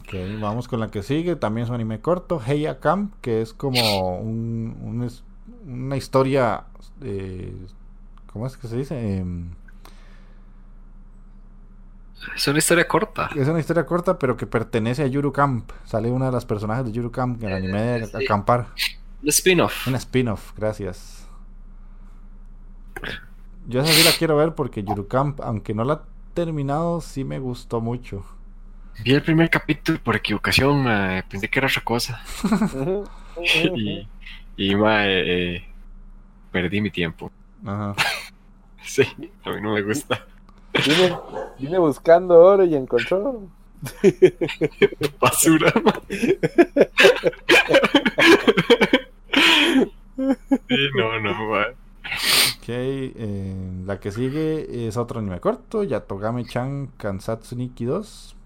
[0.00, 1.36] Ok, vamos con la que sigue.
[1.36, 5.08] También es un anime corto, Heya Camp, que es como un,
[5.66, 6.64] una historia.
[7.02, 7.54] eh,
[8.32, 9.18] ¿Cómo es que se dice?
[9.18, 9.50] Em,
[12.36, 13.30] Es una historia corta.
[13.34, 15.70] es una historia corta, pero que pertenece a Yuru Camp.
[15.84, 18.24] Sale una de las personajes de Yuru Camp en el anime de sí.
[18.24, 18.68] acampar.
[19.22, 19.86] Un spin-off.
[19.86, 21.19] Un spin-off, gracias.
[23.70, 27.22] Yo esa sí la quiero ver porque Yuru Camp, aunque no la he terminado, sí
[27.22, 28.24] me gustó mucho.
[29.04, 32.20] Vi el primer capítulo por equivocación, mae, pensé que era otra cosa.
[33.76, 34.08] y,
[34.56, 35.64] y mae, eh,
[36.50, 37.30] perdí mi tiempo.
[37.64, 37.94] Ajá.
[38.82, 39.02] Sí,
[39.44, 40.26] a mí no me gusta.
[40.72, 41.16] Vine,
[41.58, 43.42] vine buscando oro y encontró.
[45.20, 45.72] Basura.
[50.16, 51.76] Sí, no, no, mae.
[52.72, 58.36] Eh, la que sigue es otro anime corto, Yatogame-chan Kansatsu Nikki 2.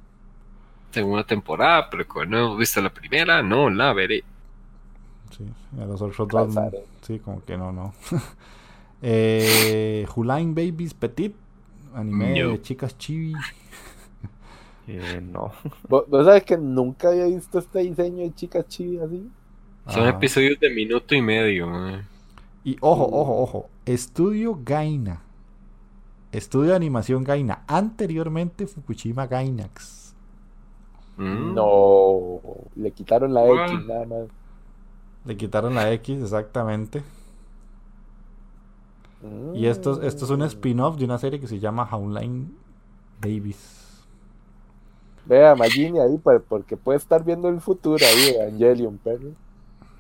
[0.92, 4.24] Segunda temporada, pero como no hemos visto la primera, no la veré.
[5.30, 5.44] Sí,
[5.80, 6.55] a los otros dos,
[7.02, 7.94] sí, como que no, no.
[9.02, 11.34] eh, Hulain Babies Petit,
[11.94, 12.51] anime No.
[12.51, 13.44] de chicas chibi.
[14.86, 15.52] Eh, no.
[15.88, 19.32] ¿Vos, vos sabes que nunca había visto este diseño de chicas chibi así?
[19.86, 20.09] Son Ajá.
[20.09, 22.06] episodios de minuto y medio, mae.
[22.64, 23.70] Y ojo, ojo, ojo.
[23.86, 25.23] Estudio Gaina.
[26.32, 27.65] Estudio de animación Gaina.
[27.66, 30.15] Anteriormente Fukushima Gainax.
[31.16, 31.55] Mm.
[31.55, 32.40] No,
[32.74, 33.47] le quitaron la.
[33.47, 34.28] X nada más.
[35.24, 37.02] Le quitaron la X, exactamente.
[39.55, 40.44] Y esto, esto es un Mm.
[40.44, 42.55] spin-off de una serie que se llama Howline
[43.23, 44.05] Babies.
[45.24, 49.31] Vea, Magini ahí, pues, porque puede estar viendo el futuro ahí de Evangelion, perro.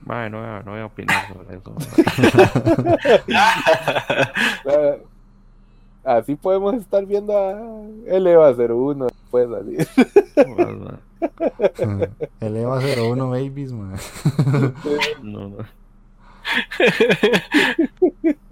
[0.06, 1.74] Mae, no, voy a- no voy a opinar sobre eso.
[6.04, 7.58] Así podemos estar viendo a
[8.06, 9.76] Eleva 01 después así.
[10.46, 10.98] mae.
[11.86, 12.10] Mae.
[12.40, 13.94] El EVA 01 Babies, man.
[15.22, 15.56] No, no.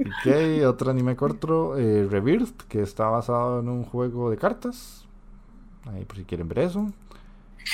[0.00, 0.26] Ok,
[0.66, 5.04] otro anime corto, eh, Rebirth, que está basado en un juego de cartas.
[5.92, 6.90] Ahí por si quieren ver eso.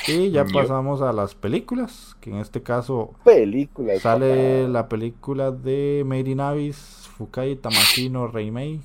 [0.07, 0.53] Y ya Yo.
[0.53, 4.01] pasamos a las películas, que en este caso Películas.
[4.01, 4.73] sale papá.
[4.73, 8.81] la película de Made in Abyss, Fukai Tamashino Reimei.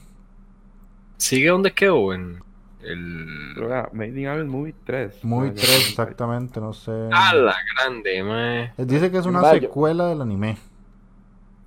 [1.18, 2.14] ¿Sigue donde quedó?
[2.14, 2.40] En
[2.82, 3.56] el.
[3.94, 5.24] Made in Abyss Movie 3.
[5.24, 5.90] Muy mae, ya 3 sé.
[5.90, 6.92] exactamente, no sé.
[7.12, 8.64] ¡A la grande, mae!
[8.78, 10.58] Eh, Dice que es una secuela del anime.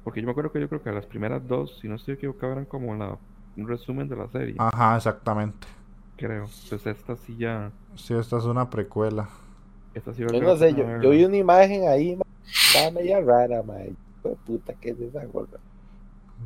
[0.05, 2.53] Porque yo me acuerdo que yo creo que las primeras dos, si no estoy equivocado,
[2.53, 3.17] eran como la,
[3.57, 4.55] un resumen de la serie.
[4.59, 5.67] Ajá, exactamente.
[6.17, 6.49] Creo.
[6.69, 7.71] Pues esta sí ya.
[7.95, 9.29] Sí, esta es una precuela.
[9.95, 13.95] Esta sí Yo no sé, yo, vi una imagen ahí, ma, estaba media rara, de
[14.45, 15.59] puta, ¿qué es esa gorra?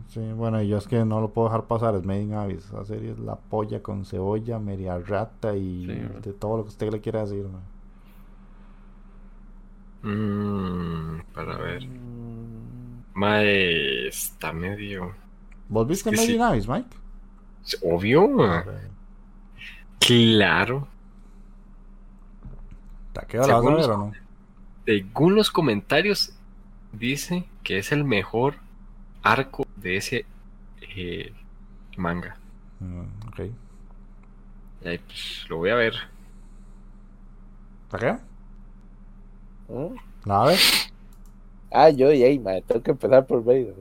[0.09, 2.67] Sí, bueno, y yo es que no lo puedo dejar pasar, es Made in Abyss.
[2.67, 6.21] Esa serie es la polla con cebolla, media rata y Sí.
[6.23, 7.45] de todo lo que usted le quiera decir.
[7.49, 7.63] man.
[10.03, 11.87] Mm, para ver.
[11.87, 15.13] Mm, Mae, está medio.
[15.69, 16.35] ¿Vos viste que Made sí.
[16.37, 16.89] in Abyss, Mike?
[17.83, 18.65] Obvio, mae.
[20.01, 20.89] Claro.
[23.13, 24.13] ¿Taqueo la vas a Según ver los- o no?
[24.87, 26.33] Según los comentarios,
[26.93, 28.57] dice que es el mejor
[29.23, 30.27] arco de ese
[30.97, 31.33] eh,
[31.97, 32.37] manga.
[32.81, 33.41] Mm, ok.
[34.87, 35.95] Ahí, pues, lo voy a ver.
[37.91, 38.21] ¿Taqueo?
[39.69, 39.95] ¿Mm?
[40.25, 40.59] ¿La ver?
[41.71, 43.75] Ah, yo y ahí, tengo que empezar por Vader.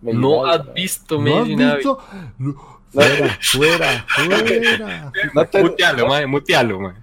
[0.00, 1.98] No has visto ¿No has visto?
[2.38, 2.81] No.
[2.92, 5.12] Fuera, fuera, fuera.
[5.34, 6.94] No te- Mutealo, mae, mutealo, bueno,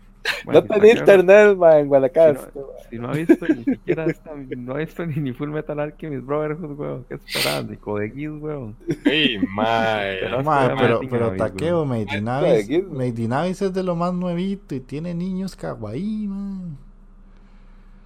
[0.45, 2.49] No tenía internet, man, en Guanacaste.
[2.83, 5.79] Si Si no ha visto ni siquiera esta, no ha visto ni, ni Full Metal
[5.79, 7.05] Alchemist Brotherhood, weón.
[7.07, 7.65] ¿Qué esperas?
[7.65, 8.75] Ni Code Geass, weón.
[9.05, 10.19] Ey, mae.
[10.21, 12.81] Pero- Mae, pero, pero Taqueo, Made in Abyss, ¿qué?
[12.83, 16.77] Made in Abyss es de lo más nuevito y tiene niños kawaii, man.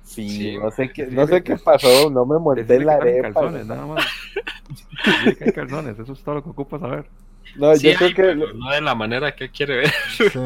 [0.03, 3.31] Sí, Sí, no sé qué, sí, no sé qué pasó, no me monté la arepa.
[3.31, 4.05] calzones, nada más.
[5.05, 7.05] Decirle que hay calzones, eso es todo lo que ocupa saber.
[7.55, 9.91] No, Sí yo creo hay, que no de la manera que él quiere ver.
[10.21, 10.39] Sí.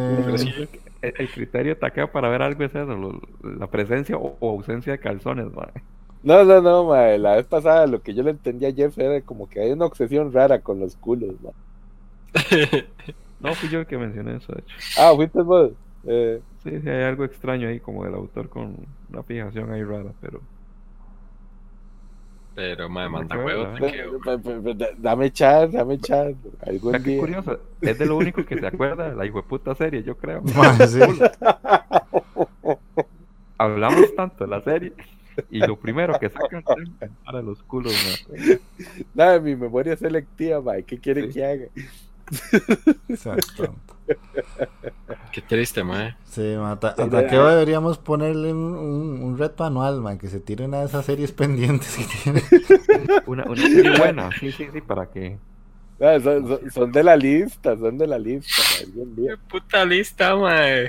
[1.01, 4.93] El, el criterio taqueo para ver algo es eso, lo- la presencia o, o ausencia
[4.93, 5.71] de calzones, man.
[6.21, 9.21] No, no, no, mae, la vez pasada lo que yo le entendí a Jeff era
[9.23, 11.35] como que hay una obsesión rara con los culos.
[13.39, 14.75] No fui yo el que mencioné eso, de hecho.
[14.95, 15.71] Ah, fuiste vos.
[16.03, 20.13] Eh, Sí, sí, hay algo extraño ahí, como del autor con una fijación ahí rara,
[20.21, 20.41] pero.
[22.57, 23.85] Pero, mae, manda Recuerda, huevo.
[23.85, 24.19] Taqueo.
[24.19, 26.33] pe- pe- pe- da- dame chat, dame chat.
[26.65, 27.19] O Algún sea, qué día.
[27.19, 30.41] curioso, es de lo único que se acuerda de la hijueputa serie, yo creo.
[30.55, 30.99] Mae, sí.
[33.59, 34.93] Hablamos tanto de la serie
[35.51, 36.63] y lo primero que sacan
[36.99, 37.93] es para los culos,
[38.27, 38.59] man.
[39.13, 40.81] Nada, mi memoria es selectiva, mae.
[40.83, 41.33] ¿Qué quieren Sí.
[41.35, 41.65] que haga?
[43.07, 43.75] Exacto.
[45.31, 46.15] Qué triste, mae.
[46.25, 46.95] Sí, mata.
[46.95, 50.79] Sí, A Taqueo deberíamos ponerle un, un, un reto anual, man, que se tire una
[50.79, 52.43] de esas series pendientes que tiene.
[53.25, 55.37] Una, una serie buena, sí, sí, sí, para que.
[55.99, 58.61] Ah, son, son- son de la lista, son de la lista.
[58.93, 60.87] Qué puta lista, mae.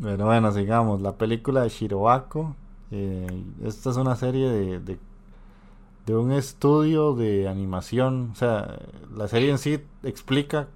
[0.00, 1.00] Pero bueno, sigamos.
[1.00, 2.54] La película de Shirobako.
[2.90, 3.26] eh,
[3.64, 4.98] esta es una serie de, de,
[6.08, 8.30] de un estudio de animación.
[8.32, 8.78] O sea,
[9.14, 10.68] la serie en sí explica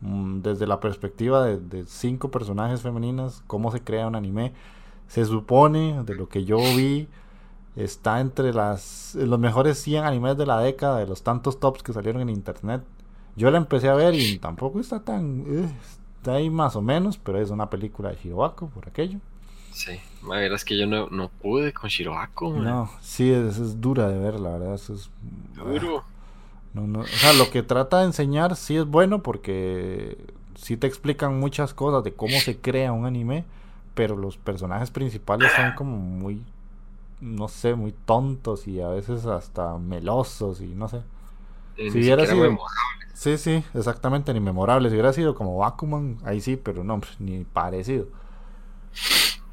[0.00, 4.52] mm, desde la perspectiva de, cinco personajes femeninas cómo se crea un anime.
[5.08, 7.08] Se supone, de lo que yo vi,
[7.74, 11.92] está entre las los mejores 100 animes de la década, de los tantos tops que
[11.92, 12.84] salieron en internet.
[13.34, 15.44] Yo la empecé a ver y tampoco está tan...
[15.48, 15.68] eh,
[16.18, 19.18] está ahí más o menos, pero es una película de Shirobako, por aquello.
[19.72, 22.64] Sí, mae, verás que yo no, no pude con Shirobako, mae.
[22.64, 24.74] No, sí, es, es dura de ver, la verdad.
[24.74, 25.10] eso es,
[25.54, 26.04] Duro.
[26.72, 30.16] no, no, o sea, lo que trata de enseñar sí es bueno porque
[30.54, 33.44] sí te explican muchas cosas de cómo se crea un anime,
[33.94, 36.42] pero los personajes principales son como muy,
[37.20, 41.02] no sé, muy tontos y a veces hasta melosos y no sé.
[41.76, 42.58] Eh, Si ni hubiera sido-.
[43.14, 44.88] Sí, sí, exactamente, ni memorable.
[44.90, 48.06] Si hubiera sido como Bakuman, ahí sí, pero no, pues, ni parecido.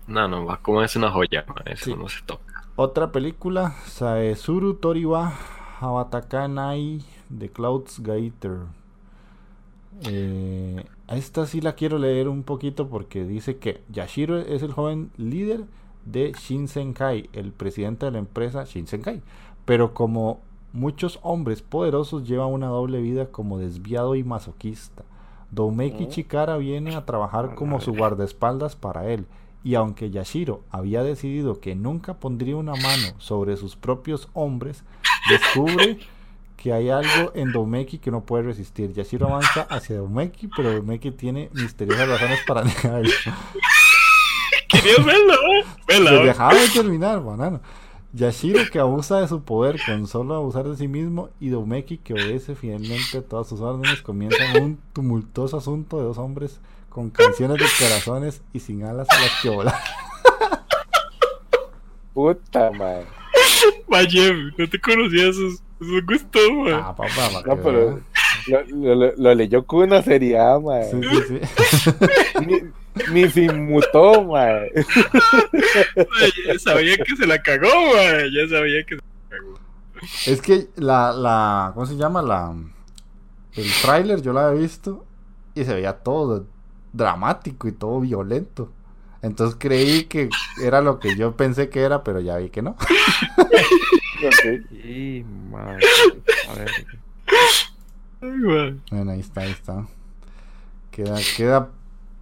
[0.08, 1.96] No, no, va como es una joya, eso Sí.
[1.96, 2.64] no se toca.
[2.76, 5.34] Otra película, Saesuru Toriwa
[5.80, 8.60] Habatakanai de Clouds Gaiter.
[10.04, 14.72] Eh, a esta sí la quiero leer un poquito porque dice que Yashiro es el
[14.74, 15.66] joven líder
[16.06, 19.22] de Shinsenkai, el presidente de la empresa Shinsenkai.
[19.66, 20.40] Pero como
[20.72, 25.04] muchos hombres poderosos lleva una doble vida como desviado y masoquista.
[25.52, 26.10] Doumeki Mm.
[26.10, 29.26] Chikara viene a trabajar como su guardaespaldas para él.
[29.68, 34.86] Y aunque Yashiro había decidido que nunca pondría una mano sobre sus propios hombres,
[35.30, 36.00] descubre
[36.56, 38.94] que hay algo en Doumeki que no puede resistir.
[38.94, 43.12] Yashiro avanza hacia Doumeki, pero Doumeki tiene misteriosas razones para negarlo.
[44.70, 45.34] Quería verlo,
[45.86, 47.60] Pues dejaba de terminar, banano.
[48.14, 52.14] Yashiro que abusa de su poder con solo abusar de sí mismo y Doumeki que
[52.14, 57.58] obedece fielmente a todas sus órdenes comienzan un tumultuoso asunto de dos hombres con canciones
[57.60, 59.76] de corazones y sin alas a las que volar.
[62.14, 63.04] Puta, man.
[63.88, 66.88] Vaya, no te conocía esos, esos gustos, ma.
[66.90, 68.02] Ah, papá, No, pero
[68.48, 70.84] lo, lo- lo- lo leyó con una seriedad, man.
[70.90, 71.92] Sí, sí, sí.
[72.46, 72.62] Ni,
[73.22, 74.62] ni se inmutó, man.
[76.48, 78.24] Ya sabía que se la cagó, ma.
[78.34, 79.60] Ya sabía que se la cagó.
[80.26, 82.22] Es que la, la, ¿cómo se llama?
[82.24, 82.54] La,
[83.54, 85.06] el tráiler yo la había visto
[85.54, 86.48] y se veía todo
[86.98, 88.72] dramático y todo violento.
[89.22, 90.30] Entonces creí que
[90.64, 92.72] era lo que yo pensé que era, pero ya vi que no.
[94.18, 94.72] Ok.
[94.84, 95.86] Y madre.
[96.50, 96.72] A ver.
[98.22, 98.82] Ay.
[98.92, 99.86] Bueno, ahí está, ahí está.
[100.92, 101.70] Queda, queda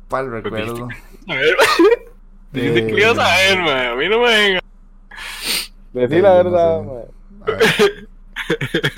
[0.10, 0.90] para el recuerdo.
[1.28, 1.56] A ver,
[2.52, 3.60] dice que ibas a ver.
[3.60, 4.60] A mí no me venga.
[5.94, 6.86] Decí la Yo no verdad, sé.
[6.86, 7.04] man.
[7.42, 8.08] A ver.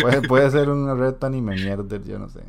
[0.02, 2.42] Puede, puede ser un reto anime mierder, yo no sé.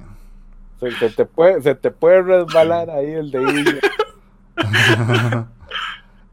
[0.81, 3.79] Se, se te puede, se te puede resbalar ahí el dedillo.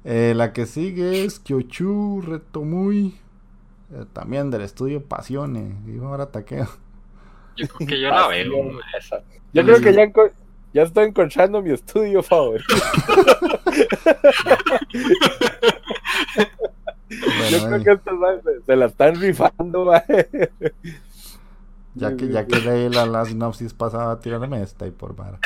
[0.08, 3.16] Eh, la que sigue es Kyochu Retomui.
[3.94, 5.78] eh, también del estudio Pasione.
[5.86, 6.68] Dijo ahora taqueo.
[7.58, 8.82] Yo creo que yo la veo, ma.
[9.54, 10.12] Yo creo que ya,
[10.74, 12.76] ya estoy encontrando mi estudio favorito.
[17.10, 20.02] Bueno, Yo creo que estos se, se la están rifando, man.
[21.96, 25.40] Ya que ya que leí la, la sinopsis pasada, tirarme esta y por vara.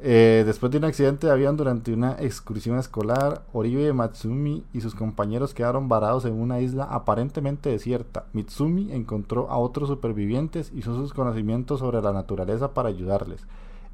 [0.00, 4.94] Eh, después de un accidente de avión durante una excursión escolar, Oribe Matsumi y sus
[4.94, 8.24] compañeros quedaron varados en una isla aparentemente desierta.
[8.32, 13.46] Mitsumi encontró a otros supervivientes y usó sus conocimientos sobre la naturaleza para ayudarles.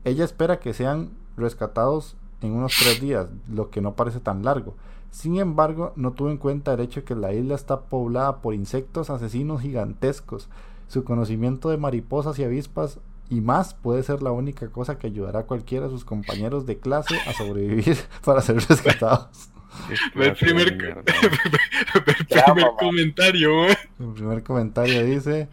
[0.04, 4.74] Ella espera que sean rescatados en unos tres días, lo que no parece tan largo.
[5.10, 8.54] Sin embargo, no tuvo en cuenta el hecho de que la isla está poblada por
[8.54, 10.48] insectos asesinos gigantescos.
[10.88, 12.98] Su conocimiento de mariposas y avispas
[13.30, 16.80] y más puede ser la única cosa que ayudará a cualquiera de sus compañeros de
[16.80, 19.50] clase a sobrevivir para ser rescatados.
[20.14, 21.02] Ve el primer, mierda.
[22.56, 23.68] el comentario, ma.
[24.00, 25.48] El primer comentario dice: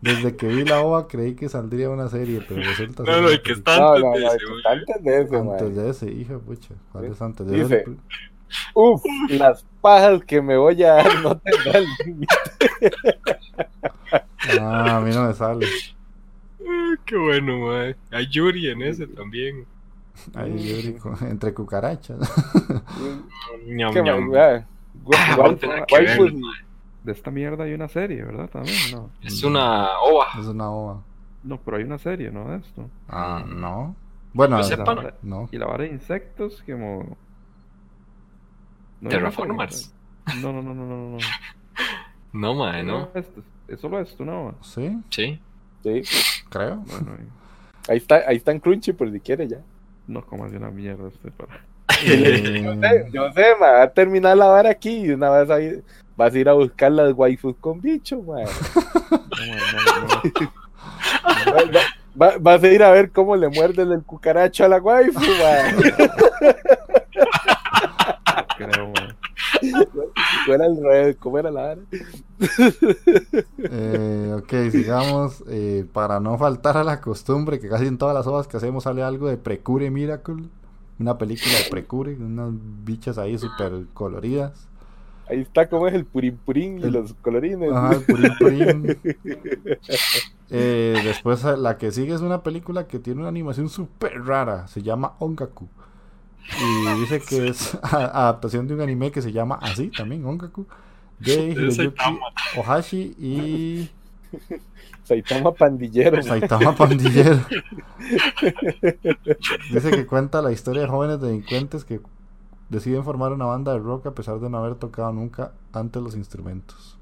[0.00, 3.28] Desde que vi la OVA creí que saldría una serie, pero resulta No, ser no,
[3.28, 3.56] el que película".
[3.56, 4.56] está antes no, de no, ese, que ma.
[4.56, 5.74] está antes de ese, Antes man.
[5.74, 6.74] de ese, hija, pucha.
[6.92, 7.96] ¿Cuál es antes de Dice, ese?
[8.74, 12.69] Uf, las pajas que me voy a dar no tendrán límite.
[14.60, 15.66] Ah, a mí no me sale.
[16.66, 17.70] Ah, Qué bueno.
[18.10, 19.66] Hay Yuri en ese también.
[20.34, 22.18] Ahí Yuri con- entre cucarachas.
[25.12, 26.40] Ah, guay-.
[27.04, 28.48] De esta mierda hay una serie, ¿verdad?
[28.50, 29.10] También, no.
[29.22, 30.26] Es una ova.
[30.38, 31.02] Es una OVA.
[31.42, 32.50] No, pero hay una serie, ¿no?
[32.50, 32.90] De esto.
[33.08, 33.96] Ah, no.
[34.34, 35.48] Bueno, Yo Y la sepa, vara- no.
[35.50, 37.16] Y la vara de insectos, como.
[39.00, 39.94] ¿No hay Terraformers.
[40.42, 41.10] No, no, no, no, no.
[41.12, 41.18] no.
[42.32, 43.08] No, ma, no.
[43.14, 44.54] Esto, es solo esto, ¿no?
[44.62, 45.40] Sí, Sí.
[45.82, 46.02] Sí,
[46.50, 46.76] creo.
[46.76, 49.58] Bueno, y- ahí está, ahí está en Crunchy por si quiere ya.
[50.06, 51.60] no comas de una mierda este para.
[52.02, 55.82] Yo sé, yo sé, ma, va a terminar la vara aquí y una vez ahí
[56.16, 58.40] vas a ir a buscar las waifus con bicho, ma.
[58.42, 58.46] No,
[59.46, 60.52] no, no, no.
[61.52, 65.18] Va- va- vas a ir a ver cómo le muerden el cucaracho a la waifu,
[65.20, 65.72] ma.
[68.56, 68.92] creo,
[70.46, 71.80] Fuera al revés, ¿cómo era la vara?
[73.58, 75.44] eh, ok, sigamos.
[75.48, 78.84] eh, para no faltar a la costumbre, que casi en todas las obras que hacemos
[78.84, 80.44] sale algo de Precure Miracle.
[80.98, 82.50] Una película de Precure, unas
[82.84, 84.66] bichas ahí súper coloridas.
[85.28, 87.70] Ahí está cómo es el purín purín y El- los colorines.
[87.72, 88.98] Ajá, el purín, purín.
[90.52, 94.66] Eh, después la que sigue es una película que tiene una animación súper rara.
[94.66, 95.68] Se llama Ongaku.
[96.58, 100.66] Y dice que es adaptación de un anime que se llama así también, Ongaku.
[101.20, 102.18] De Hiroyuki.
[102.56, 103.90] Ohashi y
[105.04, 106.16] Saitama pandillero.
[106.18, 106.22] ma.
[106.22, 107.40] Saitama Pandillero.
[109.72, 112.00] Dice que cuenta la historia de jóvenes delincuentes que
[112.68, 116.14] deciden formar una banda de rock a pesar de no haber tocado nunca antes los
[116.14, 116.96] instrumentos.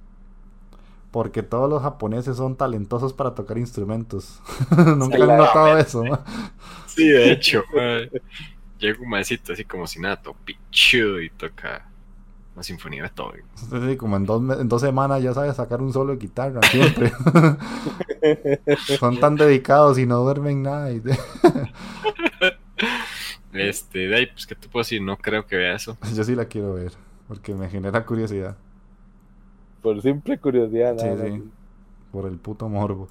[1.10, 4.40] Porque todos los japoneses son talentosos para tocar instrumentos.
[4.96, 6.04] nunca han notado eso.
[6.04, 6.18] ¿no?
[6.86, 7.62] Sí, de hecho.
[8.78, 11.88] Llega un maecito así como si nada, todo pichudo y toca
[12.54, 13.32] una sinfonía de todo.
[13.56, 16.60] Sí, como en dos, me- en dos semanas ya sabes sacar un solo de guitarra,
[16.70, 17.12] siempre.
[18.98, 20.92] Son tan dedicados y no duermen nada.
[20.92, 21.02] y-
[23.52, 25.02] Este, de ahí, pues, ¿qué te puedo decir?
[25.02, 25.96] No creo que vea eso.
[26.14, 26.92] Yo sí la quiero ver,
[27.26, 28.56] porque me genera curiosidad.
[29.82, 31.42] Por simple curiosidad, Sí, nada sí.
[32.12, 33.08] Por el puto morbo.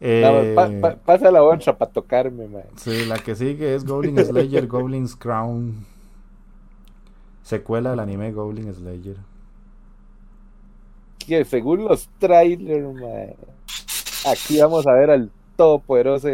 [0.00, 2.62] Más, Eh, pa- pa- pasa la otra para tocarme, man.
[2.76, 5.84] sí, la que sigue es Goblin Slayer, Goblin's Crown.
[7.42, 9.16] Secuela del anime Goblin Slayer.
[11.18, 13.34] Que según los trailers, man,
[14.26, 16.28] aquí vamos a ver al todopoderoso,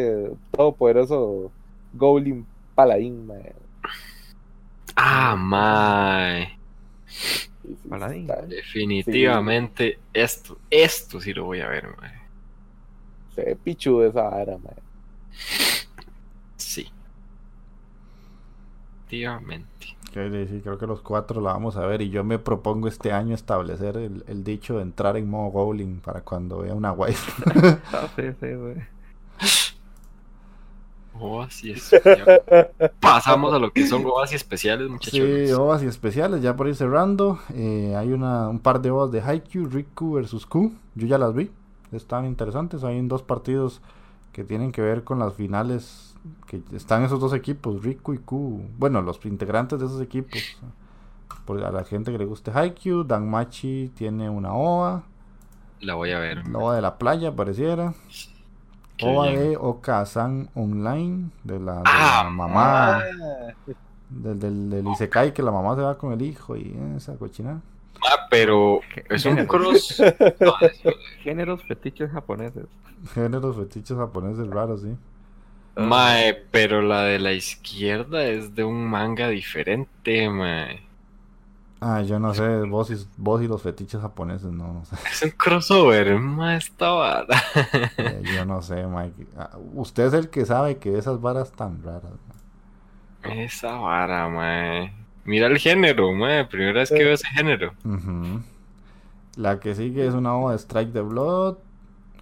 [0.53, 1.51] todopoderoso
[1.95, 3.43] Goblin Paladín, man.
[4.95, 6.47] Ah,
[7.07, 8.27] sí, Paladín.
[8.49, 12.26] Definitivamente esto, esto sí lo voy a ver, mae.
[13.37, 14.75] Se ve pichudo esa vara, man.
[16.57, 16.93] Sí.
[19.09, 19.97] Definitivamente.
[20.13, 22.01] Que sí, creo que los cuatro la vamos a ver.
[22.03, 26.01] Y yo me propongo este año establecer el, el dicho de entrar en modo Goblin
[26.01, 27.33] para cuando vea una wife.
[27.93, 28.77] Ah, sí, sí, güey.
[31.19, 31.97] Oh, así es.
[32.13, 32.31] Ya
[33.01, 35.31] Pasamos a lo que son ovas y especiales, muchachos.
[35.47, 37.39] Sí, ovas y especiales, ya por ir cerrando.
[37.55, 40.73] eh, hay una, un par de ovas de Haikyuu, Riku versus Q.
[40.95, 41.51] Yo ya las vi.
[41.97, 42.85] Están interesantes.
[42.85, 43.81] Hay dos partidos
[44.33, 46.15] que tienen que ver con las finales.
[46.47, 48.63] Que están esos dos equipos, Riku y Q.
[48.79, 50.41] Bueno, los integrantes de esos equipos.
[51.45, 55.05] Por a la gente que le guste Haikyuu, Danmachi tiene una ova.
[55.81, 56.47] La voy a ver.
[56.49, 57.95] La ova de la playa, pareciera.
[59.03, 62.97] Ova de Okasan Online, de la, de Ah, la mamá.
[62.99, 63.03] Ah,
[64.09, 67.61] Del, del, del Isekai que la mamá se va con el hijo y esa cochina.
[68.03, 69.47] Ah, pero es un Géneros.
[69.47, 70.07] cross.
[70.41, 70.55] No,
[71.23, 72.67] Géneros fetiches japoneses.
[73.15, 74.97] Géneros fetiches japoneses raros, sí.
[75.77, 80.83] Mae, pero la de la izquierda es de un manga diferente, mae.
[81.81, 84.97] Ah, yo no sé, vos y, vos y los fetiches japoneses, no, no sé.
[85.11, 87.27] Es un crossover, mae, esta vara.
[87.99, 89.27] Eh, yo no sé, Mike.
[89.37, 92.13] Ah, Usted es el que sabe que esas varas tan raras.
[93.23, 94.93] Esa vara, mae.
[95.27, 96.09] Mira el género.
[96.49, 97.73] Primera vez que veo ese género.
[99.37, 101.57] La que sigue es una ova de Strike the Blood,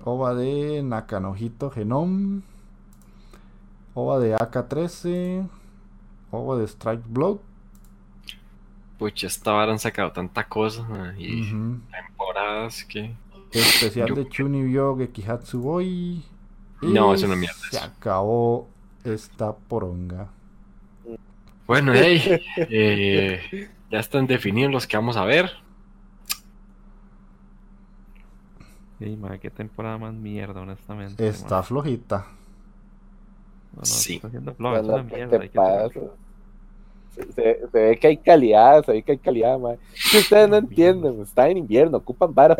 [0.02, 2.42] ova de Nakanojito Genome,
[3.94, 5.46] ova de AK-13,
[6.32, 7.38] ova de Strike Blood.
[8.98, 10.86] Pucha, esta vara han sacado tanta cosa,
[11.18, 11.42] Y
[11.90, 13.14] temporadas que.
[13.52, 16.24] Especial Yo- de Chunibyo Gekihatsu Boy.
[16.82, 18.68] No, Y es una mierda Se acabó
[19.04, 20.28] esta poronga.
[21.66, 25.50] Bueno, hey, eh, ya están definidos los que vamos a ver.
[28.98, 31.26] Sí, madre, qué temporada más mierda, honestamente.
[31.26, 31.66] Está madre.
[31.66, 32.26] flojita.
[33.72, 34.14] No, no, Sí.
[34.14, 36.16] Está haciendo.
[37.34, 39.76] Se, ve que hay calidad, se ve que hay calidad, man.
[39.94, 42.56] Si ustedes no entienden, está en invierno, ocupan vara.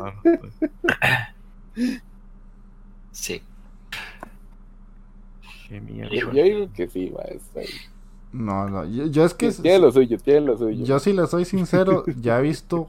[0.00, 0.52] Ah, pues,
[3.12, 3.40] Sí.
[5.74, 6.14] Qué mierda.
[6.14, 7.12] Yo digo que sí,
[7.56, 7.66] ahí.
[8.32, 8.84] No, no.
[8.84, 9.50] Yo, yo es que.
[9.50, 10.84] Tiene lo suyo, tiene lo suyo.
[10.84, 12.88] Yo, si le soy sincero, ya he visto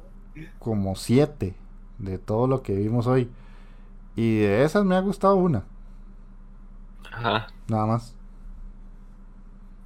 [0.59, 1.55] como siete
[1.97, 3.27] de todo lo que vimos hoy.
[4.15, 5.63] Y de esas me ha gustado una.
[7.11, 7.47] Ajá.
[7.67, 8.13] Nada más.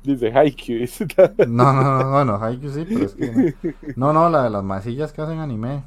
[0.04, 0.86] Dice Haikyuu.
[1.48, 3.32] No, no, no, bueno, Haikyuu sí, pero es que
[3.96, 4.12] no.
[4.12, 5.84] No, no, la de las masillas que hacen anime.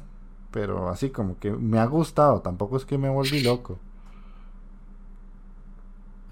[0.49, 2.41] Pero así como que me ha gustado.
[2.41, 3.77] Tampoco es que me volví loco.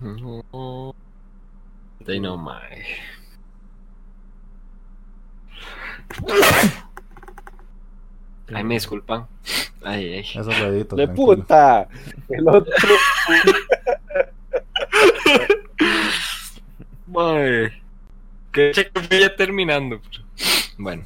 [0.01, 0.95] No.
[2.07, 2.85] Ahí no, mae.
[8.53, 9.27] Ay, me disculpan.
[9.83, 10.19] Ay, ay.
[10.19, 10.95] Eso lo edito.
[10.95, 11.25] ¡De tranquilo.
[11.35, 11.87] puta!
[12.29, 12.73] El otro.
[17.07, 17.81] Mae.
[18.51, 20.01] Que che, que ya terminando.
[20.01, 20.23] pero-
[20.77, 21.05] Bueno.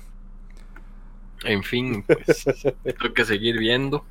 [1.43, 2.43] En fin, pues.
[2.83, 4.03] Tengo que seguir viendo.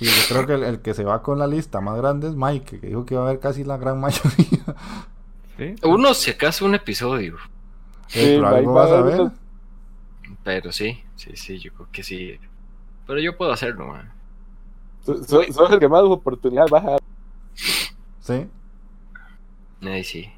[0.00, 2.34] Y yo creo que el, el que se va con la lista más grande es
[2.36, 4.64] Mike, que dijo que iba a haber casi la gran mayoría.
[5.56, 7.36] Sí, Uno, si acaso, un episodio.
[8.06, 9.30] Sí, pero algo vas a ver.
[10.44, 12.38] Pero sí, sí, sí, yo creo que sí.
[13.06, 14.12] Pero yo puedo hacerlo, man.
[15.04, 17.00] So- so- Sos el que más oportunidad vas a dar.
[18.20, 18.46] Sí.
[19.82, 20.30] Ay, sí.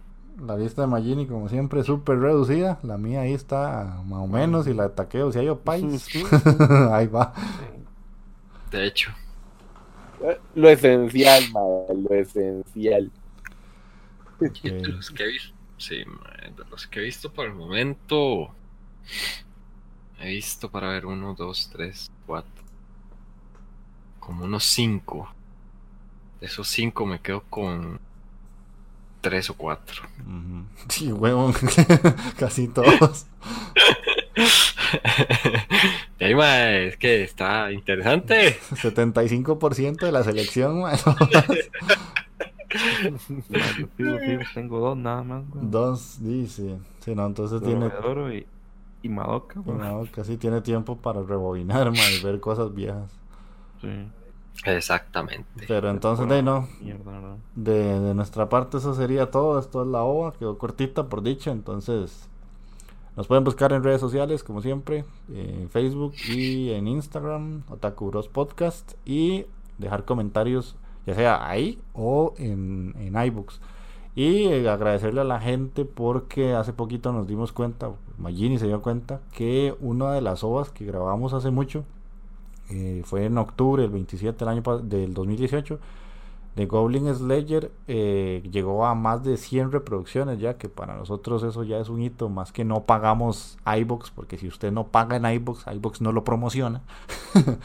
[0.47, 2.79] La lista de Magini, como siempre, súper reducida.
[2.83, 4.67] La mía ahí está más o menos.
[4.67, 6.09] Y la de Taqueo, si hay Opais.
[6.93, 7.35] ahí va.
[8.71, 9.11] De hecho.
[10.55, 13.11] Lo esencial, man, lo esencial.
[14.39, 18.55] Los que he visto, sí, mae, de los que he visto por el momento,
[20.19, 22.65] he visto para ver uno, dos, tres, cuatro,
[24.19, 25.33] como unos cinco.
[26.41, 28.01] De esos cinco me quedo con
[29.21, 30.03] tres o cuatro.
[30.89, 31.55] Sí, huevón.
[32.39, 33.27] Casi todos.
[36.19, 38.59] Y ahí, mae, es que está interesante.
[38.71, 40.85] 75% de la selección,
[44.55, 45.71] tengo dos nada más, weón.
[45.71, 46.79] Dos, dice.
[47.01, 47.91] Sí, no, entonces tiene.
[48.35, 48.47] Y,
[49.03, 49.79] y Madoka, weón.
[49.79, 53.11] No, casi tiene tiempo para rebobinar, mae, y ver cosas viejas.
[53.81, 53.89] Sí.
[54.65, 55.65] Exactamente.
[55.67, 56.69] Pero entonces, de ahí, no.
[57.55, 59.59] De, de nuestra parte, eso sería todo.
[59.59, 61.51] Esto es la OVA, quedó cortita por dicho.
[61.51, 62.29] Entonces,
[63.17, 68.29] nos pueden buscar en redes sociales, como siempre, en Facebook y en Instagram, Otaku Bros
[68.29, 69.47] Podcast, y
[69.79, 70.77] dejar comentarios,
[71.07, 73.61] ya sea ahí o en, en iBooks.
[74.15, 78.83] Y eh, agradecerle a la gente porque hace poquito nos dimos cuenta, Magini se dio
[78.83, 81.85] cuenta, que una de las ovas que grabamos hace mucho
[82.71, 85.79] eh, fue en octubre, el 27 del año del 2018
[86.57, 91.63] de Goblin Slayer eh, llegó a más de 100 reproducciones ya que para nosotros eso
[91.65, 95.25] ya es un hito más que no pagamos iBox porque si usted no paga en
[95.27, 96.83] iBox iBox no lo promociona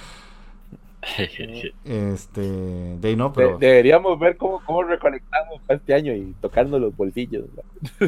[1.84, 6.82] este de no De- pero deberíamos ver cómo, cómo reconectamos para este año y tocarnos
[6.82, 7.46] los bolsillos.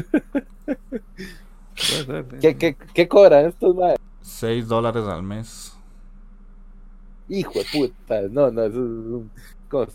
[2.40, 3.98] ¿Qué, qué, qué cobran estos madres?
[4.22, 5.76] 6 dólares al mes
[7.28, 8.22] Hijo de puta.
[8.30, 9.30] No, no, eso es un-
[9.68, 9.86] como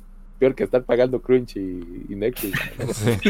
[0.55, 2.59] que estar pagando Crunch y, y Netflix.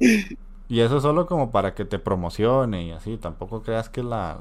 [0.68, 4.40] y eso solo como para que te promocione y así tampoco creas que es la,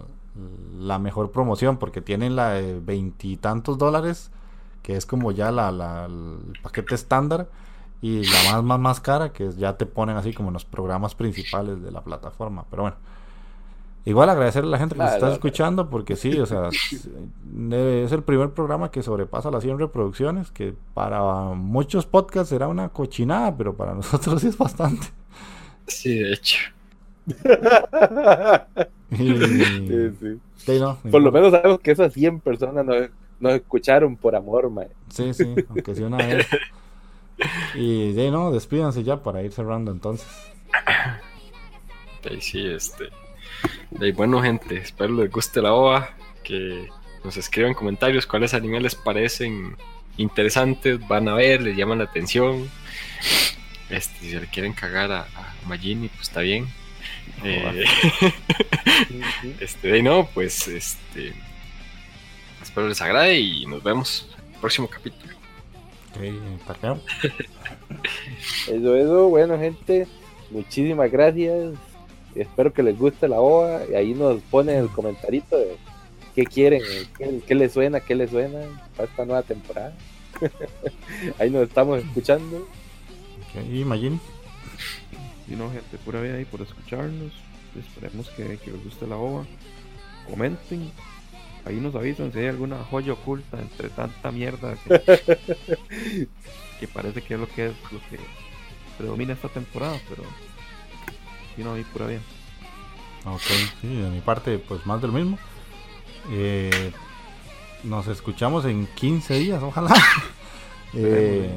[0.80, 4.32] la mejor promoción porque tienen la de veintitantos dólares
[4.82, 7.48] que es como ya la, la- el paquete estándar
[8.02, 11.16] y la más más más cara que ya te ponen así como en los programas
[11.16, 12.66] principales de la plataforma.
[12.70, 12.98] Pero bueno
[14.06, 16.70] igual agradecerle a la gente que nos Vale, está escuchando porque sí o sea
[17.72, 21.22] es, el primer programa que sobrepasa las 100 reproducciones que para
[21.56, 25.08] muchos podcasts será una cochinada pero para nosotros sí es bastante
[25.88, 26.60] Sí, de hecho.
[27.28, 27.36] Y-
[29.16, 30.40] Sí, sí.
[30.56, 33.10] sí, no, Por lo menos sabemos que esas 100 personas nos,
[33.40, 34.90] nos escucharon por amor, mae.
[35.10, 36.48] Sí, sí, aunque sea una vez.
[37.76, 40.28] Y de no, despídanse ya para ir cerrando entonces.
[42.40, 43.06] Sí, este.
[43.92, 46.10] De ahí, bueno, gente, espero les guste la OVA.
[46.44, 46.90] Que
[47.24, 49.76] nos escriban comentarios cuáles animes les parecen
[50.18, 52.70] interesantes, van a ver, les llaman la atención.
[53.90, 56.68] Este, si se le quieren cagar a, a Magini, pues está bien.
[57.44, 57.86] Eh,
[59.60, 61.34] este, de no, pues este.
[62.62, 65.34] Espero les agrade y nos vemos en el próximo capítulo.
[66.12, 67.00] Ok, Takeo.
[68.68, 70.08] Eso, eso, bueno, gente,
[70.50, 71.74] muchísimas gracias.
[72.36, 73.86] Espero que les guste la OVA.
[73.90, 75.78] Y ahí nos ponen el comentarito de
[76.36, 76.82] qué quieren,
[77.18, 78.60] qué, qué les suena, qué les suena
[78.96, 79.96] para esta nueva temporada.
[81.40, 82.58] ahí nos estamos escuchando.
[82.58, 84.20] Ok, y Magin.
[85.48, 87.32] Y no, gente, pura vida ahí por escucharnos.
[87.78, 89.46] Esperemos que, que les guste la ova.
[90.30, 90.92] Comenten.
[91.66, 95.00] Ahí nos avisan si hay alguna joya oculta entre tanta mierda que,
[96.80, 98.20] que parece que es lo que es lo que
[98.98, 100.24] predomina esta temporada, pero
[101.58, 102.22] y no, ahí pura vida.
[103.26, 103.42] Ok,
[103.82, 105.38] sí, de mi parte, pues más del mismo.
[106.32, 106.92] Eh,
[107.84, 109.94] nos escuchamos en 15 días, ojalá.
[110.98, 111.50] Eh,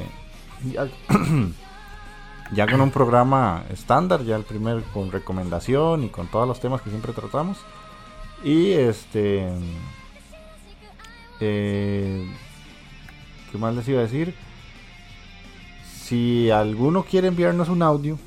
[0.72, 0.88] ya,
[2.52, 6.82] ya con un programa estándar, ya el primer con recomendación y con todos los temas
[6.82, 7.58] que siempre tratamos.
[8.42, 9.46] Y este.
[11.38, 12.26] Eh,
[13.52, 14.34] ¿Qué más les iba a decir?
[16.02, 18.18] Si alguno quiere enviarnos un audio,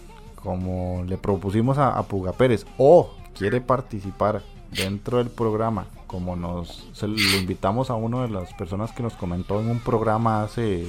[0.43, 4.41] como le propusimos a, Puga Pérez, o quiere participar
[4.72, 9.59] dentro del programa, como nos lo invitamos a una de las personas que nos comentó
[9.59, 10.85] en un programa hace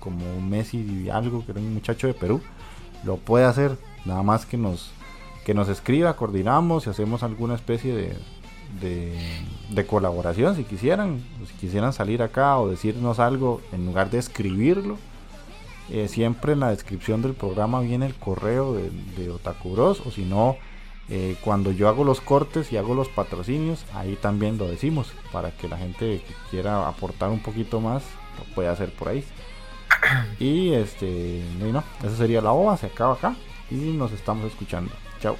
[0.00, 2.40] como un mes y algo, que era un muchacho de Perú,
[3.04, 4.92] lo puede hacer, nada más que nos
[5.44, 8.16] que nos escriba, coordinamos y hacemos alguna especie de,
[8.80, 14.98] de, colaboración si quisieran, si quisieran salir acá o decirnos algo en lugar de escribirlo.
[15.92, 20.10] Eh, siempre en la descripción del programa viene el correo de, de Otaku Bros, o
[20.10, 20.56] si no,
[21.10, 25.50] eh, cuando yo hago los cortes y hago los patrocinios, ahí también lo decimos, para
[25.50, 28.02] que la gente que quiera aportar un poquito más
[28.38, 29.22] lo pueda hacer por ahí.
[30.40, 33.36] Y este, y no, esa sería la OVA, se acaba acá
[33.70, 34.90] y nos estamos escuchando.
[35.20, 35.36] Chao.